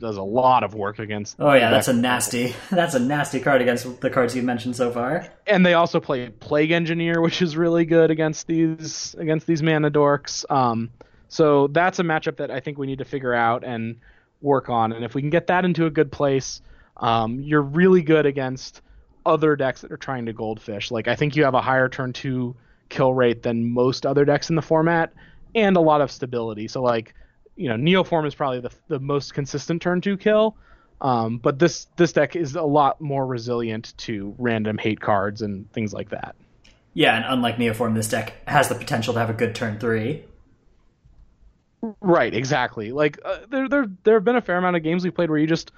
does 0.00 0.16
a 0.16 0.22
lot 0.22 0.64
of 0.64 0.74
work 0.74 0.98
against 0.98 1.36
Oh 1.38 1.52
yeah, 1.52 1.70
that's 1.70 1.88
a 1.88 1.92
nasty 1.92 2.54
that's 2.70 2.94
a 2.94 2.98
nasty 2.98 3.40
card 3.40 3.62
against 3.62 4.00
the 4.00 4.10
cards 4.10 4.34
you've 4.34 4.44
mentioned 4.44 4.74
so 4.76 4.90
far. 4.90 5.26
and 5.46 5.64
they 5.64 5.74
also 5.74 6.00
play 6.00 6.28
Plague 6.28 6.70
Engineer, 6.70 7.20
which 7.20 7.42
is 7.42 7.56
really 7.56 7.84
good 7.84 8.10
against 8.10 8.46
these 8.46 9.14
against 9.18 9.46
these 9.46 9.62
mana 9.62 9.90
dorks. 9.90 10.44
Um, 10.50 10.90
so 11.28 11.68
that's 11.68 11.98
a 11.98 12.02
matchup 12.02 12.38
that 12.38 12.50
I 12.50 12.60
think 12.60 12.78
we 12.78 12.86
need 12.86 12.98
to 12.98 13.04
figure 13.04 13.34
out 13.34 13.62
and 13.62 13.96
work 14.40 14.68
on. 14.68 14.92
And 14.92 15.04
if 15.04 15.14
we 15.14 15.20
can 15.20 15.30
get 15.30 15.46
that 15.46 15.64
into 15.64 15.86
a 15.86 15.90
good 15.90 16.10
place, 16.10 16.60
um, 16.96 17.40
you're 17.40 17.62
really 17.62 18.02
good 18.02 18.26
against 18.26 18.82
other 19.24 19.54
decks 19.54 19.82
that 19.82 19.92
are 19.92 19.96
trying 19.96 20.26
to 20.26 20.32
goldfish. 20.32 20.90
Like 20.90 21.06
I 21.06 21.14
think 21.14 21.36
you 21.36 21.44
have 21.44 21.54
a 21.54 21.60
higher 21.60 21.88
turn 21.88 22.12
two 22.12 22.56
kill 22.88 23.14
rate 23.14 23.42
than 23.42 23.70
most 23.72 24.06
other 24.06 24.24
decks 24.24 24.50
in 24.50 24.56
the 24.56 24.62
format, 24.62 25.12
and 25.54 25.76
a 25.76 25.80
lot 25.80 26.00
of 26.00 26.10
stability. 26.10 26.68
So 26.68 26.82
like 26.82 27.14
you 27.60 27.68
know 27.68 27.76
Neoform 27.76 28.26
is 28.26 28.34
probably 28.34 28.60
the 28.60 28.72
the 28.88 28.98
most 28.98 29.34
consistent 29.34 29.82
turn 29.82 30.00
two 30.00 30.16
kill. 30.16 30.56
Um, 31.02 31.38
but 31.38 31.58
this 31.58 31.86
this 31.96 32.12
deck 32.12 32.34
is 32.36 32.56
a 32.56 32.62
lot 32.62 33.00
more 33.00 33.26
resilient 33.26 33.94
to 33.98 34.34
random 34.38 34.78
hate 34.78 35.00
cards 35.00 35.42
and 35.42 35.70
things 35.72 35.92
like 35.92 36.10
that. 36.10 36.34
Yeah, 36.94 37.16
and 37.16 37.24
unlike 37.28 37.56
Neoform, 37.56 37.94
this 37.94 38.08
deck 38.08 38.34
has 38.48 38.68
the 38.68 38.74
potential 38.74 39.14
to 39.14 39.20
have 39.20 39.30
a 39.30 39.34
good 39.34 39.54
turn 39.54 39.78
three. 39.78 40.24
Right, 42.00 42.34
exactly. 42.34 42.92
Like 42.92 43.18
uh, 43.24 43.40
there 43.50 43.68
there 43.68 43.86
there 44.04 44.14
have 44.14 44.24
been 44.24 44.36
a 44.36 44.42
fair 44.42 44.56
amount 44.56 44.76
of 44.76 44.82
games 44.82 45.04
we 45.04 45.10
played 45.10 45.30
where 45.30 45.38
you 45.38 45.46
just 45.46 45.72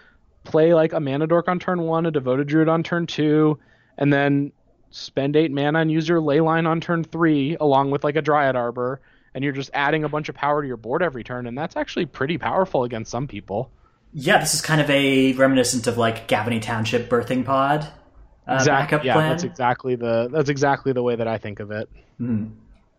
play 0.45 0.75
like 0.75 0.93
a 0.93 1.01
mana 1.01 1.27
dork 1.27 1.49
on 1.49 1.59
turn 1.59 1.83
one, 1.83 2.07
a 2.07 2.11
devoted 2.11 2.49
druid 2.49 2.69
on 2.69 2.83
turn 2.83 3.07
two, 3.07 3.59
and 3.99 4.13
then 4.13 4.53
spend 4.91 5.37
eight 5.37 5.51
mana 5.51 5.81
and 5.81 5.91
use 5.91 6.09
your 6.09 6.21
leyline 6.21 6.67
on 6.67 6.81
turn 6.81 7.05
three, 7.05 7.57
along 7.61 7.91
with 7.91 8.05
like 8.05 8.17
a 8.17 8.23
dryad 8.23 8.57
arbor, 8.57 9.01
and 9.35 9.43
you're 9.45 9.53
just 9.53 9.71
adding 9.75 10.05
a 10.05 10.09
bunch 10.09 10.29
of 10.29 10.35
power 10.35 10.63
to 10.63 10.67
your 10.69 10.77
board 10.77 11.03
every 11.03 11.25
turn, 11.25 11.47
and 11.47 11.57
that's 11.57 11.77
actually 11.77 12.07
pretty 12.07 12.39
powerful 12.39 12.85
against 12.85 13.11
some 13.11 13.27
people. 13.29 13.71
Yeah, 14.13 14.39
this 14.39 14.55
is 14.55 14.61
kind 14.61 14.81
of 14.81 14.91
a 14.91 15.33
reminiscent 15.33 15.87
of 15.87 15.97
like 15.99 16.29
Gavony 16.29 16.61
Township 16.61 17.09
birthing 17.09 17.45
pod 17.45 17.81
uh, 18.47 18.55
exactly. 18.55 18.73
backup 18.99 19.05
Yeah, 19.05 19.15
plan. 19.15 19.31
that's 19.31 19.45
exactly 19.45 19.95
the 19.97 20.29
that's 20.31 20.49
exactly 20.51 20.93
the 20.93 21.03
way 21.03 21.17
that 21.17 21.27
I 21.29 21.39
think 21.39 21.61
of 21.61 21.71
it. 21.71 21.89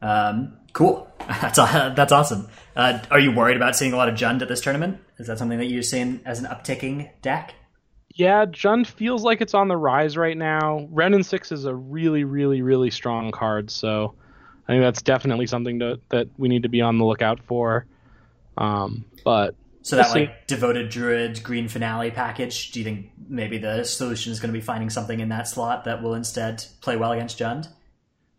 Um, 0.01 0.57
cool. 0.73 1.09
That's 1.27 1.55
that's 1.57 2.11
awesome. 2.11 2.49
Uh, 2.75 2.99
are 3.09 3.19
you 3.19 3.31
worried 3.31 3.55
about 3.55 3.77
seeing 3.77 3.93
a 3.93 3.95
lot 3.95 4.09
of 4.09 4.15
Jund 4.15 4.41
at 4.41 4.49
this 4.49 4.59
tournament? 4.59 4.99
Is 5.17 5.27
that 5.27 5.37
something 5.37 5.57
that 5.59 5.67
you're 5.67 5.81
seeing 5.83 6.19
as 6.25 6.39
an 6.39 6.45
upticking 6.45 7.09
deck? 7.21 7.53
Yeah, 8.13 8.45
Jund 8.45 8.85
feels 8.87 9.23
like 9.23 9.39
it's 9.39 9.53
on 9.53 9.69
the 9.69 9.77
rise 9.77 10.17
right 10.17 10.35
now. 10.37 10.87
Wrenn 10.91 11.13
and 11.13 11.25
Six 11.25 11.53
is 11.53 11.63
a 11.63 11.73
really, 11.73 12.25
really, 12.25 12.61
really 12.61 12.91
strong 12.91 13.31
card, 13.31 13.71
so 13.71 14.15
I 14.67 14.73
think 14.73 14.81
that's 14.83 15.01
definitely 15.01 15.47
something 15.47 15.79
to, 15.79 15.99
that 16.09 16.27
we 16.37 16.47
need 16.47 16.63
to 16.63 16.69
be 16.69 16.81
on 16.81 16.97
the 16.97 17.05
lookout 17.05 17.41
for. 17.43 17.85
Um, 18.57 19.05
but 19.25 19.55
So 19.81 19.95
that 19.97 20.03
We'll 20.07 20.13
see. 20.13 20.19
like 20.21 20.47
devoted 20.47 20.89
druid 20.89 21.43
green 21.43 21.67
finale 21.67 22.11
package. 22.11 22.71
Do 22.71 22.79
you 22.79 22.85
think 22.85 23.11
maybe 23.27 23.57
the 23.57 23.83
solution 23.83 24.31
is 24.31 24.39
going 24.39 24.53
to 24.53 24.57
be 24.57 24.63
finding 24.63 24.89
something 24.89 25.19
in 25.19 25.29
that 25.29 25.47
slot 25.47 25.83
that 25.85 26.01
will 26.01 26.13
instead 26.15 26.63
play 26.81 26.95
well 26.97 27.11
against 27.11 27.37
Jund? 27.39 27.67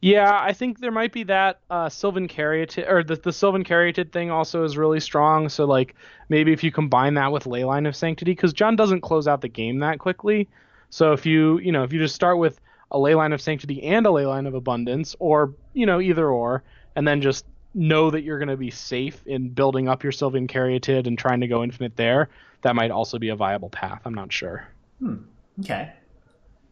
yeah, 0.01 0.39
I 0.39 0.53
think 0.53 0.81
there 0.81 0.91
might 0.91 1.13
be 1.13 1.23
that 1.25 1.61
uh, 1.71 1.89
Sylvan 1.89 2.29
Caryatid 2.29 2.87
or 2.91 3.03
the 3.03 3.17
the 3.17 3.33
Sylvan 3.33 3.65
Caryatid 3.65 4.13
thing 4.13 4.31
also 4.31 4.63
is 4.65 4.77
really 4.77 5.01
strong. 5.01 5.49
So 5.49 5.65
like 5.65 5.95
maybe 6.29 6.53
if 6.53 6.63
you 6.63 6.71
combine 6.71 7.15
that 7.15 7.33
with 7.33 7.45
Leyline 7.45 7.89
of 7.89 7.97
Sanctity, 7.97 8.33
because 8.33 8.53
Jund 8.53 8.77
doesn't 8.77 9.01
close 9.01 9.27
out 9.27 9.41
the 9.41 9.49
game 9.49 9.79
that 9.79 9.99
quickly. 9.99 10.49
So 10.91 11.13
if 11.13 11.25
you 11.25 11.59
you 11.59 11.73
know 11.73 11.85
if 11.85 11.93
you 11.93 11.99
just 11.99 12.15
start 12.15 12.37
with 12.39 12.61
a 12.91 12.99
Leyline 12.99 13.33
of 13.33 13.41
Sanctity 13.41 13.83
and 13.83 14.07
a 14.07 14.11
Leyline 14.11 14.47
of 14.47 14.55
Abundance, 14.55 15.17
or 15.19 15.55
you 15.75 15.87
know 15.87 16.01
either 16.01 16.29
or, 16.29 16.63
and 16.97 17.07
then 17.07 17.21
just 17.21 17.45
know 17.75 18.11
that 18.11 18.23
you're 18.23 18.39
going 18.39 18.49
to 18.49 18.57
be 18.57 18.71
safe 18.71 19.27
in 19.27 19.49
building 19.51 19.89
up 19.89 20.03
your 20.03 20.13
Sylvan 20.13 20.47
Caryatid 20.47 21.07
and 21.07 21.19
trying 21.19 21.41
to 21.41 21.49
go 21.49 21.63
infinite 21.63 21.97
there, 21.97 22.31
that 22.63 22.75
might 22.75 22.91
also 22.91 23.19
be 23.19 23.29
a 23.29 23.37
viable 23.37 23.69
path. 23.69 24.03
I'm 24.05 24.15
not 24.15 24.33
sure. 24.33 24.67
Hmm. 25.01 25.17
Okay. 25.61 25.93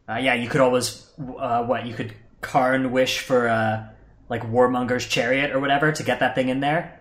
Uh, 0.09 0.17
yeah, 0.17 0.35
you 0.35 0.49
could 0.49 0.61
always 0.61 1.11
uh, 1.39 1.63
what 1.65 1.87
you 1.87 1.95
could 1.95 2.15
Karn 2.41 2.91
wish 2.93 3.21
for 3.21 3.49
uh, 3.49 3.85
like 4.29 4.43
Warmonger's 4.43 5.07
chariot 5.07 5.53
or 5.53 5.61
whatever 5.61 5.93
to 5.93 6.03
get 6.03 6.21
that 6.21 6.35
thing 6.35 6.49
in 6.49 6.61
there. 6.61 7.01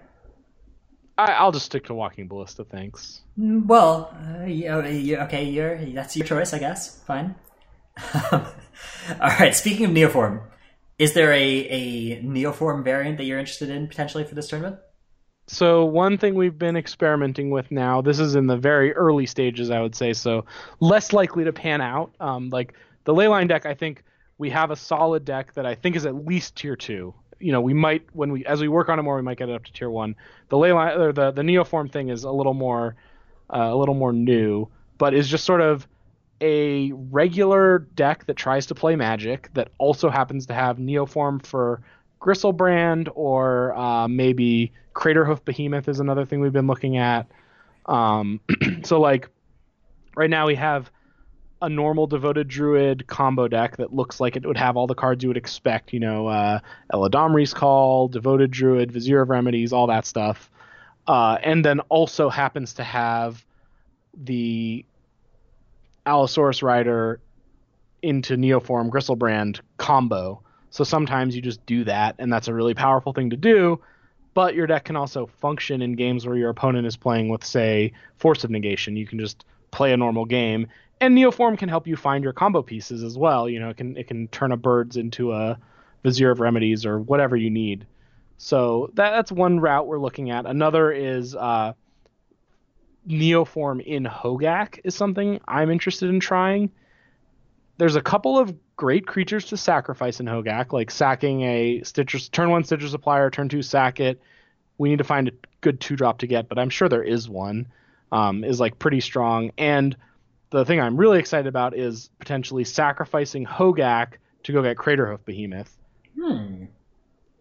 I, 1.17 1.33
I'll 1.33 1.51
just 1.51 1.65
stick 1.65 1.85
to 1.85 1.93
Walking 1.93 2.27
Ballista. 2.27 2.63
Thanks. 2.63 3.21
Mm, 3.39 3.65
Well, 3.65 4.15
uh, 4.15 4.45
yeah, 4.45 4.87
yeah, 4.87 5.25
okay, 5.25 5.43
you're, 5.43 5.77
that's 5.93 6.15
your 6.15 6.25
choice, 6.25 6.53
I 6.53 6.59
guess. 6.59 6.99
Fine. 7.03 7.35
All 8.13 8.41
right. 9.19 9.55
Speaking 9.55 9.85
of 9.85 9.91
Neoform, 9.91 10.41
is 11.01 11.13
there 11.13 11.33
a, 11.33 11.39
a 11.39 12.21
Neoform 12.21 12.83
variant 12.83 13.17
that 13.17 13.23
you're 13.23 13.39
interested 13.39 13.71
in 13.71 13.87
potentially 13.87 14.23
for 14.23 14.35
this 14.35 14.47
tournament? 14.47 14.77
So 15.47 15.83
one 15.83 16.19
thing 16.19 16.35
we've 16.35 16.59
been 16.59 16.77
experimenting 16.77 17.49
with 17.49 17.71
now, 17.71 18.01
this 18.01 18.19
is 18.19 18.35
in 18.35 18.45
the 18.45 18.55
very 18.55 18.93
early 18.93 19.25
stages, 19.25 19.71
I 19.71 19.81
would 19.81 19.95
say, 19.95 20.13
so 20.13 20.45
less 20.79 21.11
likely 21.11 21.43
to 21.43 21.51
pan 21.51 21.81
out. 21.81 22.13
Um, 22.19 22.51
like 22.51 22.75
the 23.05 23.15
Leyline 23.15 23.47
deck, 23.47 23.65
I 23.65 23.73
think 23.73 24.03
we 24.37 24.51
have 24.51 24.69
a 24.69 24.75
solid 24.75 25.25
deck 25.25 25.55
that 25.55 25.65
I 25.65 25.73
think 25.73 25.95
is 25.95 26.05
at 26.05 26.27
least 26.27 26.55
tier 26.55 26.75
two. 26.75 27.15
You 27.39 27.51
know, 27.51 27.61
we 27.61 27.73
might 27.73 28.03
when 28.13 28.31
we 28.31 28.45
as 28.45 28.61
we 28.61 28.67
work 28.67 28.87
on 28.87 28.99
it 28.99 29.01
more, 29.01 29.15
we 29.15 29.23
might 29.23 29.39
get 29.39 29.49
it 29.49 29.55
up 29.55 29.63
to 29.63 29.73
tier 29.73 29.89
one. 29.89 30.15
The 30.49 30.57
Leyline 30.57 30.99
or 30.99 31.11
the 31.11 31.31
the 31.31 31.41
Neoform 31.41 31.91
thing 31.91 32.09
is 32.09 32.25
a 32.25 32.31
little 32.31 32.53
more 32.53 32.95
uh, 33.51 33.69
a 33.71 33.75
little 33.75 33.95
more 33.95 34.13
new, 34.13 34.67
but 34.99 35.15
is 35.15 35.27
just 35.27 35.45
sort 35.45 35.61
of 35.61 35.87
a 36.41 36.91
regular 36.93 37.79
deck 37.95 38.25
that 38.25 38.35
tries 38.35 38.65
to 38.65 38.75
play 38.75 38.95
Magic 38.95 39.49
that 39.53 39.69
also 39.77 40.09
happens 40.09 40.47
to 40.47 40.53
have 40.53 40.77
Neoform 40.77 41.45
for 41.45 41.81
Griselbrand 42.19 43.09
or 43.15 43.75
uh, 43.75 44.07
maybe 44.07 44.73
Craterhoof 44.93 45.45
Behemoth 45.45 45.87
is 45.87 45.99
another 45.99 46.25
thing 46.25 46.41
we've 46.41 46.51
been 46.51 46.67
looking 46.67 46.97
at. 46.97 47.27
Um, 47.85 48.39
so 48.83 48.99
like 48.99 49.29
right 50.15 50.29
now 50.29 50.47
we 50.47 50.55
have 50.55 50.91
a 51.61 51.69
normal 51.69 52.07
devoted 52.07 52.47
druid 52.47 53.05
combo 53.05 53.47
deck 53.47 53.77
that 53.77 53.93
looks 53.93 54.19
like 54.19 54.35
it 54.35 54.45
would 54.45 54.57
have 54.57 54.75
all 54.75 54.87
the 54.87 54.95
cards 54.95 55.23
you 55.23 55.29
would 55.29 55.37
expect. 55.37 55.93
You 55.93 55.99
know, 55.99 56.27
uh, 56.27 56.59
Eladamri's 56.91 57.53
Call, 57.53 58.07
devoted 58.07 58.49
druid, 58.49 58.91
Vizier 58.91 59.21
of 59.21 59.29
Remedies, 59.29 59.71
all 59.71 59.87
that 59.87 60.05
stuff. 60.05 60.49
Uh, 61.07 61.37
and 61.43 61.63
then 61.63 61.79
also 61.81 62.29
happens 62.29 62.73
to 62.73 62.83
have 62.83 63.45
the 64.15 64.85
Allosaurus 66.05 66.63
Rider 66.63 67.19
into 68.01 68.35
Neoform 68.35 68.89
Griselbrand 68.89 69.59
combo. 69.77 70.41
So 70.69 70.83
sometimes 70.83 71.35
you 71.35 71.41
just 71.41 71.65
do 71.65 71.83
that, 71.83 72.15
and 72.17 72.31
that's 72.31 72.47
a 72.47 72.53
really 72.53 72.73
powerful 72.73 73.13
thing 73.13 73.29
to 73.31 73.37
do. 73.37 73.81
But 74.33 74.55
your 74.55 74.65
deck 74.65 74.85
can 74.85 74.95
also 74.95 75.25
function 75.25 75.81
in 75.81 75.93
games 75.93 76.25
where 76.25 76.37
your 76.37 76.49
opponent 76.49 76.87
is 76.87 76.95
playing 76.95 77.27
with, 77.29 77.43
say, 77.43 77.91
Force 78.17 78.43
of 78.43 78.49
Negation. 78.49 78.95
You 78.95 79.05
can 79.05 79.19
just 79.19 79.43
play 79.71 79.91
a 79.91 79.97
normal 79.97 80.25
game, 80.25 80.67
and 81.01 81.17
Neoform 81.17 81.57
can 81.57 81.67
help 81.67 81.87
you 81.87 81.95
find 81.95 82.23
your 82.23 82.33
combo 82.33 82.61
pieces 82.61 83.03
as 83.03 83.17
well. 83.17 83.49
You 83.49 83.59
know, 83.59 83.69
it 83.69 83.77
can 83.77 83.97
it 83.97 84.07
can 84.07 84.27
turn 84.29 84.51
a 84.51 84.57
birds 84.57 84.95
into 84.97 85.33
a 85.33 85.57
Vizier 86.03 86.31
of 86.31 86.39
Remedies 86.39 86.85
or 86.85 86.99
whatever 86.99 87.35
you 87.35 87.49
need. 87.49 87.85
So 88.37 88.89
that, 88.95 89.11
that's 89.11 89.31
one 89.31 89.59
route 89.59 89.85
we're 89.85 89.99
looking 89.99 90.31
at. 90.31 90.45
Another 90.45 90.91
is 90.91 91.35
uh, 91.35 91.73
Neoform 93.07 93.81
in 93.83 94.03
Hogaak 94.05 94.79
is 94.83 94.95
something 94.95 95.39
I'm 95.47 95.69
interested 95.71 96.09
in 96.09 96.19
trying. 96.19 96.71
There's 97.77 97.95
a 97.95 98.01
couple 98.01 98.37
of 98.37 98.53
great 98.75 99.07
creatures 99.07 99.45
to 99.45 99.57
sacrifice 99.57 100.19
in 100.19 100.25
Hogaak, 100.27 100.71
like 100.71 100.91
sacking 100.91 101.41
a 101.41 101.81
Stitcher, 101.83 102.19
turn 102.19 102.49
one 102.51 102.63
Stitcher 102.63 102.87
Supplier, 102.87 103.29
turn 103.29 103.49
two 103.49 103.61
sack 103.61 103.99
it. 103.99 104.21
We 104.77 104.89
need 104.89 104.99
to 104.99 105.03
find 105.03 105.27
a 105.27 105.31
good 105.61 105.79
two 105.79 105.95
drop 105.95 106.19
to 106.19 106.27
get, 106.27 106.47
but 106.47 106.59
I'm 106.59 106.69
sure 106.69 106.89
there 106.89 107.03
is 107.03 107.27
one. 107.29 107.67
Um, 108.11 108.43
is 108.43 108.59
like 108.59 108.77
pretty 108.77 108.99
strong. 108.99 109.51
And 109.57 109.95
the 110.49 110.65
thing 110.65 110.81
I'm 110.81 110.97
really 110.97 111.17
excited 111.17 111.47
about 111.47 111.77
is 111.77 112.09
potentially 112.19 112.65
sacrificing 112.65 113.45
Hogaak 113.45 114.13
to 114.43 114.51
go 114.51 114.61
get 114.61 114.75
Craterhoof 114.75 115.23
Behemoth, 115.23 115.77
Hmm. 116.19 116.65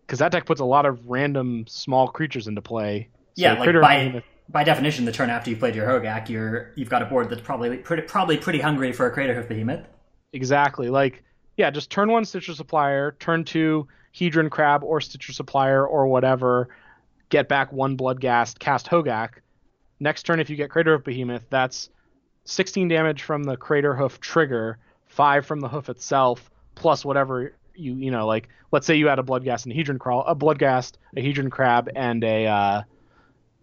because 0.07 0.21
that 0.21 0.31
deck 0.31 0.47
puts 0.47 0.61
a 0.61 0.65
lot 0.65 0.87
of 0.87 1.09
random 1.09 1.65
small 1.67 2.07
creatures 2.09 2.47
into 2.47 2.63
play. 2.63 3.09
So 3.37 3.43
Yeah, 3.43 3.55
like 3.55 3.69
Craterhoof 3.69 3.83
by 3.83 3.97
Behemoth- 4.05 4.25
by 4.51 4.65
definition, 4.65 5.05
the 5.05 5.13
turn 5.13 5.31
after 5.31 5.51
you 5.51 5.57
played 5.57 5.75
your 5.75 5.87
Hogaak, 5.87 6.29
you're 6.29 6.73
you've 6.75 6.91
got 6.91 7.03
a 7.03 7.07
board 7.07 7.31
that's 7.31 7.41
probably 7.41 7.77
pretty 7.79 8.03
probably 8.03 8.37
pretty 8.37 8.59
hungry 8.59 8.93
for 8.93 9.07
a 9.07 9.15
Craterhoof 9.15 9.49
Behemoth. 9.49 9.87
Exactly. 10.33 10.89
Like, 10.89 11.23
yeah, 11.57 11.71
just 11.71 11.91
turn 11.91 12.11
one 12.11 12.25
Stitcher 12.25 12.55
Supplier, 12.55 13.17
turn 13.21 13.45
two 13.45 13.87
Hedron 14.15 14.51
Crab 14.51 14.83
or 14.83 15.01
Stitcher 15.01 15.33
Supplier 15.33 15.87
or 15.87 16.07
whatever, 16.07 16.69
get 17.29 17.49
back 17.49 17.73
one 17.73 17.97
Blood 17.97 18.21
Bloodghast, 18.21 18.59
cast 18.59 18.87
Hogaak. 18.87 19.31
Next 20.01 20.25
turn, 20.25 20.41
if 20.41 20.51
you 20.51 20.57
get 20.57 20.71
Craterhoof 20.71 21.05
Behemoth, 21.05 21.45
that's 21.51 21.91
16 22.45 22.89
damage 22.89 23.23
from 23.23 23.45
the 23.45 23.57
Craterhoof 23.57 24.19
trigger, 24.19 24.79
5 25.07 25.47
from 25.47 25.61
the 25.61 25.69
hoof 25.69 25.89
itself, 25.89 26.51
plus 26.75 27.05
whatever 27.05 27.53
you, 27.75 27.95
you 27.95 28.11
know, 28.11 28.27
like, 28.27 28.49
let's 28.73 28.87
say 28.87 28.95
you 28.95 29.09
had 29.09 29.19
a 29.19 29.23
Blood 29.23 29.45
Bloodghast 29.45 29.67
and 29.67 29.73
a 29.73 29.77
Hedron 29.77 29.99
Crab, 29.99 30.25
a 30.27 30.35
Blood 30.35 30.59
Bloodghast, 30.59 30.95
a 31.17 31.21
Hedron 31.21 31.51
Crab, 31.51 31.91
and 31.95 32.25
a, 32.25 32.47
uh, 32.47 32.83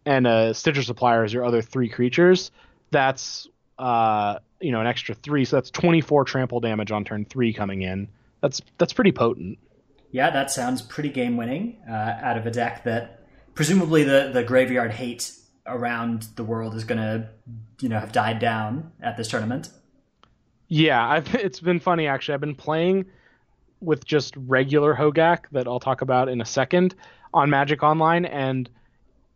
and 0.07 0.25
a 0.25 0.53
Stitcher 0.53 0.83
Supplier 0.83 1.25
as 1.25 1.33
your 1.33 1.43
other 1.43 1.61
three 1.61 1.89
creatures. 1.89 2.49
That's 2.91 3.47
uh, 3.77 4.39
you 4.61 4.71
know, 4.71 4.79
an 4.79 4.87
extra 4.87 5.13
three, 5.13 5.45
so 5.45 5.57
that's 5.57 5.69
24 5.69 6.23
trample 6.23 6.59
damage 6.61 6.91
on 6.91 7.03
turn 7.03 7.25
three 7.25 7.53
coming 7.53 7.81
in. 7.81 8.07
That's 8.41 8.61
that's 8.77 8.93
pretty 8.93 9.11
potent. 9.11 9.59
Yeah, 10.11 10.29
that 10.31 10.49
sounds 10.49 10.81
pretty 10.81 11.09
game 11.09 11.35
winning 11.35 11.77
uh, 11.87 11.91
out 11.91 12.37
of 12.37 12.45
a 12.45 12.51
deck 12.51 12.85
that 12.85 13.25
presumably 13.53 14.03
the 14.03 14.31
the 14.33 14.43
graveyard 14.43 14.91
hate 14.91 15.33
around 15.65 16.27
the 16.37 16.43
world 16.43 16.73
is 16.75 16.85
going 16.85 16.99
to 16.99 17.29
you 17.81 17.89
know 17.89 17.99
have 17.99 18.13
died 18.13 18.39
down 18.39 18.91
at 19.01 19.17
this 19.17 19.27
tournament. 19.27 19.69
Yeah, 20.69 21.05
I've 21.09 21.35
it's 21.35 21.59
been 21.59 21.81
funny 21.81 22.07
actually. 22.07 22.35
I've 22.35 22.41
been 22.41 22.55
playing 22.55 23.05
with 23.81 24.05
just 24.05 24.35
regular 24.37 24.95
Hogaak 24.95 25.49
that 25.51 25.67
I'll 25.67 25.81
talk 25.81 26.01
about 26.01 26.29
in 26.29 26.39
a 26.39 26.45
second 26.45 26.95
on 27.33 27.49
Magic 27.49 27.83
Online, 27.83 28.23
and 28.25 28.69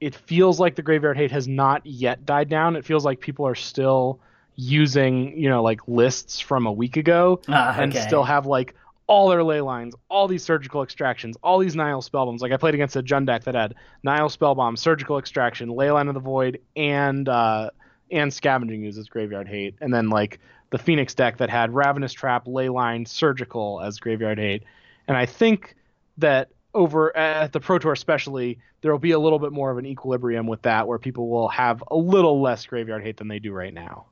it 0.02 0.16
feels 0.16 0.60
like 0.60 0.76
the 0.76 0.82
graveyard 0.82 1.16
hate 1.16 1.32
has 1.32 1.47
not 1.47 1.86
yet 1.86 2.26
died 2.26 2.49
down. 2.49 2.76
It 2.76 2.84
feels 2.84 3.06
like 3.06 3.20
people 3.22 3.47
are 3.47 3.56
still 3.56 4.20
using 4.58 5.38
you 5.38 5.49
know 5.49 5.64
like 5.64 5.80
lists 5.88 6.39
from 6.41 6.68
a 6.68 6.72
week 6.72 6.97
ago 6.97 7.39
Ah, 7.47 7.74
and 7.80 7.91
okay. 7.95 8.06
still 8.06 8.24
have 8.24 8.45
like 8.45 8.76
all 9.08 9.30
their 9.30 9.43
ley 9.43 9.62
lines, 9.62 9.93
all 10.10 10.28
these 10.28 10.43
surgical 10.43 10.84
extractions, 10.84 11.38
all 11.43 11.58
these 11.60 11.76
Nihil 11.76 12.02
spellbombs. 12.02 12.39
Like 12.41 12.52
I 12.52 12.58
played 12.58 12.74
against 12.74 12.95
a 12.95 13.04
Jund 13.04 13.26
deck 13.28 13.43
that 13.43 13.56
had 13.56 13.76
Nihil 14.04 14.30
spellbomb, 14.30 14.78
surgical 14.78 15.18
extraction, 15.18 15.70
ley 15.70 15.91
line 15.91 16.08
of 16.08 16.14
the 16.14 16.20
void, 16.20 16.60
and 16.76 17.28
uh, 17.30 17.70
and 18.12 18.34
Scavenging 18.34 18.86
Ooze 18.86 19.08
graveyard 19.08 19.47
hate, 19.47 19.76
and 19.82 19.93
then 19.93 20.10
like 20.10 20.39
the 20.70 20.78
Phoenix 20.78 21.14
deck 21.14 21.38
that 21.38 21.49
had 21.49 21.74
ravenous 21.74 22.14
trap, 22.14 22.47
ley 22.47 22.70
line, 22.70 23.06
surgical 23.06 23.82
as 23.82 23.99
graveyard 23.99 24.38
hate. 24.39 24.64
And 25.08 25.18
I 25.18 25.26
think 25.26 25.76
that 26.18 26.49
over 26.74 27.15
at 27.15 27.51
the 27.51 27.59
Pro 27.59 27.80
Tour 27.80 27.91
especially, 27.91 28.59
there 28.82 28.91
will 28.91 28.99
be 28.99 29.11
a 29.11 29.19
little 29.19 29.39
bit 29.39 29.51
more 29.51 29.72
of 29.72 29.78
an 29.78 29.86
equilibrium 29.86 30.47
with 30.47 30.61
that, 30.63 30.88
where 30.88 30.99
people 30.99 31.30
will 31.30 31.49
have 31.49 31.84
a 31.89 31.95
little 31.95 32.41
less 32.41 32.65
graveyard 32.65 33.03
hate 33.03 33.17
than 33.17 33.28
they 33.28 33.39
do 33.39 33.51
right 33.51 33.74
now. 33.74 34.05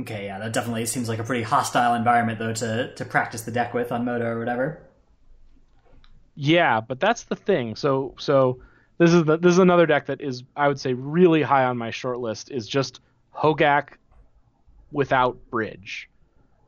Okay, 0.00 0.24
yeah, 0.24 0.38
that 0.40 0.52
definitely 0.52 0.86
seems 0.86 1.08
like 1.08 1.20
a 1.20 1.24
pretty 1.24 1.44
hostile 1.44 1.94
environment 1.94 2.38
though 2.38 2.52
to 2.52 2.94
to 2.94 3.04
practice 3.04 3.42
the 3.42 3.52
deck 3.52 3.74
with 3.74 3.92
on 3.92 4.04
Moto 4.04 4.26
or 4.26 4.38
whatever. 4.38 4.82
Yeah, 6.34 6.80
but 6.80 6.98
that's 6.98 7.24
the 7.24 7.36
thing. 7.36 7.76
So 7.76 8.14
so 8.18 8.60
this 8.98 9.12
is 9.12 9.24
the, 9.24 9.38
this 9.38 9.52
is 9.52 9.58
another 9.58 9.86
deck 9.86 10.06
that 10.06 10.20
is 10.20 10.42
I 10.56 10.66
would 10.66 10.80
say 10.80 10.94
really 10.94 11.42
high 11.42 11.64
on 11.64 11.78
my 11.78 11.90
short 11.90 12.18
list 12.18 12.50
is 12.50 12.66
just 12.66 13.00
Hogaak 13.32 13.90
without 14.90 15.38
bridge. 15.50 16.08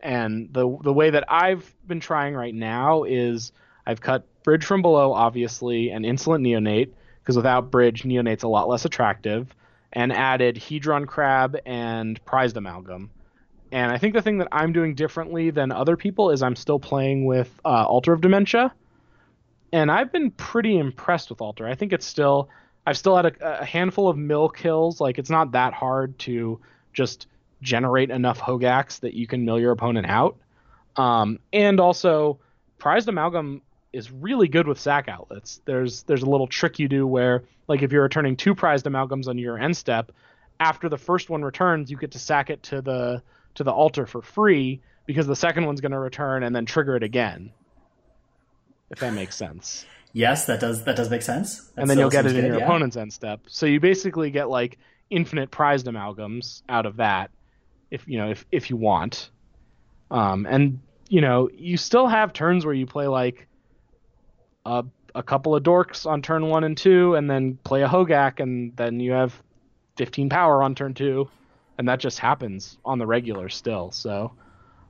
And 0.00 0.52
the 0.52 0.78
the 0.82 0.92
way 0.92 1.10
that 1.10 1.24
I've 1.28 1.74
been 1.84 2.00
trying 2.00 2.34
right 2.34 2.54
now 2.54 3.02
is 3.02 3.50
I've 3.86 4.00
cut 4.00 4.26
bridge 4.42 4.64
from 4.64 4.82
below 4.82 5.12
obviously 5.12 5.90
and 5.90 6.04
insolent 6.04 6.44
neonate 6.44 6.90
because 7.22 7.36
without 7.36 7.70
bridge 7.70 8.02
neonate's 8.02 8.42
a 8.42 8.48
lot 8.48 8.68
less 8.68 8.84
attractive 8.84 9.54
and 9.92 10.12
added 10.12 10.56
hedron 10.56 11.06
crab 11.06 11.56
and 11.64 12.22
prized 12.24 12.56
amalgam. 12.56 13.10
And 13.72 13.90
I 13.90 13.98
think 13.98 14.14
the 14.14 14.22
thing 14.22 14.38
that 14.38 14.48
I'm 14.52 14.72
doing 14.72 14.94
differently 14.94 15.50
than 15.50 15.72
other 15.72 15.96
people 15.96 16.30
is 16.30 16.42
I'm 16.42 16.56
still 16.56 16.78
playing 16.78 17.26
with 17.26 17.60
uh, 17.64 17.84
Altar 17.84 18.12
of 18.12 18.20
Dementia 18.20 18.72
and 19.72 19.90
I've 19.90 20.12
been 20.12 20.30
pretty 20.30 20.78
impressed 20.78 21.30
with 21.30 21.40
Altar. 21.40 21.66
I 21.66 21.74
think 21.74 21.92
it's 21.92 22.06
still 22.06 22.48
I've 22.86 22.96
still 22.96 23.16
had 23.16 23.26
a, 23.26 23.60
a, 23.60 23.64
handful 23.64 24.08
of 24.08 24.16
mill 24.16 24.48
kills. 24.48 25.00
Like 25.00 25.18
it's 25.18 25.30
not 25.30 25.52
that 25.52 25.74
hard 25.74 26.18
to 26.20 26.60
just 26.92 27.26
generate 27.60 28.10
enough 28.10 28.40
Hogaaks 28.40 29.00
that 29.00 29.14
you 29.14 29.26
can 29.26 29.44
mill 29.44 29.58
your 29.58 29.72
opponent 29.72 30.06
out. 30.06 30.36
Um, 30.96 31.40
and 31.52 31.80
also, 31.80 32.38
prized 32.78 33.08
amalgam 33.08 33.60
is 33.92 34.10
really 34.10 34.48
good 34.48 34.66
with 34.66 34.78
sack 34.78 35.08
outlets. 35.08 35.60
There's 35.64 36.02
there's 36.04 36.22
a 36.22 36.30
little 36.30 36.46
trick 36.46 36.78
you 36.78 36.88
do 36.88 37.06
where 37.06 37.44
like 37.68 37.82
if 37.82 37.92
you're 37.92 38.02
returning 38.02 38.36
two 38.36 38.54
prized 38.54 38.86
amalgams 38.86 39.28
on 39.28 39.38
your 39.38 39.58
end 39.58 39.76
step, 39.76 40.12
after 40.60 40.88
the 40.88 40.98
first 40.98 41.30
one 41.30 41.42
returns, 41.42 41.90
you 41.90 41.96
get 41.96 42.12
to 42.12 42.18
sack 42.18 42.50
it 42.50 42.62
to 42.64 42.82
the 42.82 43.22
to 43.54 43.64
the 43.64 43.72
altar 43.72 44.06
for 44.06 44.22
free 44.22 44.80
because 45.06 45.26
the 45.26 45.36
second 45.36 45.66
one's 45.66 45.80
going 45.80 45.92
to 45.92 45.98
return 45.98 46.42
and 46.42 46.54
then 46.54 46.66
trigger 46.66 46.96
it 46.96 47.02
again 47.02 47.52
if 48.90 49.00
that 49.00 49.12
makes 49.12 49.36
sense. 49.36 49.84
Yes, 50.12 50.46
that 50.46 50.60
does 50.60 50.82
that 50.84 50.96
does 50.96 51.10
make 51.10 51.20
sense. 51.20 51.58
That 51.60 51.82
and 51.82 51.90
then 51.90 51.98
you'll 51.98 52.08
get 52.08 52.24
it 52.24 52.30
in 52.30 52.40
good, 52.40 52.46
your 52.46 52.58
yeah. 52.60 52.64
opponent's 52.64 52.96
end 52.96 53.12
step. 53.12 53.40
So 53.48 53.66
you 53.66 53.80
basically 53.80 54.30
get 54.30 54.48
like 54.48 54.78
infinite 55.10 55.50
prized 55.50 55.84
amalgams 55.84 56.62
out 56.70 56.86
of 56.86 56.96
that, 56.96 57.30
if 57.90 58.08
you 58.08 58.16
know 58.16 58.30
if 58.30 58.46
if 58.50 58.70
you 58.70 58.78
want. 58.78 59.28
Um, 60.10 60.46
and 60.48 60.80
you 61.10 61.20
know 61.20 61.50
you 61.52 61.76
still 61.76 62.06
have 62.06 62.32
turns 62.32 62.64
where 62.64 62.72
you 62.72 62.86
play 62.86 63.08
like 63.08 63.46
a 64.66 64.84
a 65.14 65.22
couple 65.22 65.56
of 65.56 65.62
dorks 65.62 66.04
on 66.04 66.20
turn 66.20 66.48
one 66.48 66.62
and 66.62 66.76
two, 66.76 67.14
and 67.14 67.30
then 67.30 67.58
play 67.64 67.82
a 67.82 67.88
Hogaak, 67.88 68.38
and 68.38 68.76
then 68.76 69.00
you 69.00 69.12
have 69.12 69.34
15 69.96 70.28
power 70.28 70.62
on 70.62 70.74
turn 70.74 70.92
two, 70.92 71.30
and 71.78 71.88
that 71.88 72.00
just 72.00 72.18
happens 72.18 72.76
on 72.84 72.98
the 72.98 73.06
regular 73.06 73.48
still. 73.48 73.90
So 73.92 74.32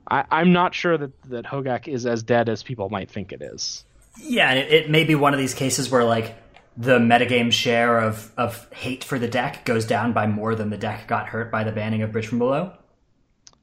I, 0.09 0.25
I'm 0.29 0.51
not 0.51 0.75
sure 0.75 0.97
that 0.97 1.21
that 1.23 1.45
Hogaak 1.45 1.87
is 1.87 2.05
as 2.05 2.23
dead 2.23 2.49
as 2.49 2.61
people 2.61 2.89
might 2.89 3.09
think 3.09 3.31
it 3.31 3.41
is. 3.41 3.85
Yeah, 4.19 4.51
it, 4.53 4.73
it 4.73 4.89
may 4.89 5.05
be 5.05 5.15
one 5.15 5.33
of 5.33 5.39
these 5.39 5.53
cases 5.53 5.89
where 5.89 6.03
like 6.03 6.35
the 6.75 6.99
metagame 6.99 7.51
share 7.51 7.99
of 7.99 8.31
of 8.37 8.71
hate 8.73 9.03
for 9.03 9.17
the 9.17 9.27
deck 9.29 9.63
goes 9.63 9.85
down 9.85 10.11
by 10.11 10.27
more 10.27 10.55
than 10.55 10.69
the 10.69 10.77
deck 10.77 11.07
got 11.07 11.27
hurt 11.27 11.51
by 11.51 11.63
the 11.63 11.71
banning 11.71 12.01
of 12.01 12.11
Bridge 12.11 12.27
from 12.27 12.39
Below. 12.39 12.73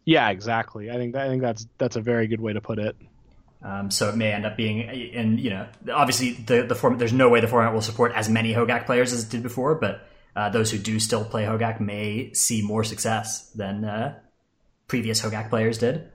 Yeah, 0.07 0.31
exactly. 0.31 0.91
I 0.91 0.95
think 0.95 1.15
I 1.15 1.29
think 1.29 1.43
that's 1.43 1.67
that's 1.77 1.97
a 1.97 2.01
very 2.01 2.27
good 2.27 2.41
way 2.41 2.55
to 2.55 2.61
put 2.63 2.79
it. 2.79 2.97
Um, 3.65 3.91
so 3.91 4.11
it 4.11 4.17
may 4.17 4.31
end 4.31 4.45
up 4.45 4.59
being, 4.59 4.83
and 5.15 5.41
you 5.41 5.49
know, 5.49 5.67
obviously 5.93 6.33
the 6.33 6.65
the 6.65 6.75
form. 6.75 6.99
There's 6.99 7.15
no 7.15 7.31
way 7.31 7.41
the 7.41 7.49
format 7.49 7.73
will 7.73 7.81
support 7.81 8.13
as 8.15 8.29
many 8.29 8.53
Hogaak 8.53 8.85
players 8.85 9.13
as 9.13 9.25
it 9.25 9.31
did 9.31 9.43
before, 9.43 9.75
but 9.77 10.07
uh, 10.37 10.51
those 10.51 10.71
who 10.71 10.77
do 10.77 11.01
still 11.01 11.25
play 11.25 11.45
Hogaak 11.45 11.81
may 11.81 12.35
see 12.35 12.61
more 12.61 12.85
success 12.85 13.49
than 13.55 13.87
uh, 13.87 14.19
previous 14.87 15.23
Hogaak 15.23 15.49
players 15.49 15.79
did. 15.79 16.11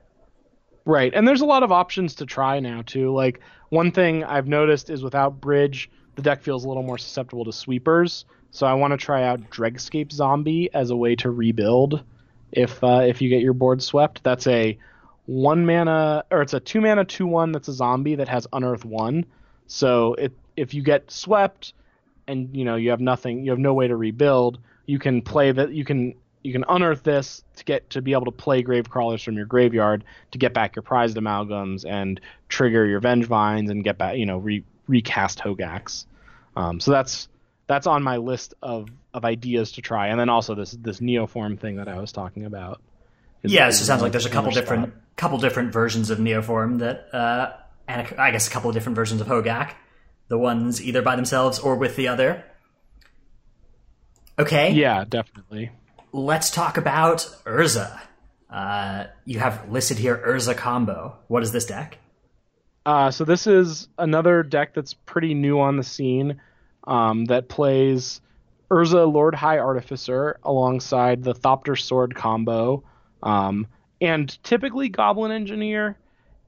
Right, 0.84 1.12
and 1.12 1.26
there's 1.26 1.40
a 1.40 1.46
lot 1.46 1.64
of 1.64 1.72
options 1.72 2.14
to 2.16 2.26
try 2.26 2.60
now 2.60 2.82
too. 2.82 3.12
Like 3.12 3.40
one 3.68 3.90
thing 3.90 4.22
I've 4.22 4.46
noticed 4.46 4.88
is 4.88 5.02
without 5.02 5.40
bridge, 5.40 5.90
the 6.14 6.22
deck 6.22 6.42
feels 6.42 6.64
a 6.64 6.68
little 6.68 6.84
more 6.84 6.98
susceptible 6.98 7.44
to 7.46 7.52
sweepers. 7.52 8.26
So 8.52 8.66
I 8.66 8.74
want 8.74 8.92
to 8.92 8.96
try 8.96 9.24
out 9.24 9.50
Dregscape 9.50 10.12
Zombie 10.12 10.70
as 10.72 10.90
a 10.90 10.96
way 10.96 11.16
to 11.16 11.30
rebuild 11.30 12.04
if 12.52 12.82
uh, 12.84 13.02
if 13.06 13.22
you 13.22 13.28
get 13.28 13.42
your 13.42 13.54
board 13.54 13.82
swept. 13.82 14.22
That's 14.22 14.46
a 14.46 14.78
one 15.30 15.64
mana 15.64 16.24
or 16.32 16.42
it's 16.42 16.54
a 16.54 16.58
two 16.58 16.80
mana 16.80 17.04
two 17.04 17.24
one 17.24 17.52
that's 17.52 17.68
a 17.68 17.72
zombie 17.72 18.16
that 18.16 18.28
has 18.28 18.48
unearth 18.52 18.84
one. 18.84 19.24
So 19.68 20.14
it, 20.14 20.32
if 20.56 20.74
you 20.74 20.82
get 20.82 21.08
swept 21.08 21.72
and 22.26 22.56
you 22.56 22.64
know 22.64 22.74
you 22.74 22.90
have 22.90 23.00
nothing, 23.00 23.44
you 23.44 23.52
have 23.52 23.60
no 23.60 23.72
way 23.72 23.86
to 23.86 23.94
rebuild. 23.96 24.58
You 24.86 24.98
can 24.98 25.22
play 25.22 25.52
that. 25.52 25.72
You 25.72 25.84
can 25.84 26.14
you 26.42 26.52
can 26.52 26.64
unearth 26.68 27.04
this 27.04 27.44
to 27.54 27.64
get 27.64 27.90
to 27.90 28.02
be 28.02 28.12
able 28.12 28.24
to 28.24 28.32
play 28.32 28.62
grave 28.62 28.90
crawlers 28.90 29.22
from 29.22 29.36
your 29.36 29.46
graveyard 29.46 30.02
to 30.32 30.38
get 30.38 30.52
back 30.52 30.74
your 30.74 30.82
prized 30.82 31.16
amalgams 31.16 31.88
and 31.88 32.20
trigger 32.48 32.84
your 32.84 33.00
Vengevines 33.00 33.70
and 33.70 33.84
get 33.84 33.98
back 33.98 34.16
you 34.16 34.26
know 34.26 34.38
re, 34.38 34.64
recast 34.88 35.38
Hogaaks. 35.38 36.06
um, 36.56 36.80
so 36.80 36.90
that's 36.90 37.28
that's 37.68 37.86
on 37.86 38.02
my 38.02 38.16
list 38.16 38.54
of 38.62 38.88
of 39.14 39.24
ideas 39.24 39.72
to 39.72 39.82
try 39.82 40.08
and 40.08 40.18
then 40.18 40.28
also 40.28 40.56
this 40.56 40.72
this 40.72 40.98
neoform 41.00 41.58
thing 41.58 41.76
that 41.76 41.88
i 41.88 42.00
was 42.00 42.10
talking 42.10 42.46
about 42.46 42.80
yeah 43.42 43.68
so 43.70 43.82
it 43.82 43.86
sounds 43.86 44.02
like 44.02 44.12
there's 44.12 44.26
a 44.26 44.30
couple 44.30 44.50
different. 44.50 44.92
Couple 45.20 45.36
different 45.36 45.70
versions 45.70 46.08
of 46.08 46.18
neoform 46.18 46.78
that 46.78 47.14
uh 47.14 47.52
and 47.86 48.08
I 48.18 48.30
guess 48.30 48.48
a 48.48 48.50
couple 48.50 48.70
of 48.70 48.74
different 48.74 48.96
versions 48.96 49.20
of 49.20 49.26
hogaak 49.26 49.72
the 50.28 50.38
ones 50.38 50.82
either 50.82 51.02
by 51.02 51.14
themselves 51.14 51.58
or 51.58 51.76
with 51.76 51.94
the 51.96 52.08
other 52.08 52.42
okay 54.38 54.72
yeah 54.72 55.04
definitely 55.06 55.72
let's 56.12 56.50
talk 56.50 56.76
about 56.76 57.28
Urza. 57.44 58.00
Uh, 58.48 59.04
you 59.24 59.38
have 59.38 59.70
listed 59.70 59.98
here 59.98 60.16
Urza 60.16 60.56
combo. 60.56 61.16
What 61.28 61.42
is 61.42 61.52
this 61.52 61.66
deck? 61.66 61.98
Uh, 62.84 63.10
so 63.10 63.24
this 63.24 63.46
is 63.46 63.88
another 63.98 64.42
deck 64.42 64.74
that's 64.74 64.94
pretty 64.94 65.34
new 65.34 65.60
on 65.60 65.76
the 65.76 65.82
scene 65.82 66.40
um, 66.84 67.26
that 67.26 67.48
plays 67.48 68.20
Urza 68.70 69.12
Lord 69.12 69.34
High 69.34 69.58
Artificer 69.58 70.38
alongside 70.42 71.22
the 71.22 71.34
Thopter 71.34 71.78
Sword 71.78 72.14
combo, 72.14 72.82
um, 73.22 73.66
and 74.00 74.42
typically 74.42 74.88
Goblin 74.88 75.32
Engineer, 75.32 75.96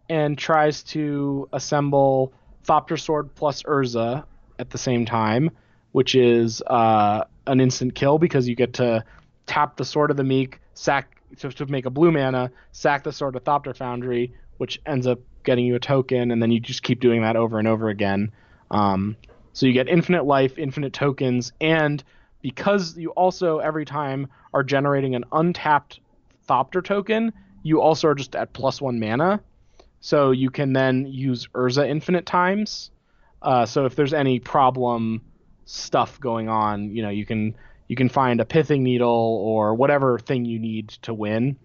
and 0.08 0.36
tries 0.36 0.82
to 0.82 1.48
assemble 1.52 2.32
Thopter 2.66 2.98
Sword 2.98 3.34
plus 3.34 3.62
Urza 3.62 4.24
at 4.58 4.70
the 4.70 4.78
same 4.78 5.06
time, 5.06 5.50
which 5.92 6.14
is 6.14 6.62
uh, 6.66 7.24
an 7.46 7.60
instant 7.60 7.94
kill 7.94 8.18
because 8.18 8.48
you 8.48 8.54
get 8.54 8.74
to 8.74 9.04
tap 9.46 9.76
the 9.76 9.84
Sword 9.84 10.10
of 10.10 10.16
the 10.16 10.24
Meek, 10.24 10.60
sack 10.74 11.16
to, 11.38 11.50
to 11.50 11.66
make 11.66 11.86
a 11.86 11.90
blue 11.90 12.12
mana, 12.12 12.50
sack 12.72 13.04
the 13.04 13.12
Sword 13.12 13.36
of 13.36 13.44
Thopter 13.44 13.76
Foundry, 13.76 14.34
which 14.58 14.80
ends 14.86 15.06
up 15.06 15.18
getting 15.44 15.64
you 15.64 15.74
a 15.74 15.80
token, 15.80 16.30
and 16.30 16.42
then 16.42 16.50
you 16.50 16.60
just 16.60 16.82
keep 16.82 17.00
doing 17.00 17.22
that 17.22 17.36
over 17.36 17.58
and 17.58 17.66
over 17.66 17.88
again. 17.88 18.30
Um, 18.70 19.16
so 19.52 19.66
you 19.66 19.72
get 19.72 19.88
infinite 19.88 20.24
life, 20.24 20.58
infinite 20.58 20.92
tokens, 20.92 21.52
and 21.60 22.02
because 22.42 22.96
you 22.96 23.10
also 23.10 23.58
every 23.58 23.84
time 23.84 24.28
are 24.54 24.62
generating 24.62 25.14
an 25.14 25.24
untapped 25.32 26.00
Thopter 26.48 26.84
token, 26.84 27.32
you 27.62 27.80
also 27.80 28.08
are 28.08 28.14
just 28.14 28.34
at 28.36 28.52
plus 28.52 28.80
one 28.80 28.98
mana. 28.98 29.40
So 30.00 30.32
you 30.32 30.50
can 30.50 30.72
then 30.72 31.06
use 31.06 31.46
Urza 31.54 31.88
infinite 31.88 32.26
times. 32.26 32.90
Uh, 33.40 33.66
so 33.66 33.86
if 33.86 33.94
there's 33.94 34.12
any 34.12 34.40
problem 34.40 35.22
stuff 35.64 36.18
going 36.18 36.48
on, 36.48 36.90
you 36.90 37.02
know, 37.02 37.08
you 37.08 37.24
can 37.24 37.54
you 37.88 37.96
can 37.96 38.08
find 38.08 38.40
a 38.40 38.44
pithing 38.44 38.82
needle 38.82 39.08
or 39.08 39.74
whatever 39.74 40.18
thing 40.18 40.44
you 40.44 40.58
need 40.58 40.88
to 41.02 41.14
win. 41.14 41.56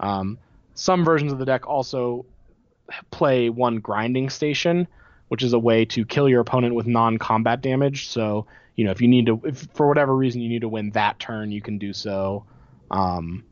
Um, 0.00 0.38
some 0.74 1.04
versions 1.04 1.32
of 1.32 1.38
the 1.38 1.44
deck 1.44 1.66
also 1.66 2.24
play 3.10 3.50
one 3.50 3.80
grinding 3.80 4.30
station, 4.30 4.86
which 5.28 5.42
is 5.42 5.52
a 5.52 5.58
way 5.58 5.84
to 5.86 6.04
kill 6.04 6.28
your 6.28 6.40
opponent 6.40 6.74
with 6.74 6.86
non-combat 6.86 7.60
damage. 7.60 8.08
So 8.08 8.46
you 8.76 8.84
know 8.84 8.90
if 8.90 9.00
you 9.02 9.08
need 9.08 9.26
to, 9.26 9.40
if 9.44 9.68
for 9.74 9.86
whatever 9.86 10.14
reason 10.16 10.40
you 10.40 10.48
need 10.48 10.62
to 10.62 10.68
win 10.68 10.90
that 10.90 11.18
turn, 11.18 11.52
you 11.52 11.60
can 11.60 11.78
do 11.78 11.92
so. 11.92 12.44
Um, 12.90 13.44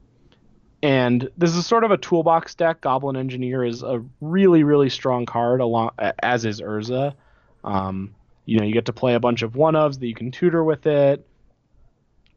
and 0.82 1.28
this 1.36 1.54
is 1.54 1.66
sort 1.66 1.84
of 1.84 1.90
a 1.90 1.96
toolbox 1.96 2.54
deck. 2.54 2.80
Goblin 2.80 3.16
Engineer 3.16 3.64
is 3.64 3.82
a 3.82 4.02
really 4.20 4.62
really 4.62 4.90
strong 4.90 5.26
card, 5.26 5.60
along 5.60 5.90
as 6.22 6.44
is 6.44 6.60
Urza. 6.60 7.14
Um, 7.64 8.14
you 8.46 8.58
know 8.58 8.64
you 8.64 8.72
get 8.72 8.86
to 8.86 8.92
play 8.92 9.14
a 9.14 9.20
bunch 9.20 9.42
of 9.42 9.56
one 9.56 9.74
ofs 9.74 9.98
that 10.00 10.06
you 10.06 10.14
can 10.14 10.30
tutor 10.30 10.64
with 10.64 10.86
it. 10.86 11.26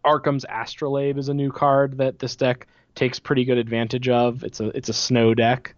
Arcum's 0.04 0.46
Astrolabe 0.50 1.18
is 1.18 1.30
a 1.30 1.34
new 1.34 1.52
card 1.52 1.98
that 2.00 2.20
this 2.20 2.36
deck 2.36 2.68
takes 2.96 3.20
pretty 3.20 3.46
good 3.46 3.58
advantage 3.58 4.10
of. 4.10 4.44
It's 4.44 4.60
a 4.60 4.68
it's 4.78 4.90
a 4.90 4.94
snow 4.94 5.34
deck, 5.34 5.76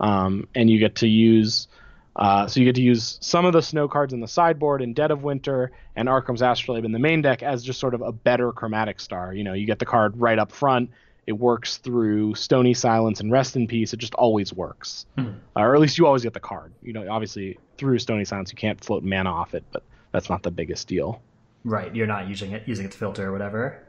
um, 0.00 0.48
and 0.54 0.68
you 0.68 0.78
get 0.78 0.96
to 0.96 1.08
use 1.08 1.68
uh, 2.16 2.46
so 2.46 2.60
you 2.60 2.66
get 2.66 2.74
to 2.74 2.82
use 2.82 3.18
some 3.20 3.46
of 3.46 3.52
the 3.52 3.62
snow 3.62 3.88
cards 3.88 4.12
in 4.12 4.20
the 4.20 4.28
sideboard 4.28 4.82
in 4.82 4.92
Dead 4.92 5.10
of 5.10 5.22
Winter 5.22 5.70
and 5.94 6.08
Arcum's 6.08 6.42
Astrolabe 6.42 6.84
in 6.84 6.92
the 6.92 6.98
main 6.98 7.22
deck 7.22 7.42
as 7.42 7.62
just 7.62 7.78
sort 7.78 7.94
of 7.94 8.02
a 8.02 8.12
better 8.12 8.52
chromatic 8.52 9.00
star. 9.00 9.32
You 9.32 9.44
know, 9.44 9.54
you 9.54 9.64
get 9.64 9.78
the 9.78 9.86
card 9.86 10.20
right 10.20 10.38
up 10.38 10.50
front. 10.50 10.90
It 11.26 11.32
works 11.32 11.76
through 11.76 12.34
Stony 12.34 12.74
Silence 12.74 13.20
and 13.20 13.30
Rest 13.30 13.56
in 13.56 13.66
Peace. 13.66 13.92
It 13.92 13.98
just 13.98 14.14
always 14.14 14.52
works, 14.52 15.06
hmm. 15.16 15.28
uh, 15.56 15.60
or 15.60 15.74
at 15.74 15.80
least 15.80 15.98
you 15.98 16.06
always 16.06 16.22
get 16.22 16.34
the 16.34 16.40
card. 16.40 16.72
You 16.82 16.92
know, 16.92 17.06
obviously 17.10 17.58
through 17.78 17.98
Stony 17.98 18.24
Silence 18.24 18.50
you 18.50 18.56
can't 18.56 18.82
float 18.82 19.02
mana 19.02 19.30
off 19.30 19.54
it, 19.54 19.64
but 19.72 19.82
that's 20.12 20.28
not 20.28 20.42
the 20.42 20.50
biggest 20.50 20.88
deal. 20.88 21.22
Right, 21.64 21.94
you're 21.94 22.06
not 22.06 22.28
using 22.28 22.52
it 22.52 22.64
using 22.66 22.86
its 22.86 22.96
filter 22.96 23.28
or 23.28 23.32
whatever 23.32 23.86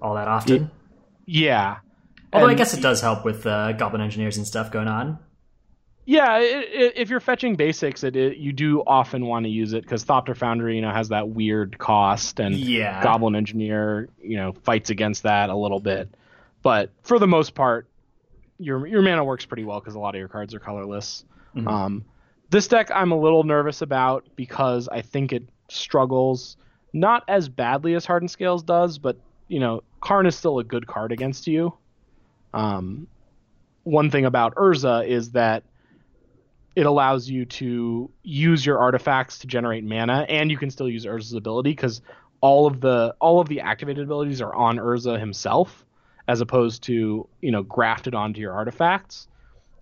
all 0.00 0.14
that 0.16 0.26
often. 0.26 0.70
Yeah, 1.26 1.76
Although 2.32 2.48
I 2.48 2.54
guess 2.54 2.74
it 2.74 2.80
does 2.80 3.00
help 3.00 3.24
with 3.24 3.46
uh, 3.46 3.72
Goblin 3.72 4.00
Engineers 4.00 4.36
and 4.36 4.46
stuff 4.46 4.70
going 4.70 4.88
on. 4.88 5.18
Yeah, 6.04 6.32
i 6.32 6.38
i 6.38 6.92
if 6.96 7.10
you're 7.10 7.20
fetching 7.20 7.54
basics, 7.54 8.02
it, 8.02 8.16
it 8.16 8.38
you 8.38 8.52
do 8.52 8.82
often 8.84 9.26
want 9.26 9.44
to 9.44 9.50
use 9.50 9.72
it 9.72 9.82
because 9.82 10.04
Thopter 10.04 10.36
Foundry, 10.36 10.76
you 10.76 10.82
know, 10.82 10.90
has 10.90 11.10
that 11.10 11.28
weird 11.28 11.78
cost, 11.78 12.40
and 12.40 12.56
Yeah. 12.56 13.02
Goblin 13.02 13.36
Engineer, 13.36 14.08
you 14.20 14.36
know, 14.36 14.52
fights 14.52 14.90
against 14.90 15.24
that 15.24 15.50
a 15.50 15.56
little 15.56 15.78
bit. 15.78 16.08
But 16.62 16.90
for 17.02 17.18
the 17.18 17.26
most 17.26 17.54
part, 17.54 17.88
your 18.58 18.86
your 18.86 19.02
mana 19.02 19.24
works 19.24 19.44
pretty 19.44 19.64
well 19.64 19.80
because 19.80 19.94
a 19.94 19.98
lot 19.98 20.14
of 20.14 20.18
your 20.18 20.28
cards 20.28 20.54
are 20.54 20.60
colorless. 20.60 21.24
Mhm. 21.56 21.66
Um, 21.66 22.04
this 22.50 22.68
deck 22.68 22.90
I'm 22.94 23.12
a 23.12 23.18
little 23.18 23.44
nervous 23.44 23.82
about 23.82 24.24
because 24.36 24.88
I 24.88 25.02
think 25.02 25.32
it 25.32 25.44
struggles 25.68 26.56
not 26.92 27.24
as 27.26 27.48
badly 27.48 27.94
as 27.94 28.04
Hardened 28.04 28.30
Scales 28.30 28.62
does, 28.62 28.98
but 28.98 29.16
you 29.48 29.60
know, 29.60 29.82
Karn 30.00 30.26
is 30.26 30.36
still 30.36 30.58
a 30.58 30.64
good 30.64 30.86
card 30.86 31.12
against 31.12 31.46
you. 31.46 31.74
Um, 32.54 33.06
one 33.82 34.10
thing 34.10 34.24
about 34.24 34.54
Urza 34.54 35.06
is 35.06 35.32
that 35.32 35.64
it 36.74 36.86
allows 36.86 37.28
you 37.28 37.44
to 37.44 38.10
use 38.22 38.64
your 38.64 38.78
artifacts 38.78 39.38
to 39.40 39.46
generate 39.46 39.84
mana, 39.84 40.24
and 40.28 40.50
you 40.50 40.56
can 40.56 40.70
still 40.70 40.88
use 40.88 41.04
Urza's 41.04 41.34
ability 41.34 41.70
because 41.70 42.00
all 42.40 42.66
of 42.66 42.80
the 42.80 43.14
all 43.20 43.40
of 43.40 43.48
the 43.48 43.60
activated 43.60 44.04
abilities 44.04 44.40
are 44.40 44.54
on 44.54 44.76
Urza 44.76 45.18
himself, 45.18 45.84
as 46.28 46.40
opposed 46.40 46.82
to 46.84 47.28
you 47.40 47.50
know 47.50 47.62
grafted 47.62 48.14
onto 48.14 48.40
your 48.40 48.52
artifacts. 48.52 49.28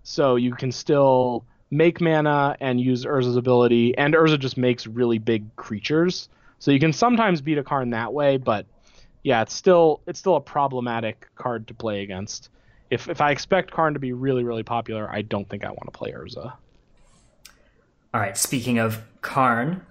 So 0.03 0.35
you 0.35 0.53
can 0.53 0.71
still 0.71 1.45
make 1.69 2.01
mana 2.01 2.57
and 2.59 2.81
use 2.81 3.05
Urza's 3.05 3.37
ability, 3.37 3.97
and 3.97 4.13
Urza 4.13 4.39
just 4.39 4.57
makes 4.57 4.87
really 4.87 5.19
big 5.19 5.55
creatures. 5.55 6.29
So 6.59 6.71
you 6.71 6.79
can 6.79 6.93
sometimes 6.93 7.41
beat 7.41 7.57
a 7.57 7.63
Karn 7.63 7.91
that 7.91 8.13
way, 8.13 8.37
but 8.37 8.65
yeah, 9.23 9.41
it's 9.41 9.53
still 9.53 10.01
it's 10.07 10.19
still 10.19 10.35
a 10.35 10.41
problematic 10.41 11.27
card 11.35 11.67
to 11.67 11.73
play 11.73 12.03
against. 12.03 12.49
If 12.89 13.07
if 13.07 13.21
I 13.21 13.31
expect 13.31 13.71
Karn 13.71 13.93
to 13.93 13.99
be 13.99 14.13
really 14.13 14.43
really 14.43 14.63
popular, 14.63 15.09
I 15.09 15.21
don't 15.21 15.47
think 15.47 15.63
I 15.63 15.69
want 15.69 15.85
to 15.85 15.91
play 15.91 16.11
Urza. 16.11 16.53
All 18.13 18.19
right, 18.19 18.35
speaking 18.35 18.77
of 18.77 19.01
Karn, 19.21 19.85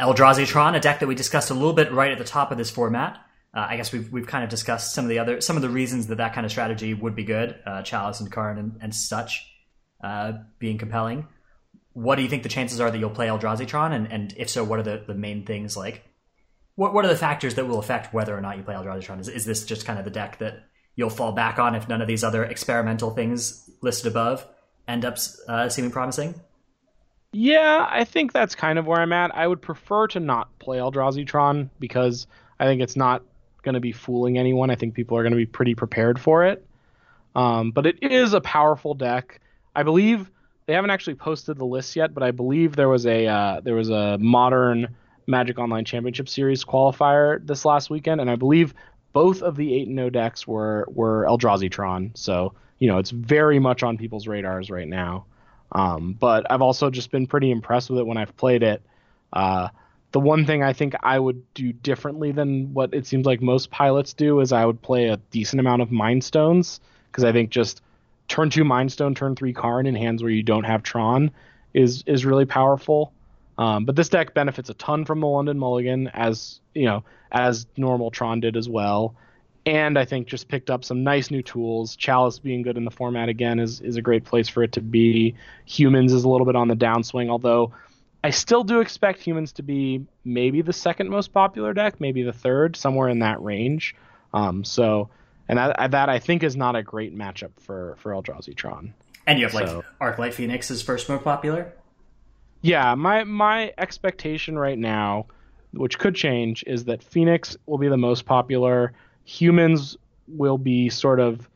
Eldrazi 0.00 0.46
Tron, 0.46 0.74
a 0.74 0.80
deck 0.80 1.00
that 1.00 1.06
we 1.06 1.14
discussed 1.14 1.50
a 1.50 1.54
little 1.54 1.74
bit 1.74 1.92
right 1.92 2.10
at 2.10 2.18
the 2.18 2.24
top 2.24 2.50
of 2.50 2.56
this 2.56 2.70
format. 2.70 3.20
Uh, 3.56 3.66
I 3.70 3.78
guess 3.78 3.90
we've 3.90 4.12
we've 4.12 4.26
kind 4.26 4.44
of 4.44 4.50
discussed 4.50 4.92
some 4.92 5.06
of 5.06 5.08
the 5.08 5.18
other 5.18 5.40
some 5.40 5.56
of 5.56 5.62
the 5.62 5.70
reasons 5.70 6.08
that 6.08 6.16
that 6.16 6.34
kind 6.34 6.44
of 6.44 6.52
strategy 6.52 6.92
would 6.92 7.16
be 7.16 7.24
good. 7.24 7.58
Uh, 7.64 7.80
Chalice 7.80 8.20
and 8.20 8.30
Karn 8.30 8.58
and, 8.58 8.78
and 8.82 8.94
such 8.94 9.50
uh, 10.04 10.32
being 10.58 10.76
compelling. 10.76 11.26
What 11.94 12.16
do 12.16 12.22
you 12.22 12.28
think 12.28 12.42
the 12.42 12.50
chances 12.50 12.80
are 12.80 12.90
that 12.90 12.98
you'll 12.98 13.08
play 13.08 13.28
Eldrazi 13.28 13.94
And, 13.94 14.12
and 14.12 14.34
if 14.36 14.50
so, 14.50 14.62
what 14.62 14.78
are 14.78 14.82
the, 14.82 15.02
the 15.06 15.14
main 15.14 15.46
things 15.46 15.74
like? 15.74 16.04
What 16.74 16.92
what 16.92 17.06
are 17.06 17.08
the 17.08 17.16
factors 17.16 17.54
that 17.54 17.66
will 17.66 17.78
affect 17.78 18.12
whether 18.12 18.36
or 18.36 18.42
not 18.42 18.58
you 18.58 18.62
play 18.62 18.74
Eldrazi 18.74 19.02
Tron? 19.02 19.20
Is, 19.20 19.28
is 19.28 19.46
this 19.46 19.64
just 19.64 19.86
kind 19.86 19.98
of 19.98 20.04
the 20.04 20.10
deck 20.10 20.38
that 20.40 20.64
you'll 20.94 21.08
fall 21.08 21.32
back 21.32 21.58
on 21.58 21.74
if 21.74 21.88
none 21.88 22.02
of 22.02 22.08
these 22.08 22.22
other 22.22 22.44
experimental 22.44 23.12
things 23.12 23.70
listed 23.80 24.10
above 24.10 24.46
end 24.86 25.06
up 25.06 25.16
uh, 25.48 25.70
seeming 25.70 25.90
promising? 25.90 26.34
Yeah, 27.32 27.86
I 27.90 28.04
think 28.04 28.34
that's 28.34 28.54
kind 28.54 28.78
of 28.78 28.86
where 28.86 29.00
I'm 29.00 29.14
at. 29.14 29.34
I 29.34 29.46
would 29.46 29.62
prefer 29.62 30.08
to 30.08 30.20
not 30.20 30.58
play 30.58 30.76
Eldrazi 30.76 31.26
Tron 31.26 31.70
because 31.78 32.26
I 32.60 32.66
think 32.66 32.82
it's 32.82 32.96
not 32.96 33.22
going 33.66 33.74
to 33.74 33.80
be 33.80 33.92
fooling 33.92 34.38
anyone. 34.38 34.70
I 34.70 34.76
think 34.76 34.94
people 34.94 35.18
are 35.18 35.22
going 35.22 35.32
to 35.32 35.36
be 35.36 35.44
pretty 35.44 35.74
prepared 35.74 36.18
for 36.18 36.44
it. 36.44 36.64
Um, 37.34 37.72
but 37.72 37.84
it 37.84 37.98
is 38.00 38.32
a 38.32 38.40
powerful 38.40 38.94
deck. 38.94 39.40
I 39.74 39.82
believe 39.82 40.30
they 40.64 40.72
haven't 40.72 40.90
actually 40.90 41.16
posted 41.16 41.58
the 41.58 41.66
list 41.66 41.94
yet, 41.96 42.14
but 42.14 42.22
I 42.22 42.30
believe 42.30 42.76
there 42.76 42.88
was 42.88 43.04
a 43.04 43.26
uh, 43.26 43.60
there 43.60 43.74
was 43.74 43.90
a 43.90 44.16
modern 44.18 44.94
Magic 45.26 45.58
Online 45.58 45.84
Championship 45.84 46.28
Series 46.28 46.64
qualifier 46.64 47.44
this 47.46 47.64
last 47.64 47.90
weekend, 47.90 48.20
and 48.20 48.30
I 48.30 48.36
believe 48.36 48.72
both 49.12 49.42
of 49.42 49.56
the 49.56 49.74
eight 49.74 49.88
and 49.88 49.96
no 49.96 50.08
decks 50.08 50.46
were 50.46 50.86
were 50.88 51.26
Eldrazi 51.28 51.70
Tron. 51.70 52.12
So 52.14 52.54
you 52.78 52.88
know 52.88 52.98
it's 52.98 53.10
very 53.10 53.58
much 53.58 53.82
on 53.82 53.98
people's 53.98 54.26
radars 54.26 54.70
right 54.70 54.88
now. 54.88 55.26
Um, 55.72 56.14
but 56.18 56.50
I've 56.50 56.62
also 56.62 56.88
just 56.88 57.10
been 57.10 57.26
pretty 57.26 57.50
impressed 57.50 57.90
with 57.90 57.98
it 57.98 58.06
when 58.06 58.16
I've 58.16 58.36
played 58.36 58.62
it. 58.62 58.80
Uh, 59.32 59.68
the 60.12 60.20
one 60.20 60.46
thing 60.46 60.62
I 60.62 60.72
think 60.72 60.94
I 61.02 61.18
would 61.18 61.42
do 61.54 61.72
differently 61.72 62.32
than 62.32 62.72
what 62.72 62.94
it 62.94 63.06
seems 63.06 63.26
like 63.26 63.42
most 63.42 63.70
pilots 63.70 64.12
do 64.12 64.40
is 64.40 64.52
I 64.52 64.64
would 64.64 64.80
play 64.80 65.08
a 65.08 65.16
decent 65.30 65.60
amount 65.60 65.82
of 65.82 65.90
Mind 65.90 66.24
Stones 66.24 66.80
because 67.10 67.24
I 67.24 67.32
think 67.32 67.50
just 67.50 67.82
turn 68.28 68.50
two 68.50 68.64
Mind 68.64 68.92
Stone, 68.92 69.14
turn 69.14 69.36
three 69.36 69.52
Karn 69.52 69.86
in 69.86 69.94
hands 69.94 70.22
where 70.22 70.32
you 70.32 70.42
don't 70.42 70.64
have 70.64 70.82
Tron 70.82 71.30
is 71.74 72.02
is 72.06 72.24
really 72.24 72.46
powerful. 72.46 73.12
Um, 73.58 73.84
but 73.84 73.96
this 73.96 74.08
deck 74.08 74.34
benefits 74.34 74.68
a 74.68 74.74
ton 74.74 75.04
from 75.04 75.20
the 75.20 75.26
London 75.26 75.58
Mulligan, 75.58 76.08
as 76.08 76.60
you 76.74 76.84
know, 76.84 77.04
as 77.32 77.66
normal 77.76 78.10
Tron 78.10 78.40
did 78.40 78.56
as 78.56 78.68
well 78.68 79.14
and 79.66 79.98
I 79.98 80.04
think 80.04 80.28
just 80.28 80.46
picked 80.46 80.70
up 80.70 80.84
some 80.84 81.02
nice 81.02 81.30
new 81.30 81.42
tools. 81.42 81.96
Chalice 81.96 82.38
being 82.38 82.62
good 82.62 82.76
in 82.76 82.84
the 82.84 82.90
format 82.90 83.28
again 83.28 83.58
is 83.58 83.80
is 83.80 83.96
a 83.96 84.02
great 84.02 84.24
place 84.24 84.48
for 84.48 84.62
it 84.62 84.72
to 84.72 84.80
be. 84.80 85.34
Humans 85.66 86.12
is 86.12 86.22
a 86.22 86.28
little 86.28 86.46
bit 86.46 86.54
on 86.54 86.68
the 86.68 86.76
downswing, 86.76 87.28
although 87.28 87.72
I 88.24 88.30
still 88.30 88.64
do 88.64 88.80
expect 88.80 89.20
humans 89.20 89.52
to 89.52 89.62
be 89.62 90.04
maybe 90.24 90.62
the 90.62 90.72
second 90.72 91.10
most 91.10 91.32
popular 91.32 91.72
deck, 91.72 92.00
maybe 92.00 92.22
the 92.22 92.32
third, 92.32 92.76
somewhere 92.76 93.08
in 93.08 93.20
that 93.20 93.40
range. 93.42 93.94
Um, 94.34 94.64
so, 94.64 95.10
and 95.48 95.58
that, 95.58 95.92
that 95.92 96.08
I 96.08 96.18
think 96.18 96.42
is 96.42 96.56
not 96.56 96.74
a 96.76 96.82
great 96.82 97.16
matchup 97.16 97.52
for 97.60 97.96
for 97.98 98.12
Eldrazi 98.12 98.54
Tron. 98.54 98.94
And 99.26 99.38
you 99.38 99.46
have 99.46 99.54
like 99.54 99.68
Arclight 100.00 100.34
Phoenix 100.34 100.70
is 100.70 100.82
first 100.82 101.08
most 101.08 101.24
popular. 101.24 101.72
Yeah, 102.62 102.94
my 102.94 103.24
my 103.24 103.72
expectation 103.78 104.58
right 104.58 104.78
now, 104.78 105.26
which 105.72 105.98
could 105.98 106.14
change, 106.14 106.64
is 106.66 106.84
that 106.84 107.02
Phoenix 107.02 107.56
will 107.66 107.78
be 107.78 107.88
the 107.88 107.96
most 107.96 108.24
popular. 108.24 108.92
Humans 109.24 109.96
will 110.28 110.58
be 110.58 110.88
sort 110.88 111.20
of 111.20 111.48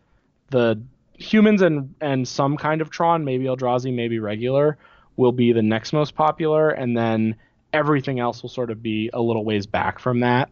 the 0.51 0.81
humans 1.15 1.63
and 1.63 1.95
and 2.01 2.27
some 2.27 2.57
kind 2.57 2.81
of 2.81 2.91
Tron, 2.91 3.25
maybe 3.25 3.45
Eldrazi, 3.45 3.93
maybe 3.93 4.19
regular, 4.19 4.79
will 5.21 5.33
be 5.33 5.53
the 5.53 5.63
next 5.63 5.93
most 5.93 6.15
popular, 6.17 6.71
and 6.71 6.97
then 6.97 7.37
everything 7.73 8.19
else 8.19 8.43
will 8.43 8.49
sort 8.51 8.71
of 8.71 8.83
be 8.83 9.11
a 9.13 9.21
little 9.21 9.45
ways 9.45 9.67
back 9.67 10.01
from 10.01 10.21
that. 10.21 10.51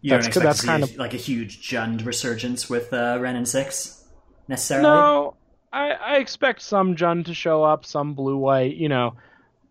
You 0.00 0.10
don't 0.10 0.18
That's- 0.20 0.26
expect 0.36 0.44
that's 0.44 0.64
kind 0.64 0.82
a- 0.82 0.86
of- 0.86 0.96
like 0.96 1.14
a 1.14 1.16
huge 1.16 1.66
Jund 1.66 2.04
resurgence 2.04 2.68
with 2.68 2.92
uh, 2.92 3.18
Wrenn 3.20 3.36
and 3.36 3.48
Six 3.48 4.04
necessarily. 4.48 4.84
No, 4.88 5.34
I, 5.72 5.90
I 5.92 6.16
expect 6.16 6.62
some 6.62 6.94
Jund 6.96 7.24
to 7.26 7.34
show 7.34 7.62
up, 7.64 7.84
some 7.86 8.14
blue 8.14 8.36
white. 8.36 8.76
You 8.76 8.88
know, 8.88 9.14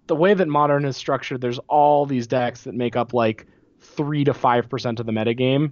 the 0.08 0.16
way 0.16 0.34
that 0.34 0.48
modern 0.48 0.86
is 0.86 0.98
structured, 0.98 1.42
there's 1.42 1.60
all 1.68 2.06
these 2.06 2.28
decks 2.28 2.64
that 2.64 2.74
make 2.76 2.96
up 2.96 3.14
like 3.14 3.46
three 3.80 4.24
to 4.24 4.34
five 4.34 4.70
percent 4.70 5.00
of 5.00 5.06
the 5.06 5.12
metagame, 5.12 5.72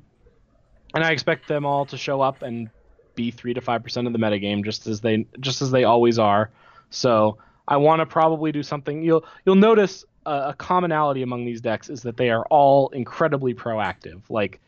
and 0.94 1.04
I 1.04 1.12
expect 1.12 1.48
them 1.48 1.66
all 1.66 1.86
to 1.88 1.98
show 1.98 2.22
up 2.22 2.42
and 2.42 2.70
be 3.16 3.32
three 3.32 3.54
to 3.54 3.62
five 3.62 3.84
percent 3.84 4.08
of 4.08 4.14
the 4.14 4.20
metagame, 4.20 4.64
just 4.64 4.88
as 4.88 5.02
they 5.02 5.26
just 5.40 5.62
as 5.62 5.72
they 5.72 5.84
always 5.84 6.18
are. 6.20 6.50
So 6.90 7.38
I 7.68 7.78
want 7.78 8.00
to 8.00 8.06
probably 8.06 8.52
do 8.52 8.64
something. 8.64 9.02
You'll 9.04 9.26
you'll 9.46 9.56
notice 9.56 10.06
a, 10.26 10.50
a 10.50 10.56
commonality 10.58 11.22
among 11.22 11.46
these 11.46 11.62
decks 11.62 11.90
is 11.90 12.02
that 12.04 12.18
they 12.18 12.30
are 12.30 12.46
all 12.50 12.90
incredibly 12.90 13.54
proactive. 13.54 14.22
Like 14.30 14.60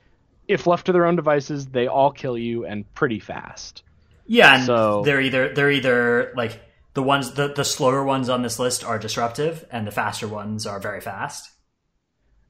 if 0.47 0.65
left 0.67 0.85
to 0.87 0.91
their 0.91 1.05
own 1.05 1.15
devices, 1.15 1.67
they 1.67 1.87
all 1.87 2.11
kill 2.11 2.37
you 2.37 2.65
and 2.65 2.91
pretty 2.93 3.19
fast. 3.19 3.83
Yeah, 4.25 4.55
and 4.55 4.65
So- 4.65 5.03
they're 5.03 5.21
either 5.21 5.53
they're 5.53 5.71
either 5.71 6.33
like 6.35 6.61
the 6.93 7.03
ones 7.03 7.33
the, 7.33 7.49
the 7.53 7.63
slower 7.63 8.03
ones 8.03 8.27
on 8.29 8.41
this 8.41 8.57
list 8.59 8.83
are 8.83 8.97
disruptive, 8.97 9.65
and 9.71 9.85
the 9.85 9.91
faster 9.91 10.27
ones 10.27 10.65
are 10.65 10.79
very 10.79 10.99
fast. 11.01 11.51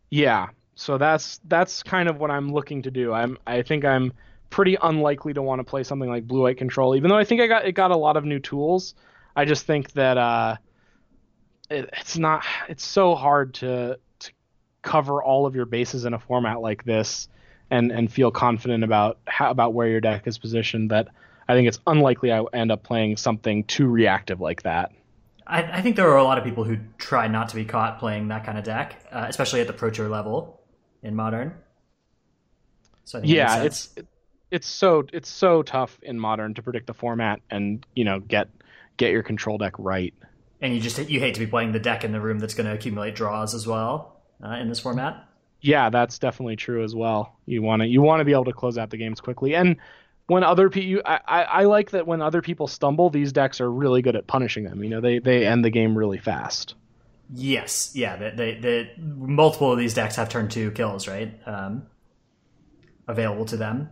Yeah. 0.09 0.47
So 0.75 0.97
that's 0.97 1.39
that's 1.45 1.83
kind 1.83 2.07
of 2.07 2.17
what 2.17 2.31
I'm 2.31 2.51
looking 2.53 2.83
to 2.83 2.91
do. 2.91 3.11
I'm 3.11 3.37
I 3.47 3.63
think 3.63 3.83
I'm 3.83 4.13
pretty 4.49 4.77
unlikely 4.81 5.33
to 5.33 5.41
want 5.41 5.59
to 5.59 5.63
play 5.63 5.83
something 5.83 6.09
like 6.09 6.27
Blue 6.27 6.43
White 6.43 6.57
Control, 6.57 6.95
even 6.95 7.09
though 7.09 7.17
I 7.17 7.23
think 7.25 7.41
I 7.41 7.47
got 7.47 7.65
it 7.65 7.73
got 7.73 7.91
a 7.91 7.97
lot 7.97 8.15
of 8.15 8.23
new 8.25 8.39
tools. 8.39 8.93
I 9.37 9.45
just 9.45 9.67
think 9.67 9.91
that 9.93 10.17
uh, 10.17 10.57
it, 11.69 11.89
it's 11.93 12.17
not 12.17 12.43
it's 12.67 12.83
so 12.83 13.13
hard 13.13 13.53
to 13.55 13.99
to 14.19 14.31
cover 14.81 15.21
all 15.21 15.45
of 15.45 15.55
your 15.55 15.67
bases 15.67 16.05
in 16.05 16.15
a 16.15 16.19
format 16.19 16.59
like 16.59 16.83
this 16.83 17.29
and 17.69 17.91
and 17.91 18.11
feel 18.11 18.31
confident 18.31 18.83
about 18.83 19.19
how 19.27 19.51
about 19.51 19.75
where 19.75 19.87
your 19.87 20.01
deck 20.01 20.25
is 20.25 20.39
positioned 20.39 20.89
that 20.89 21.09
I 21.47 21.53
think 21.53 21.67
it's 21.67 21.79
unlikely 21.85 22.31
I 22.31 22.43
end 22.51 22.71
up 22.71 22.81
playing 22.81 23.17
something 23.17 23.63
too 23.65 23.87
reactive 23.87 24.41
like 24.41 24.63
that. 24.63 24.91
I, 25.45 25.63
I 25.63 25.81
think 25.81 25.95
there 25.95 26.09
are 26.09 26.17
a 26.17 26.23
lot 26.23 26.39
of 26.39 26.43
people 26.43 26.63
who 26.63 26.77
try 26.97 27.27
not 27.27 27.49
to 27.49 27.55
be 27.55 27.63
caught 27.63 27.99
playing 27.99 28.29
that 28.29 28.43
kind 28.43 28.57
of 28.57 28.63
deck, 28.65 29.01
uh, 29.11 29.27
especially 29.29 29.61
at 29.61 29.67
the 29.67 29.73
Pro 29.73 29.91
Tour 29.91 30.09
level 30.09 30.59
in 31.03 31.15
Modern. 31.15 31.53
So 33.05 33.19
I 33.19 33.21
think 33.21 33.33
yeah 33.33 33.61
it's 33.61 33.93
it's 34.49 34.67
so 34.67 35.05
it's 35.13 35.29
so 35.29 35.61
tough 35.61 35.99
in 36.01 36.19
modern 36.19 36.55
to 36.55 36.63
predict 36.63 36.87
the 36.87 36.93
format 36.93 37.39
and 37.51 37.85
you 37.93 38.03
know 38.03 38.19
get 38.19 38.49
get 38.97 39.11
your 39.11 39.23
control 39.23 39.57
deck 39.57 39.73
right 39.77 40.13
and 40.61 40.73
you 40.73 40.81
just 40.81 40.97
you 41.09 41.19
hate 41.19 41.33
to 41.35 41.39
be 41.39 41.47
playing 41.47 41.71
the 41.71 41.79
deck 41.79 42.03
in 42.03 42.11
the 42.11 42.21
room 42.21 42.39
that's 42.39 42.53
going 42.53 42.67
to 42.67 42.73
accumulate 42.73 43.15
draws 43.15 43.53
as 43.53 43.65
well 43.67 44.21
uh, 44.43 44.51
in 44.51 44.69
this 44.69 44.79
format. 44.79 45.27
yeah 45.61 45.89
that's 45.89 46.19
definitely 46.19 46.55
true 46.55 46.83
as 46.83 46.95
well 46.95 47.35
you 47.45 47.61
want 47.61 47.81
to 47.81 47.87
you 47.87 48.01
want 48.01 48.19
to 48.19 48.25
be 48.25 48.31
able 48.31 48.45
to 48.45 48.53
close 48.53 48.77
out 48.77 48.89
the 48.89 48.97
games 48.97 49.21
quickly 49.21 49.55
and 49.55 49.77
when 50.27 50.43
other 50.43 50.69
people 50.69 51.01
I, 51.05 51.19
I 51.25 51.43
I 51.43 51.63
like 51.63 51.91
that 51.91 52.05
when 52.05 52.21
other 52.21 52.41
people 52.41 52.67
stumble 52.67 53.09
these 53.09 53.31
decks 53.31 53.61
are 53.61 53.71
really 53.71 54.01
good 54.01 54.15
at 54.15 54.27
punishing 54.27 54.63
them 54.65 54.83
you 54.83 54.89
know 54.89 55.01
they 55.01 55.19
they 55.19 55.45
end 55.45 55.63
the 55.63 55.69
game 55.69 55.97
really 55.97 56.17
fast 56.17 56.75
Yes, 57.33 57.91
yeah. 57.93 58.15
The, 58.15 58.31
the, 58.31 58.59
the 58.61 59.01
multiple 59.01 59.71
of 59.71 59.77
these 59.77 59.93
decks 59.93 60.15
have 60.15 60.29
turn 60.29 60.47
two 60.47 60.71
kills, 60.71 61.07
right? 61.07 61.37
Um, 61.45 61.87
available 63.07 63.45
to 63.45 63.57
them. 63.57 63.89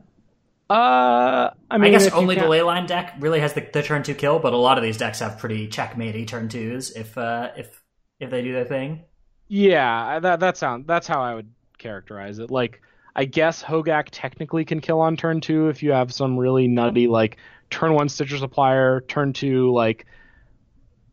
Uh, 0.70 1.52
I 1.70 1.78
mean, 1.78 1.94
I 1.94 1.98
guess 1.98 2.12
only 2.12 2.36
the 2.36 2.42
Leyline 2.42 2.88
deck 2.88 3.16
really 3.20 3.40
has 3.40 3.54
the, 3.54 3.68
the 3.72 3.84
turn 3.84 4.02
two 4.04 4.16
kill, 4.16 4.40
but 4.40 4.54
a 4.54 4.58
lot 4.58 4.78
of 4.78 4.84
these 4.84 4.98
decks 4.98 5.20
have 5.20 5.38
pretty 5.38 5.68
checkmatey 5.68 6.28
turn 6.28 6.50
twos 6.50 6.92
if 6.92 7.18
uh, 7.18 7.52
if 7.56 7.84
if 8.20 8.32
they 8.32 8.42
do 8.42 8.52
their 8.54 8.66
thing. 8.66 9.04
Yeah, 9.48 10.20
that 10.20 10.40
that 10.40 10.58
sound 10.58 10.88
that's 10.88 11.08
how 11.08 11.22
I 11.22 11.36
would 11.36 11.52
characterize 11.78 12.40
it. 12.40 12.50
Like, 12.50 12.82
I 13.16 13.26
guess 13.26 13.62
Hogaak 13.62 14.08
technically 14.12 14.66
can 14.66 14.82
kill 14.82 15.02
on 15.02 15.16
turn 15.18 15.40
two 15.40 15.70
if 15.70 15.84
you 15.84 15.92
have 15.92 16.12
some 16.12 16.36
really 16.38 16.68
nutty 16.68 17.08
like 17.08 17.38
turn 17.70 17.94
one 17.94 18.10
Stitcher 18.10 18.38
Supplier, 18.38 19.02
turn 19.02 19.34
two 19.34 19.72
like 19.72 20.08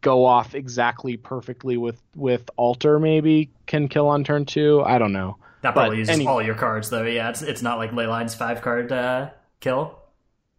go 0.00 0.24
off 0.24 0.54
exactly 0.54 1.16
perfectly 1.18 1.76
with 1.76 2.00
with 2.16 2.48
Altar 2.56 2.98
maybe 2.98 3.50
can 3.66 3.86
kill 3.86 4.08
on 4.08 4.24
turn 4.24 4.46
two. 4.46 4.82
I 4.82 4.96
don't 4.98 5.12
know. 5.12 5.36
That 5.60 5.74
But 5.74 5.82
probably 5.82 5.98
uses 5.98 6.14
any- 6.16 6.26
all 6.26 6.42
your 6.42 6.54
cards 6.54 6.88
though. 6.88 7.04
Yeah, 7.04 7.28
it's 7.28 7.42
it's 7.42 7.60
not 7.62 7.76
like 7.76 7.90
Leyline's 7.90 8.34
five 8.34 8.62
card 8.62 8.90
uh, 8.90 9.30
kill. 9.62 9.98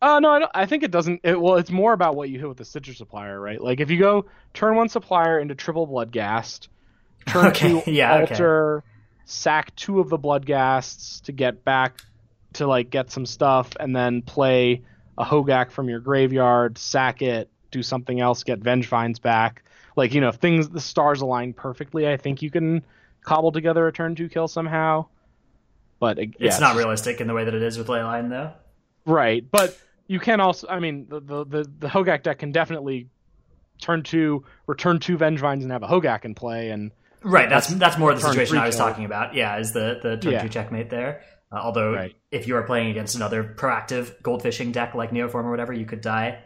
Uh, 0.01 0.19
no, 0.19 0.31
I, 0.31 0.39
don't, 0.39 0.51
I 0.53 0.65
think 0.65 0.83
it 0.83 0.91
doesn't. 0.91 1.21
It, 1.23 1.39
well, 1.39 1.55
it's 1.55 1.71
more 1.71 1.93
about 1.93 2.15
what 2.15 2.29
you 2.29 2.37
hit 2.39 2.47
with 2.49 2.57
the 2.57 2.65
Stitcher 2.65 2.93
Supplier, 2.93 3.39
right? 3.39 3.61
Like 3.61 3.79
if 3.79 3.89
you 3.89 3.97
go 3.99 4.25
turn 4.53 4.75
one 4.75 4.89
Supplier 4.89 5.39
into 5.39 5.55
triple 5.55 5.87
Bloodghast, 5.87 6.67
turn 7.27 7.45
Okay, 7.47 7.81
two 7.81 7.91
yeah, 7.91 8.25
okay. 8.29 8.85
Sack 9.25 9.73
two 9.77 10.01
of 10.01 10.09
the 10.09 10.19
Bloodghasts 10.19 11.21
to 11.23 11.31
get 11.31 11.63
back 11.63 12.01
to 12.53 12.67
like 12.67 12.89
get 12.89 13.11
some 13.11 13.25
stuff, 13.25 13.69
and 13.79 13.95
then 13.95 14.21
play 14.23 14.81
a 15.17 15.23
Hogaak 15.23 15.71
from 15.71 15.87
your 15.87 15.99
graveyard, 16.01 16.77
sack 16.77 17.21
it, 17.21 17.49
do 17.71 17.81
something 17.81 18.19
else, 18.19 18.43
get 18.43 18.59
Vengevines 18.59 19.21
back. 19.21 19.63
Like 19.95 20.13
you 20.13 20.19
know, 20.19 20.27
if 20.29 20.35
things 20.35 20.67
the 20.67 20.81
stars 20.81 21.21
align 21.21 21.53
perfectly, 21.53 22.09
I 22.09 22.17
think 22.17 22.41
you 22.41 22.51
can 22.51 22.83
cobble 23.21 23.53
together 23.53 23.87
a 23.87 23.93
turn 23.93 24.15
two 24.15 24.27
kill 24.27 24.49
somehow. 24.49 25.05
But 26.01 26.19
it- 26.19 26.35
yeah, 26.39 26.47
it's 26.47 26.59
not 26.59 26.71
just- 26.71 26.79
realistic 26.79 27.21
in 27.21 27.27
the 27.27 27.33
way 27.33 27.45
that 27.45 27.53
it 27.53 27.61
is 27.61 27.77
with 27.77 27.87
Leyline 27.87 28.29
though. 28.29 28.51
Right, 29.05 29.45
but 29.49 29.77
you 30.07 30.19
can 30.19 30.39
also. 30.39 30.67
I 30.67 30.79
mean, 30.79 31.07
the 31.09 31.19
the 31.19 31.45
the, 31.45 31.71
the 31.79 31.87
Hogaak 31.87 32.23
deck 32.23 32.39
can 32.39 32.51
definitely 32.51 33.09
turn 33.81 34.03
two, 34.03 34.45
return 34.67 34.99
two 34.99 35.17
Vengevines, 35.17 35.63
and 35.63 35.71
have 35.71 35.83
a 35.83 35.87
Hogaak 35.87 36.25
in 36.25 36.35
play. 36.35 36.69
And 36.69 36.91
Right, 37.21 37.49
that's 37.49 37.67
that's 37.67 37.97
more 37.97 38.11
of 38.11 38.21
the 38.21 38.27
situation 38.27 38.57
I 38.57 38.65
was 38.67 38.75
kill. 38.75 38.85
talking 38.87 39.05
about. 39.05 39.33
Yeah, 39.33 39.57
is 39.57 39.73
the 39.73 39.99
the 40.01 40.17
turn 40.17 40.31
Yeah. 40.33 40.41
two 40.43 40.49
checkmate 40.49 40.89
there. 40.89 41.21
Uh, 41.51 41.55
although 41.57 41.93
Right. 41.93 42.15
if 42.31 42.47
you 42.47 42.55
are 42.55 42.63
playing 42.63 42.89
against 42.91 43.15
another 43.15 43.43
proactive 43.43 44.21
goldfishing 44.21 44.71
deck 44.73 44.93
like 44.95 45.11
Neoform 45.11 45.43
or 45.45 45.51
whatever, 45.51 45.71
you 45.73 45.85
could 45.85 46.01
die 46.01 46.39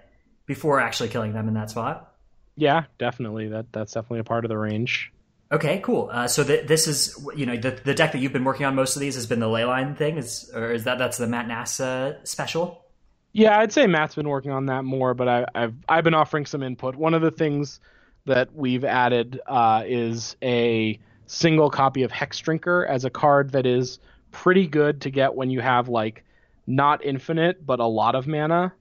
before 0.46 0.80
actually 0.80 1.10
killing 1.10 1.34
them 1.34 1.48
in 1.48 1.54
that 1.56 1.70
spot. 1.70 2.14
yeah, 2.56 2.84
definitely 2.98 3.50
that 3.50 3.72
that's 3.72 3.94
definitely 3.94 4.20
a 4.20 4.24
part 4.24 4.46
of 4.46 4.50
the 4.50 4.58
range. 4.58 5.12
Okay, 5.52 5.80
cool. 5.80 6.10
Uh, 6.12 6.28
so 6.28 6.44
th- 6.44 6.68
this 6.68 6.88
is 6.88 7.26
you 7.36 7.46
know 7.46 7.56
the 7.56 7.72
the 7.72 7.94
deck 7.94 8.12
that 8.12 8.20
you've 8.20 8.34
been 8.34 8.44
working 8.44 8.66
on 8.66 8.76
most 8.76 8.96
of 8.96 9.00
these 9.00 9.16
has 9.16 9.26
been 9.26 9.40
the 9.40 9.48
Leyline 9.48 9.98
thing, 9.98 10.18
is 10.18 10.52
or 10.54 10.72
is 10.72 10.84
that 10.84 10.98
that's 10.98 11.18
the 11.18 11.28
Matt 11.28 11.48
Nass 11.48 11.80
uh, 11.80 12.16
special? 12.24 12.84
Yeah, 13.32 13.58
I'd 13.60 13.72
say 13.72 13.88
Matt's 13.88 14.16
been 14.16 14.28
working 14.28 14.52
on 14.52 14.66
that 14.66 14.84
more, 14.84 15.14
but 15.14 15.28
I, 15.28 15.46
I've 15.56 15.76
I've 15.88 16.04
been 16.04 16.14
offering 16.14 16.46
some 16.46 16.64
input. 16.64 16.96
One 16.96 17.14
of 17.14 17.22
the 17.22 17.32
things 17.32 17.80
that 18.26 18.54
we've 18.54 18.84
added 18.84 19.40
uh, 19.48 19.84
is 19.86 20.36
a 20.42 21.00
single 21.28 21.70
copy 21.70 22.04
of 22.04 22.12
Hexdrinker 22.12 22.88
as 22.88 23.06
a 23.06 23.10
card 23.10 23.52
that 23.52 23.66
is 23.66 24.00
pretty 24.32 24.68
good 24.68 25.02
to 25.02 25.10
get 25.10 25.34
when 25.34 25.50
you 25.50 25.62
have 25.62 25.88
like 25.88 26.24
not 26.68 27.04
infinite 27.04 27.66
but 27.66 27.80
a 27.80 27.86
lot 27.86 28.16
of 28.16 28.28
mana. 28.28 28.74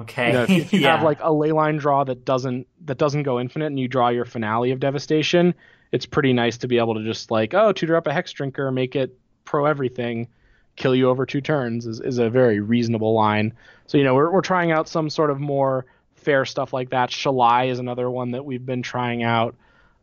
Okay, 0.00 0.28
You 0.28 0.32
know, 0.32 0.42
if 0.48 0.72
you, 0.72 0.80
yeah. 0.80 0.96
have 0.96 1.04
like 1.04 1.18
a 1.20 1.32
ley 1.32 1.52
line 1.52 1.76
draw 1.76 2.04
that 2.04 2.24
doesn't 2.24 2.66
that 2.84 2.98
doesn't 2.98 3.24
go 3.24 3.40
infinite 3.40 3.66
and 3.66 3.78
you 3.78 3.88
draw 3.88 4.08
your 4.08 4.24
finale 4.24 4.70
of 4.70 4.80
devastation, 4.80 5.54
it's 5.92 6.06
pretty 6.06 6.32
nice 6.32 6.58
to 6.58 6.68
be 6.68 6.78
able 6.78 6.94
to 6.94 7.04
just 7.04 7.30
like, 7.30 7.54
oh, 7.54 7.72
tutor 7.72 7.96
up 7.96 8.06
a 8.06 8.10
hexdrinker, 8.10 8.72
make 8.72 8.94
it 8.94 9.18
pro 9.44 9.66
everything, 9.66 10.28
kill 10.76 10.94
you 10.94 11.08
over 11.08 11.26
two 11.26 11.40
turns 11.40 11.86
is, 11.86 12.00
is 12.00 12.18
a 12.18 12.30
very 12.30 12.60
reasonable 12.60 13.14
line. 13.14 13.52
So, 13.86 13.98
you 13.98 14.04
know, 14.04 14.14
we're 14.14 14.30
we're 14.30 14.40
trying 14.40 14.70
out 14.70 14.88
some 14.88 15.10
sort 15.10 15.30
of 15.30 15.40
more 15.40 15.86
fair 16.14 16.44
stuff 16.44 16.72
like 16.72 16.90
that. 16.90 17.10
Shalai 17.10 17.68
is 17.68 17.78
another 17.78 18.08
one 18.10 18.32
that 18.32 18.44
we've 18.44 18.64
been 18.64 18.82
trying 18.82 19.22
out. 19.22 19.56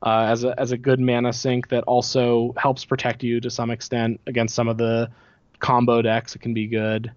Uh, 0.03 0.27
as 0.29 0.43
a 0.43 0.59
as 0.59 0.71
a 0.71 0.77
good 0.77 0.99
mana 0.99 1.33
sink 1.33 1.69
that 1.69 1.83
also 1.85 2.53
helps 2.57 2.85
protect 2.85 3.23
you 3.23 3.39
to 3.39 3.49
some 3.49 3.71
extent 3.71 4.19
against 4.27 4.53
some 4.53 4.67
of 4.67 4.77
the 4.77 5.09
combo 5.59 6.01
decks. 6.01 6.35
It 6.35 6.39
can 6.39 6.53
be 6.53 6.67
good. 6.67 7.11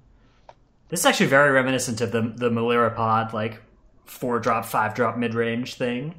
This 0.88 1.00
is 1.00 1.06
actually 1.06 1.26
very 1.26 1.50
reminiscent 1.50 2.00
of 2.00 2.12
the 2.12 2.22
the 2.22 2.50
Melira 2.50 2.94
pod 2.94 3.32
like 3.32 3.62
four 4.06 4.38
drop, 4.38 4.64
five 4.64 4.94
drop 4.94 5.16
mid 5.16 5.34
range 5.34 5.74
thing. 5.74 6.14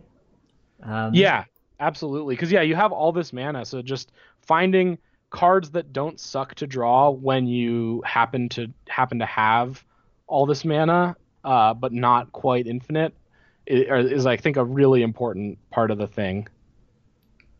Um, 0.84 1.14
Yeah, 1.14 1.46
absolutely. 1.80 2.36
Because 2.36 2.52
yeah, 2.52 2.62
you 2.62 2.76
have 2.76 2.92
all 2.92 3.12
this 3.12 3.34
mana, 3.34 3.66
so 3.66 3.82
just 3.82 4.12
finding 4.42 4.98
cards 5.32 5.72
that 5.72 5.94
don't 5.94 6.20
suck 6.20 6.56
to 6.56 6.68
draw 6.68 7.10
when 7.10 7.48
you 7.48 8.02
happen 8.06 8.50
to 8.50 8.68
happen 8.88 9.20
to 9.20 9.26
have 9.26 9.84
all 10.28 10.46
this 10.46 10.64
mana, 10.64 11.16
uh, 11.44 11.74
but 11.74 11.92
not 11.92 12.32
quite 12.32 12.68
infinite, 12.68 13.14
is, 13.66 14.12
is 14.12 14.26
I 14.26 14.38
think 14.38 14.58
a 14.58 14.64
really 14.64 15.02
important 15.02 15.58
part 15.72 15.92
of 15.92 15.98
the 15.98 16.08
thing. 16.08 16.48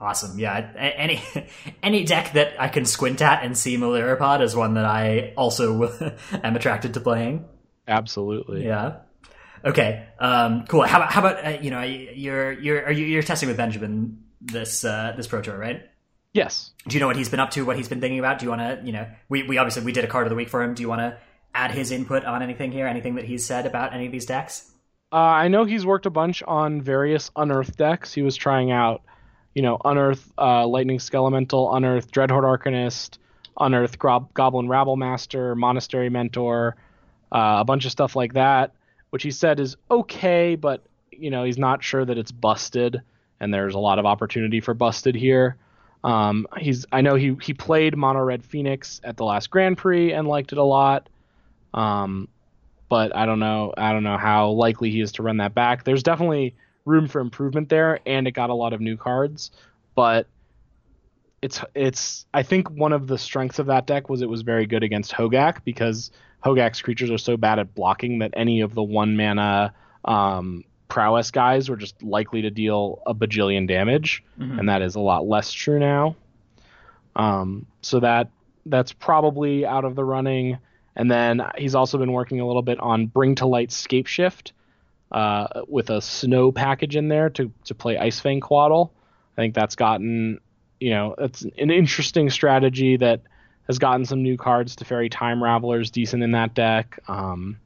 Awesome. 0.02 0.40
Yeah. 0.40 0.72
Any 0.78 1.22
any 1.84 2.06
deck 2.06 2.34
that 2.34 2.60
I 2.60 2.70
can 2.70 2.86
squint 2.86 3.22
at 3.22 3.44
and 3.44 3.58
see 3.58 3.78
Melira 3.78 4.18
Pod 4.18 4.42
is 4.42 4.56
one 4.56 4.76
that 4.76 4.86
I 4.86 5.34
also 5.36 5.92
am 6.44 6.56
attracted 6.56 6.94
to 6.94 7.02
playing. 7.02 7.46
Absolutely. 7.88 8.66
Yeah. 8.66 8.98
Okay. 9.66 10.08
Um, 10.20 10.66
cool. 10.68 10.84
How 10.84 11.00
about 11.00 11.12
how 11.12 11.20
about 11.20 11.46
uh, 11.46 11.62
you 11.62 11.72
know 11.72 11.82
you're 11.82 12.52
you're 12.54 12.86
are 12.86 12.92
you, 12.92 13.06
you're 13.06 13.24
testing 13.24 13.50
with 13.50 13.58
Benjamin 13.58 14.24
this 14.42 14.86
uh, 14.86 15.14
this 15.18 15.28
pro 15.28 15.42
tour 15.42 15.58
right? 15.58 15.82
Yes. 16.32 16.72
Do 16.88 16.96
you 16.96 17.02
know 17.02 17.08
what 17.08 17.18
he's 17.18 17.30
been 17.30 17.40
up 17.40 17.52
to? 17.52 17.66
What 17.66 17.76
he's 17.76 17.90
been 17.90 18.00
thinking 18.00 18.20
about? 18.20 18.40
Do 18.40 18.46
you 18.46 18.52
want 18.52 18.62
to 18.62 18.82
you 18.86 18.94
know 18.94 19.08
we 19.28 19.44
we 19.44 19.58
obviously 19.58 19.84
we 19.84 19.92
did 19.92 20.06
a 20.06 20.08
card 20.08 20.28
of 20.28 20.30
the 20.30 20.36
week 20.36 20.50
for 20.50 20.62
him. 20.62 20.76
Do 20.76 20.82
you 20.82 20.88
want 20.90 21.02
to 21.02 21.18
add 21.54 21.72
his 21.72 21.92
input 21.92 22.24
on 22.24 22.42
anything 22.42 22.72
here? 22.72 22.88
Anything 22.88 23.16
that 23.16 23.26
he's 23.26 23.46
said 23.46 23.66
about 23.66 23.94
any 23.94 24.06
of 24.06 24.12
these 24.14 24.26
decks? 24.26 24.72
Uh, 25.12 25.16
I 25.16 25.48
know 25.48 25.66
he's 25.66 25.86
worked 25.86 26.06
a 26.06 26.12
bunch 26.12 26.44
on 26.44 26.82
various 26.82 27.32
Unearth 27.36 27.76
decks. 27.76 28.14
He 28.14 28.22
was 28.22 28.36
trying 28.36 28.72
out, 28.72 29.02
you 29.54 29.62
know, 29.62 29.78
Unearth 29.84 30.32
uh, 30.38 30.68
Lightning 30.68 31.00
Skelemental, 31.00 31.76
Unearth 31.76 32.12
Dreadhorde 32.12 32.44
Arcanist, 32.44 33.18
Unearth 33.60 33.98
Grob- 33.98 34.34
Goblin 34.34 34.68
Rabblemaster, 34.68 35.56
Monastery 35.56 36.10
Mentor, 36.10 36.76
uh, 37.32 37.58
a 37.60 37.66
bunch 37.66 37.86
of 37.86 37.92
stuff 37.92 38.16
like 38.16 38.34
that, 38.34 38.72
which 39.10 39.24
he 39.24 39.32
said 39.32 39.60
is 39.60 39.76
okay, 39.90 40.56
but 40.56 40.84
you 41.12 41.30
know 41.30 41.44
he's 41.44 41.58
not 41.58 41.84
sure 41.84 42.06
that 42.06 42.18
it's 42.18 42.32
busted, 42.32 43.02
and 43.40 43.54
there's 43.54 43.76
a 43.76 43.80
lot 43.80 44.00
of 44.00 44.06
opportunity 44.06 44.62
for 44.62 44.74
busted 44.74 45.16
here. 45.16 45.58
Um, 46.04 46.48
he's 46.58 46.86
I 46.92 47.02
know 47.02 47.16
he 47.16 47.36
he 47.42 47.54
played 47.54 47.98
Mono 47.98 48.22
Red 48.22 48.44
Phoenix 48.44 49.02
at 49.04 49.18
the 49.18 49.26
last 49.26 49.50
Grand 49.50 49.78
Prix 49.78 50.14
and 50.14 50.28
liked 50.28 50.52
it 50.52 50.58
a 50.58 50.64
lot. 50.64 51.10
Um, 51.74 52.30
but 52.88 53.16
I 53.16 53.26
don't 53.26 53.40
know. 53.40 53.74
I 53.78 53.94
don't 53.94 54.04
know 54.04 54.18
how 54.18 54.50
likely 54.50 54.90
he 54.90 55.02
is 55.02 55.12
to 55.14 55.24
run 55.24 55.38
that 55.38 55.54
back. 55.54 55.84
There's 55.84 56.04
definitely 56.04 56.56
room 56.90 57.08
for 57.08 57.22
improvement 57.22 57.70
there, 57.70 58.00
and 58.06 58.28
it 58.28 58.32
got 58.32 58.50
a 58.50 58.54
lot 58.54 58.74
of 58.74 58.82
new 58.82 58.98
cards. 58.98 59.52
But 59.96 60.28
it's 61.42 61.62
it's. 61.74 62.26
I 62.34 62.44
think 62.44 62.70
one 62.70 62.92
of 62.92 63.08
the 63.08 63.18
strengths 63.18 63.60
of 63.60 63.68
that 63.68 63.86
deck 63.88 64.10
was 64.10 64.22
it 64.22 64.30
was 64.30 64.42
very 64.42 64.66
good 64.66 64.84
against 64.84 65.14
Hogaak 65.14 65.64
because 65.64 66.12
Hogaak's 66.44 66.82
creatures 66.82 67.12
are 67.12 67.18
so 67.18 67.38
bad 67.38 67.60
at 67.60 67.74
blocking 67.76 68.20
that 68.20 68.32
any 68.36 68.62
of 68.62 68.74
the 68.74 68.84
one 68.84 69.16
mana 69.16 69.74
um, 70.06 70.64
prowess 70.90 71.32
guys 71.32 71.70
were 71.70 71.78
just 71.78 72.02
likely 72.04 72.42
to 72.42 72.50
deal 72.50 73.02
a 73.06 73.14
bajillion 73.14 73.68
damage, 73.68 74.24
Mhm. 74.40 74.60
and 74.60 74.70
that 74.70 74.82
is 74.82 74.96
a 74.96 75.00
lot 75.00 75.28
less 75.28 75.52
true 75.54 75.80
now. 75.80 76.16
Um, 77.16 77.66
so 77.82 78.00
that 78.00 78.30
that's 78.66 78.92
probably 78.94 79.66
out 79.66 79.86
of 79.86 79.96
the 79.96 80.04
running. 80.04 80.58
And 80.96 81.10
then 81.10 81.42
he's 81.58 81.76
also 81.76 81.98
been 81.98 82.12
working 82.12 82.40
a 82.42 82.46
little 82.48 82.62
bit 82.62 82.80
on 82.80 83.06
Bring 83.08 83.36
to 83.36 83.46
Light 83.46 83.70
Scapeshift 83.70 84.52
uh, 85.12 85.62
with 85.68 85.90
a 85.90 86.02
snow 86.02 86.52
package 86.52 86.96
in 86.96 87.08
there 87.08 87.30
to, 87.32 87.52
to 87.66 87.76
play 87.76 87.98
Ice-Fang 87.98 88.42
Coatl. 88.42 88.92
I 89.38 89.42
think 89.42 89.56
that's 89.56 89.76
gotten, 89.76 90.40
you 90.80 90.92
know, 90.92 91.16
it's 91.18 91.44
an 91.44 91.72
interesting 91.72 92.30
strategy 92.30 92.98
that 92.98 93.22
has 93.68 93.80
gotten 93.80 94.06
some 94.06 94.24
new 94.24 94.38
cards 94.38 94.76
Teferi 94.76 95.10
Time 95.12 95.40
Ravelers 95.40 95.92
decent 95.92 96.24
in 96.24 96.32
that 96.32 96.54
deck. 96.54 97.00
Um, 97.08 97.58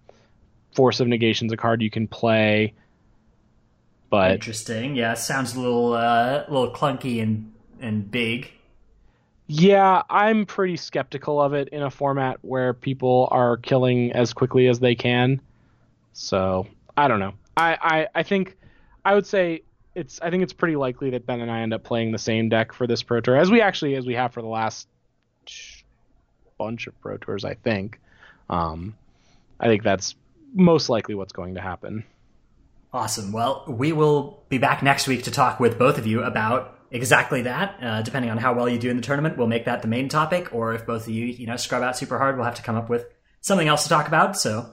Force 0.76 1.00
of 1.00 1.08
Negation's 1.08 1.52
a 1.52 1.58
card 1.58 1.82
you 1.82 1.90
can 1.90 2.08
play. 2.08 2.74
But 4.10 4.32
Interesting. 4.32 4.96
Yeah. 4.96 5.14
Sounds 5.16 5.56
a 5.56 5.60
little 5.60 5.94
uh, 5.94 6.44
a 6.48 6.52
little 6.52 6.72
clunky 6.72 7.22
and 7.22 7.52
and 7.80 8.10
big. 8.10 8.52
Yeah, 9.48 10.04
I'm 10.10 10.46
pretty 10.46 10.78
skeptical 10.78 11.42
of 11.42 11.54
it 11.54 11.70
in 11.70 11.84
a 11.84 11.90
format 11.90 12.38
where 12.42 12.74
people 12.74 13.28
are 13.32 13.58
killing 13.58 14.12
as 14.14 14.34
quickly 14.34 14.68
as 14.68 14.80
they 14.80 14.96
can. 14.96 15.42
So 16.14 16.68
I 16.96 17.08
don't 17.08 17.20
know. 17.20 17.34
I, 17.56 17.78
I, 17.82 18.08
I 18.20 18.24
think 18.24 18.58
I 19.04 19.14
would 19.16 19.28
say 19.28 19.64
it's 19.96 20.20
I 20.22 20.30
think 20.30 20.44
it's 20.44 20.54
pretty 20.54 20.76
likely 20.76 21.12
that 21.12 21.26
Ben 21.26 21.42
and 21.42 21.52
I 21.52 21.62
end 21.62 21.74
up 21.74 21.84
playing 21.84 22.12
the 22.12 22.18
same 22.18 22.50
deck 22.50 22.74
for 22.74 22.88
this 22.88 23.04
Pro 23.04 23.22
Tour 23.22 23.38
as 23.38 23.52
we 23.52 23.62
actually 23.62 23.96
as 23.96 24.06
we 24.06 24.16
have 24.16 24.34
for 24.34 24.42
the 24.42 24.48
last 24.48 24.88
bunch 26.58 26.88
of 26.88 27.00
Pro 27.02 27.18
Tours. 27.18 27.46
I 27.46 27.56
think. 27.56 28.00
Um, 28.50 28.96
I 29.60 29.68
think 29.68 29.84
that's 29.84 30.16
most 30.54 30.90
likely 30.90 31.16
what's 31.16 31.34
going 31.34 31.56
to 31.56 31.62
happen. 31.62 32.04
Awesome. 32.92 33.32
Well, 33.32 33.64
we 33.68 33.92
will 33.92 34.44
be 34.50 34.60
back 34.60 34.84
next 34.84 35.08
week 35.08 35.24
to 35.24 35.32
talk 35.32 35.60
with 35.60 35.80
both 35.80 35.98
of 35.98 36.06
you 36.06 36.22
about 36.22 36.78
exactly 36.92 37.42
that. 37.44 37.78
Uh, 37.82 38.02
depending 38.04 38.30
on 38.30 38.38
how 38.38 38.54
well 38.54 38.70
you 38.70 38.78
do 38.78 38.90
in 38.90 38.98
the 38.98 39.02
tournament, 39.02 39.38
we'll 39.38 39.48
make 39.48 39.66
that 39.66 39.82
the 39.82 39.88
main 39.88 40.10
topic. 40.10 40.54
Or 40.54 40.74
if 40.74 40.86
both 40.86 41.08
of 41.08 41.14
you, 41.14 41.26
you 41.26 41.48
know, 41.48 41.56
scrub 41.56 41.82
out 41.82 41.98
super 41.98 42.20
hard, 42.20 42.36
we'll 42.36 42.46
have 42.46 42.56
to 42.56 42.62
come 42.62 42.76
up 42.76 42.90
with 42.90 43.08
something 43.42 43.68
else 43.68 43.84
to 43.84 43.90
talk 43.90 44.08
about. 44.08 44.38
So 44.38 44.70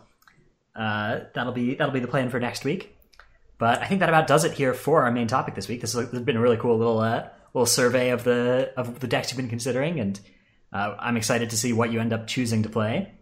uh, 0.75 1.21
that'll 1.35 1.53
be 1.53 1.75
that'll 1.75 1.95
be 1.95 2.01
the 2.01 2.09
plan 2.09 2.31
for 2.31 2.41
next 2.41 2.65
week. 2.65 2.97
But 3.59 3.83
I 3.83 3.87
think 3.87 4.01
that 4.01 4.09
about 4.09 4.27
does 4.27 4.45
it 4.45 4.53
here 4.53 4.73
for 4.73 5.03
our 5.03 5.11
main 5.11 5.27
topic 5.27 5.55
this 5.55 5.69
week. 5.69 5.81
This 5.81 5.93
has 5.93 6.09
been 6.09 6.37
a 6.37 6.41
really 6.41 6.57
cool 6.57 6.79
little 6.79 7.01
uh, 7.01 7.29
little 7.55 7.67
survey 7.67 8.11
of 8.11 8.25
the 8.25 8.73
of 8.77 9.01
the 9.01 9.07
decks 9.07 9.31
you've 9.31 9.37
been 9.37 9.49
considering, 9.49 10.01
and 10.01 10.19
uh, 10.73 10.95
I'm 10.99 11.17
excited 11.17 11.51
to 11.51 11.57
see 11.57 11.73
what 11.73 11.93
you 11.93 12.01
end 12.01 12.13
up 12.13 12.27
choosing 12.27 12.63
to 12.63 12.69
play. 12.69 13.13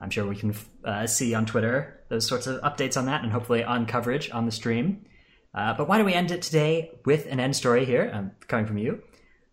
I'm 0.00 0.10
sure 0.10 0.26
we 0.26 0.36
can 0.36 0.54
uh, 0.84 1.06
see 1.06 1.34
on 1.34 1.46
Twitter 1.46 2.02
those 2.08 2.26
sorts 2.26 2.46
of 2.46 2.60
updates 2.62 2.96
on 2.96 3.06
that, 3.06 3.22
and 3.22 3.32
hopefully 3.32 3.64
on 3.64 3.86
coverage 3.86 4.30
on 4.30 4.46
the 4.46 4.52
stream. 4.52 5.06
Uh, 5.54 5.72
but 5.74 5.88
why 5.88 5.96
don't 5.96 6.06
we 6.06 6.14
end 6.14 6.30
it 6.32 6.42
today 6.42 6.90
with 7.04 7.26
an 7.26 7.38
end 7.38 7.54
story 7.54 7.84
here, 7.84 8.10
um, 8.12 8.32
coming 8.48 8.66
from 8.66 8.78
you? 8.78 9.00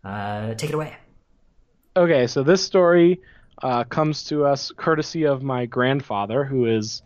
Uh, 0.04 0.54
take 0.54 0.70
it 0.70 0.74
away. 0.74 0.96
Okay, 1.96 2.26
so 2.26 2.42
this 2.42 2.64
story 2.64 3.20
uh, 3.62 3.84
comes 3.84 4.24
to 4.24 4.44
us 4.44 4.72
courtesy 4.76 5.24
of 5.24 5.42
my 5.42 5.66
grandfather, 5.66 6.44
who 6.44 6.66
is, 6.66 7.02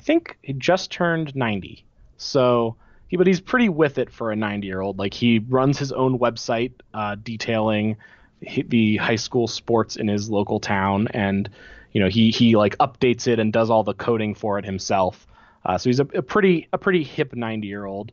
I 0.00 0.02
think, 0.02 0.38
he 0.40 0.54
just 0.54 0.90
turned 0.90 1.36
90. 1.36 1.84
So, 2.16 2.74
he, 3.08 3.18
but 3.18 3.26
he's 3.26 3.38
pretty 3.38 3.68
with 3.68 3.98
it 3.98 4.10
for 4.10 4.32
a 4.32 4.36
90 4.36 4.66
year 4.66 4.80
old. 4.80 4.98
Like, 4.98 5.12
he 5.12 5.40
runs 5.40 5.78
his 5.78 5.92
own 5.92 6.18
website 6.18 6.72
uh, 6.94 7.16
detailing 7.22 7.98
the 8.40 8.96
high 8.96 9.16
school 9.16 9.46
sports 9.46 9.96
in 9.96 10.08
his 10.08 10.30
local 10.30 10.58
town, 10.58 11.08
and 11.08 11.50
you 11.92 12.00
know, 12.00 12.08
he 12.08 12.30
he 12.30 12.56
like 12.56 12.78
updates 12.78 13.26
it 13.26 13.38
and 13.38 13.52
does 13.52 13.68
all 13.68 13.84
the 13.84 13.92
coding 13.92 14.34
for 14.34 14.58
it 14.58 14.64
himself. 14.64 15.26
Uh, 15.66 15.76
so 15.76 15.90
he's 15.90 16.00
a, 16.00 16.06
a 16.14 16.22
pretty 16.22 16.66
a 16.72 16.78
pretty 16.78 17.04
hip 17.04 17.34
90 17.34 17.66
year 17.66 17.84
old. 17.84 18.10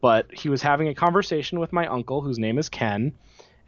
But 0.00 0.32
he 0.32 0.48
was 0.48 0.62
having 0.62 0.88
a 0.88 0.94
conversation 0.94 1.60
with 1.60 1.70
my 1.70 1.86
uncle, 1.86 2.22
whose 2.22 2.38
name 2.38 2.56
is 2.56 2.70
Ken, 2.70 3.12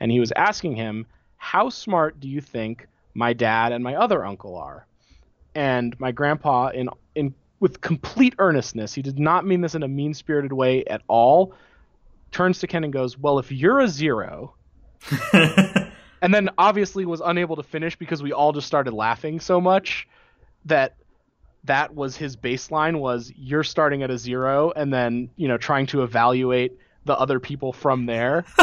and 0.00 0.10
he 0.10 0.20
was 0.20 0.32
asking 0.34 0.76
him, 0.76 1.04
"How 1.36 1.68
smart 1.68 2.18
do 2.18 2.28
you 2.28 2.40
think 2.40 2.86
my 3.12 3.34
dad 3.34 3.72
and 3.72 3.84
my 3.84 3.94
other 3.94 4.24
uncle 4.24 4.56
are?" 4.56 4.86
And 5.54 6.00
my 6.00 6.12
grandpa, 6.12 6.68
in 6.68 6.88
in 7.14 7.34
with 7.60 7.80
complete 7.80 8.34
earnestness, 8.38 8.94
he 8.94 9.02
did 9.02 9.18
not 9.18 9.46
mean 9.46 9.60
this 9.60 9.74
in 9.74 9.82
a 9.82 9.88
mean 9.88 10.14
spirited 10.14 10.52
way 10.52 10.84
at 10.84 11.02
all. 11.08 11.54
Turns 12.30 12.58
to 12.60 12.66
Ken 12.66 12.84
and 12.84 12.92
goes, 12.92 13.18
"Well, 13.18 13.38
if 13.38 13.50
you're 13.50 13.80
a 13.80 13.88
zero, 13.88 14.54
and 15.32 16.34
then 16.34 16.50
obviously 16.58 17.04
was 17.04 17.22
unable 17.24 17.56
to 17.56 17.62
finish 17.62 17.96
because 17.96 18.22
we 18.22 18.32
all 18.32 18.52
just 18.52 18.66
started 18.66 18.92
laughing 18.92 19.40
so 19.40 19.60
much 19.60 20.08
that 20.64 20.94
that 21.64 21.94
was 21.94 22.16
his 22.16 22.36
baseline 22.36 22.98
was 23.00 23.32
you're 23.36 23.64
starting 23.64 24.02
at 24.02 24.10
a 24.10 24.18
zero 24.18 24.72
and 24.76 24.92
then 24.92 25.28
you 25.36 25.48
know 25.48 25.58
trying 25.58 25.86
to 25.86 26.02
evaluate 26.02 26.72
the 27.04 27.16
other 27.18 27.40
people 27.40 27.72
from 27.72 28.06
there 28.06 28.44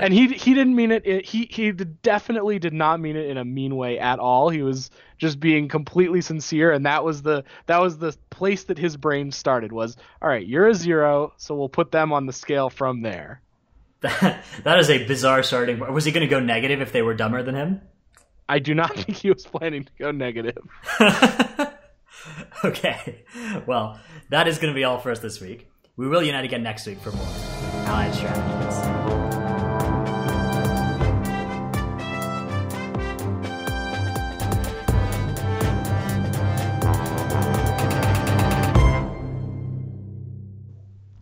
and 0.00 0.14
he 0.14 0.28
he 0.28 0.54
didn't 0.54 0.74
mean 0.74 0.92
it 0.92 1.24
he 1.24 1.48
he 1.50 1.72
definitely 1.72 2.58
did 2.58 2.72
not 2.72 3.00
mean 3.00 3.16
it 3.16 3.26
in 3.26 3.36
a 3.36 3.44
mean 3.44 3.76
way 3.76 3.98
at 3.98 4.18
all 4.18 4.48
he 4.48 4.62
was 4.62 4.90
just 5.18 5.40
being 5.40 5.68
completely 5.68 6.20
sincere 6.20 6.70
and 6.72 6.86
that 6.86 7.04
was 7.04 7.22
the 7.22 7.42
that 7.66 7.80
was 7.80 7.98
the 7.98 8.16
place 8.30 8.64
that 8.64 8.78
his 8.78 8.96
brain 8.96 9.32
started 9.32 9.72
was 9.72 9.96
all 10.22 10.28
right 10.28 10.46
you're 10.46 10.68
a 10.68 10.74
zero 10.74 11.32
so 11.36 11.54
we'll 11.54 11.68
put 11.68 11.90
them 11.90 12.12
on 12.12 12.26
the 12.26 12.32
scale 12.32 12.70
from 12.70 13.02
there 13.02 13.42
that, 14.04 14.44
that 14.64 14.78
is 14.78 14.90
a 14.90 15.04
bizarre 15.04 15.42
starting. 15.42 15.80
Was 15.80 16.04
he 16.04 16.12
going 16.12 16.26
to 16.26 16.30
go 16.30 16.40
negative 16.40 16.80
if 16.80 16.92
they 16.92 17.02
were 17.02 17.14
dumber 17.14 17.42
than 17.42 17.54
him? 17.54 17.80
I 18.48 18.58
do 18.60 18.74
not 18.74 18.94
think 18.94 19.18
he 19.18 19.30
was 19.30 19.44
planning 19.44 19.84
to 19.84 19.92
go 19.98 20.10
negative. 20.12 20.62
okay. 22.64 23.24
Well, 23.66 23.98
that 24.30 24.46
is 24.46 24.58
going 24.58 24.72
to 24.72 24.76
be 24.76 24.84
all 24.84 24.98
for 24.98 25.10
us 25.10 25.18
this 25.18 25.40
week. 25.40 25.68
We 25.96 26.08
will 26.08 26.22
unite 26.22 26.44
again 26.44 26.62
next 26.62 26.86
week 26.86 26.98
for 27.00 27.12
more 27.12 27.26
Allied 27.86 28.14
Strategies. 28.14 29.03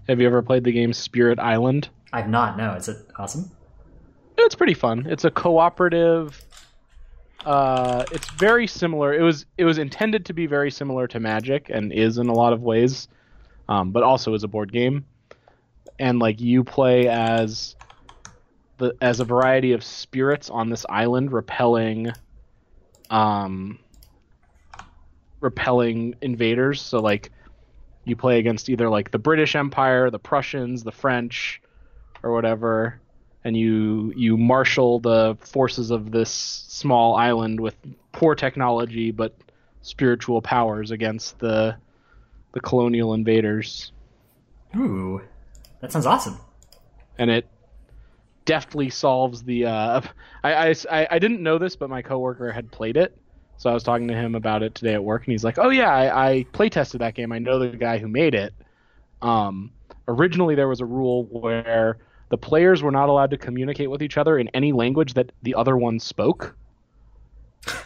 Have 0.09 0.21
you 0.21 0.27
ever 0.27 0.43
played 0.43 0.65
the 0.65 0.73
game 0.73 0.93
Spirit 0.93 1.39
Island? 1.39 1.89
I've 2.13 2.29
not. 2.29 2.57
No, 2.57 2.73
is 2.75 2.89
it 2.89 2.97
awesome? 3.17 3.51
It's 4.37 4.55
pretty 4.55 4.75
fun. 4.75 5.07
It's 5.09 5.25
a 5.25 5.31
cooperative. 5.31 6.43
Uh, 7.45 8.05
it's 8.13 8.29
very 8.33 8.67
similar. 8.67 9.15
It 9.15 9.23
was 9.23 9.47
it 9.59 9.65
was 9.65 9.79
intended 9.79 10.27
to 10.27 10.33
be 10.33 10.47
very 10.47 10.71
similar 10.71 11.07
to 11.09 11.21
Magic 11.21 11.71
and 11.71 11.93
is 11.93 12.19
in 12.19 12.29
a 12.29 12.33
lot 12.33 12.53
of 12.53 12.63
ways, 12.63 13.09
um, 13.69 13.93
but 13.93 14.03
also 14.03 14.35
is 14.35 14.45
a 14.45 14.49
board 14.49 14.73
game. 14.73 15.05
And 15.99 16.19
like 16.19 16.41
you 16.41 16.65
play 16.65 17.09
as 17.09 17.77
the 18.79 18.95
as 19.01 19.21
a 19.21 19.25
variety 19.25 19.73
of 19.73 19.85
spirits 19.85 20.51
on 20.51 20.69
this 20.69 20.85
island, 20.89 21.33
repelling, 21.33 22.11
um, 23.11 23.79
repelling 25.41 26.17
invaders. 26.23 26.81
So 26.81 26.99
like 26.99 27.31
you 28.05 28.17
play 28.17 28.39
against 28.39 28.69
either 28.69 28.89
like 28.89 29.11
the 29.11 29.19
British 29.19 29.55
Empire, 29.55 30.11
the 30.11 30.19
Prussians, 30.19 30.83
the 30.83 30.93
French, 30.93 31.61
or 32.23 32.33
whatever, 32.33 33.01
and 33.45 33.57
you 33.57 34.13
you 34.17 34.37
marshal 34.37 35.01
the 35.01 35.37
forces 35.41 35.91
of 35.91 36.11
this 36.11 36.31
small 36.31 37.15
island 37.15 37.61
with 37.61 37.77
poor 38.13 38.35
technology 38.35 39.11
but 39.11 39.37
spiritual 39.83 40.41
powers 40.41 40.91
against 40.91 41.39
the 41.39 41.77
the 42.53 42.61
colonial 42.61 43.15
invaders. 43.15 43.93
Ooh, 44.77 45.23
that 45.81 45.93
sounds 45.93 46.07
awesome. 46.07 46.39
And 47.19 47.31
it 47.31 47.47
deftly 48.45 48.91
solves 48.91 49.43
the. 49.43 49.67
Uh, 49.67 50.01
I, 50.45 50.75
I 50.91 51.07
I 51.11 51.19
didn't 51.19 51.43
know 51.43 51.59
this, 51.59 51.77
but 51.77 51.91
my 51.91 52.03
coworker 52.03 52.51
had 52.53 52.71
played 52.71 52.97
it, 52.97 53.17
so 53.57 53.71
I 53.71 53.75
was 53.75 53.83
talking 53.83 54.09
to 54.09 54.15
him 54.15 54.35
about 54.35 54.63
it 54.63 54.75
today 54.75 54.95
at 54.95 55.05
work, 55.05 55.25
and 55.25 55.33
he's 55.33 55.45
like, 55.45 55.59
"Oh 55.59 55.71
yeah, 55.71 55.91
I, 55.91 56.31
I 56.31 56.47
play 56.53 56.69
tested 56.69 57.01
that 57.01 57.15
game. 57.15 57.33
I 57.33 57.39
know 57.39 57.59
the 57.59 57.69
guy 57.69 57.99
who 57.99 58.09
made 58.09 58.35
it." 58.35 58.55
Um, 59.21 59.71
originally, 60.09 60.55
there 60.55 60.69
was 60.69 60.81
a 60.81 60.87
rule 60.87 61.25
where 61.25 61.99
the 62.33 62.39
players 62.39 62.83
were 62.83 62.91
not 62.91 63.09
allowed 63.09 63.31
to 63.31 63.39
communicate 63.39 63.91
with 63.91 64.03
each 64.03 64.17
other 64.17 64.39
in 64.39 64.49
any 64.49 64.73
language 64.73 65.15
that 65.15 65.33
the 65.43 65.55
other 65.55 65.77
one 65.77 66.01
spoke. 66.01 66.57
so 67.67 67.77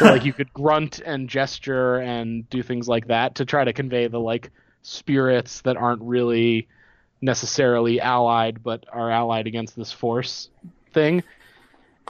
like 0.00 0.24
you 0.24 0.32
could 0.32 0.52
grunt 0.52 1.00
and 1.04 1.28
gesture 1.28 1.96
and 1.96 2.48
do 2.48 2.62
things 2.62 2.88
like 2.88 3.08
that 3.08 3.34
to 3.34 3.44
try 3.44 3.64
to 3.64 3.72
convey 3.72 4.06
the 4.06 4.20
like 4.20 4.50
spirits 4.82 5.62
that 5.62 5.76
aren't 5.76 6.00
really 6.02 6.68
necessarily 7.20 8.00
allied 8.00 8.62
but 8.62 8.84
are 8.92 9.10
allied 9.10 9.46
against 9.46 9.76
this 9.76 9.92
force 9.92 10.48
thing. 10.92 11.22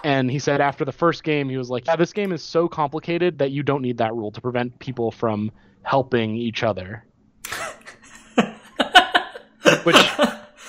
And 0.03 0.31
he 0.31 0.39
said 0.39 0.61
after 0.61 0.85
the 0.85 0.93
first 0.93 1.25
game 1.25 1.49
he 1.49 1.57
was 1.57 1.71
like, 1.71 1.87
"Yeah, 1.87 1.97
this 1.97 2.13
game 2.13 2.33
is 2.33 2.43
so 2.43 2.69
complicated 2.69 3.39
that 3.39 3.51
you 3.51 3.63
don't 3.63 3.83
need 3.83 3.99
that 3.99 4.15
rule 4.15 4.31
to 4.33 4.41
prevent 4.41 4.79
people 4.79 5.11
from 5.11 5.51
helping 5.83 6.37
each 6.37 6.63
other." 6.63 7.05
Which 9.85 9.97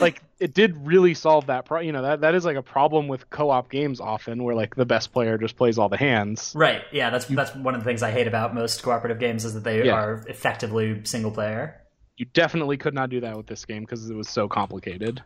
like 0.02 0.22
it 0.40 0.54
did 0.54 0.76
really 0.86 1.14
solve 1.14 1.46
that 1.46 1.66
problem. 1.66 1.86
you 1.86 1.94
know 1.94 2.02
that 2.02 2.22
that 2.22 2.36
is 2.36 2.44
like 2.44 2.58
a 2.58 2.62
problem 2.62 3.08
with 3.08 3.30
co-op 3.30 3.70
games 3.70 4.02
often 4.02 4.44
where 4.44 4.56
like 4.56 4.76
the 4.76 4.86
best 4.86 5.14
player 5.14 5.38
just 5.38 5.56
plays 5.56 5.78
all 5.78 5.88
the 5.88 5.98
hands 5.98 6.52
right 6.56 6.82
yeah 6.92 7.10
that's 7.10 7.30
you, 7.30 7.36
that's 7.36 7.56
one 7.56 7.76
of 7.76 7.82
the 7.82 7.86
things 7.86 8.04
i 8.04 8.12
hate 8.12 8.28
about 8.28 8.54
most 8.54 8.84
cooperative 8.84 9.20
games 9.20 9.46
is 9.46 9.54
that 9.54 9.64
they 9.64 9.86
yeah. 9.86 9.94
are 9.94 10.26
effectively 10.28 11.00
single 11.06 11.32
player 11.32 11.80
you 12.18 12.26
definitely 12.34 12.76
could 12.76 12.94
not 12.94 13.10
do 13.10 13.22
that 13.22 13.38
with 13.38 13.48
this 13.48 13.64
game 13.64 13.84
because 13.84 14.10
it 14.10 14.16
was 14.16 14.28
so 14.28 14.48
complicated 14.48 15.22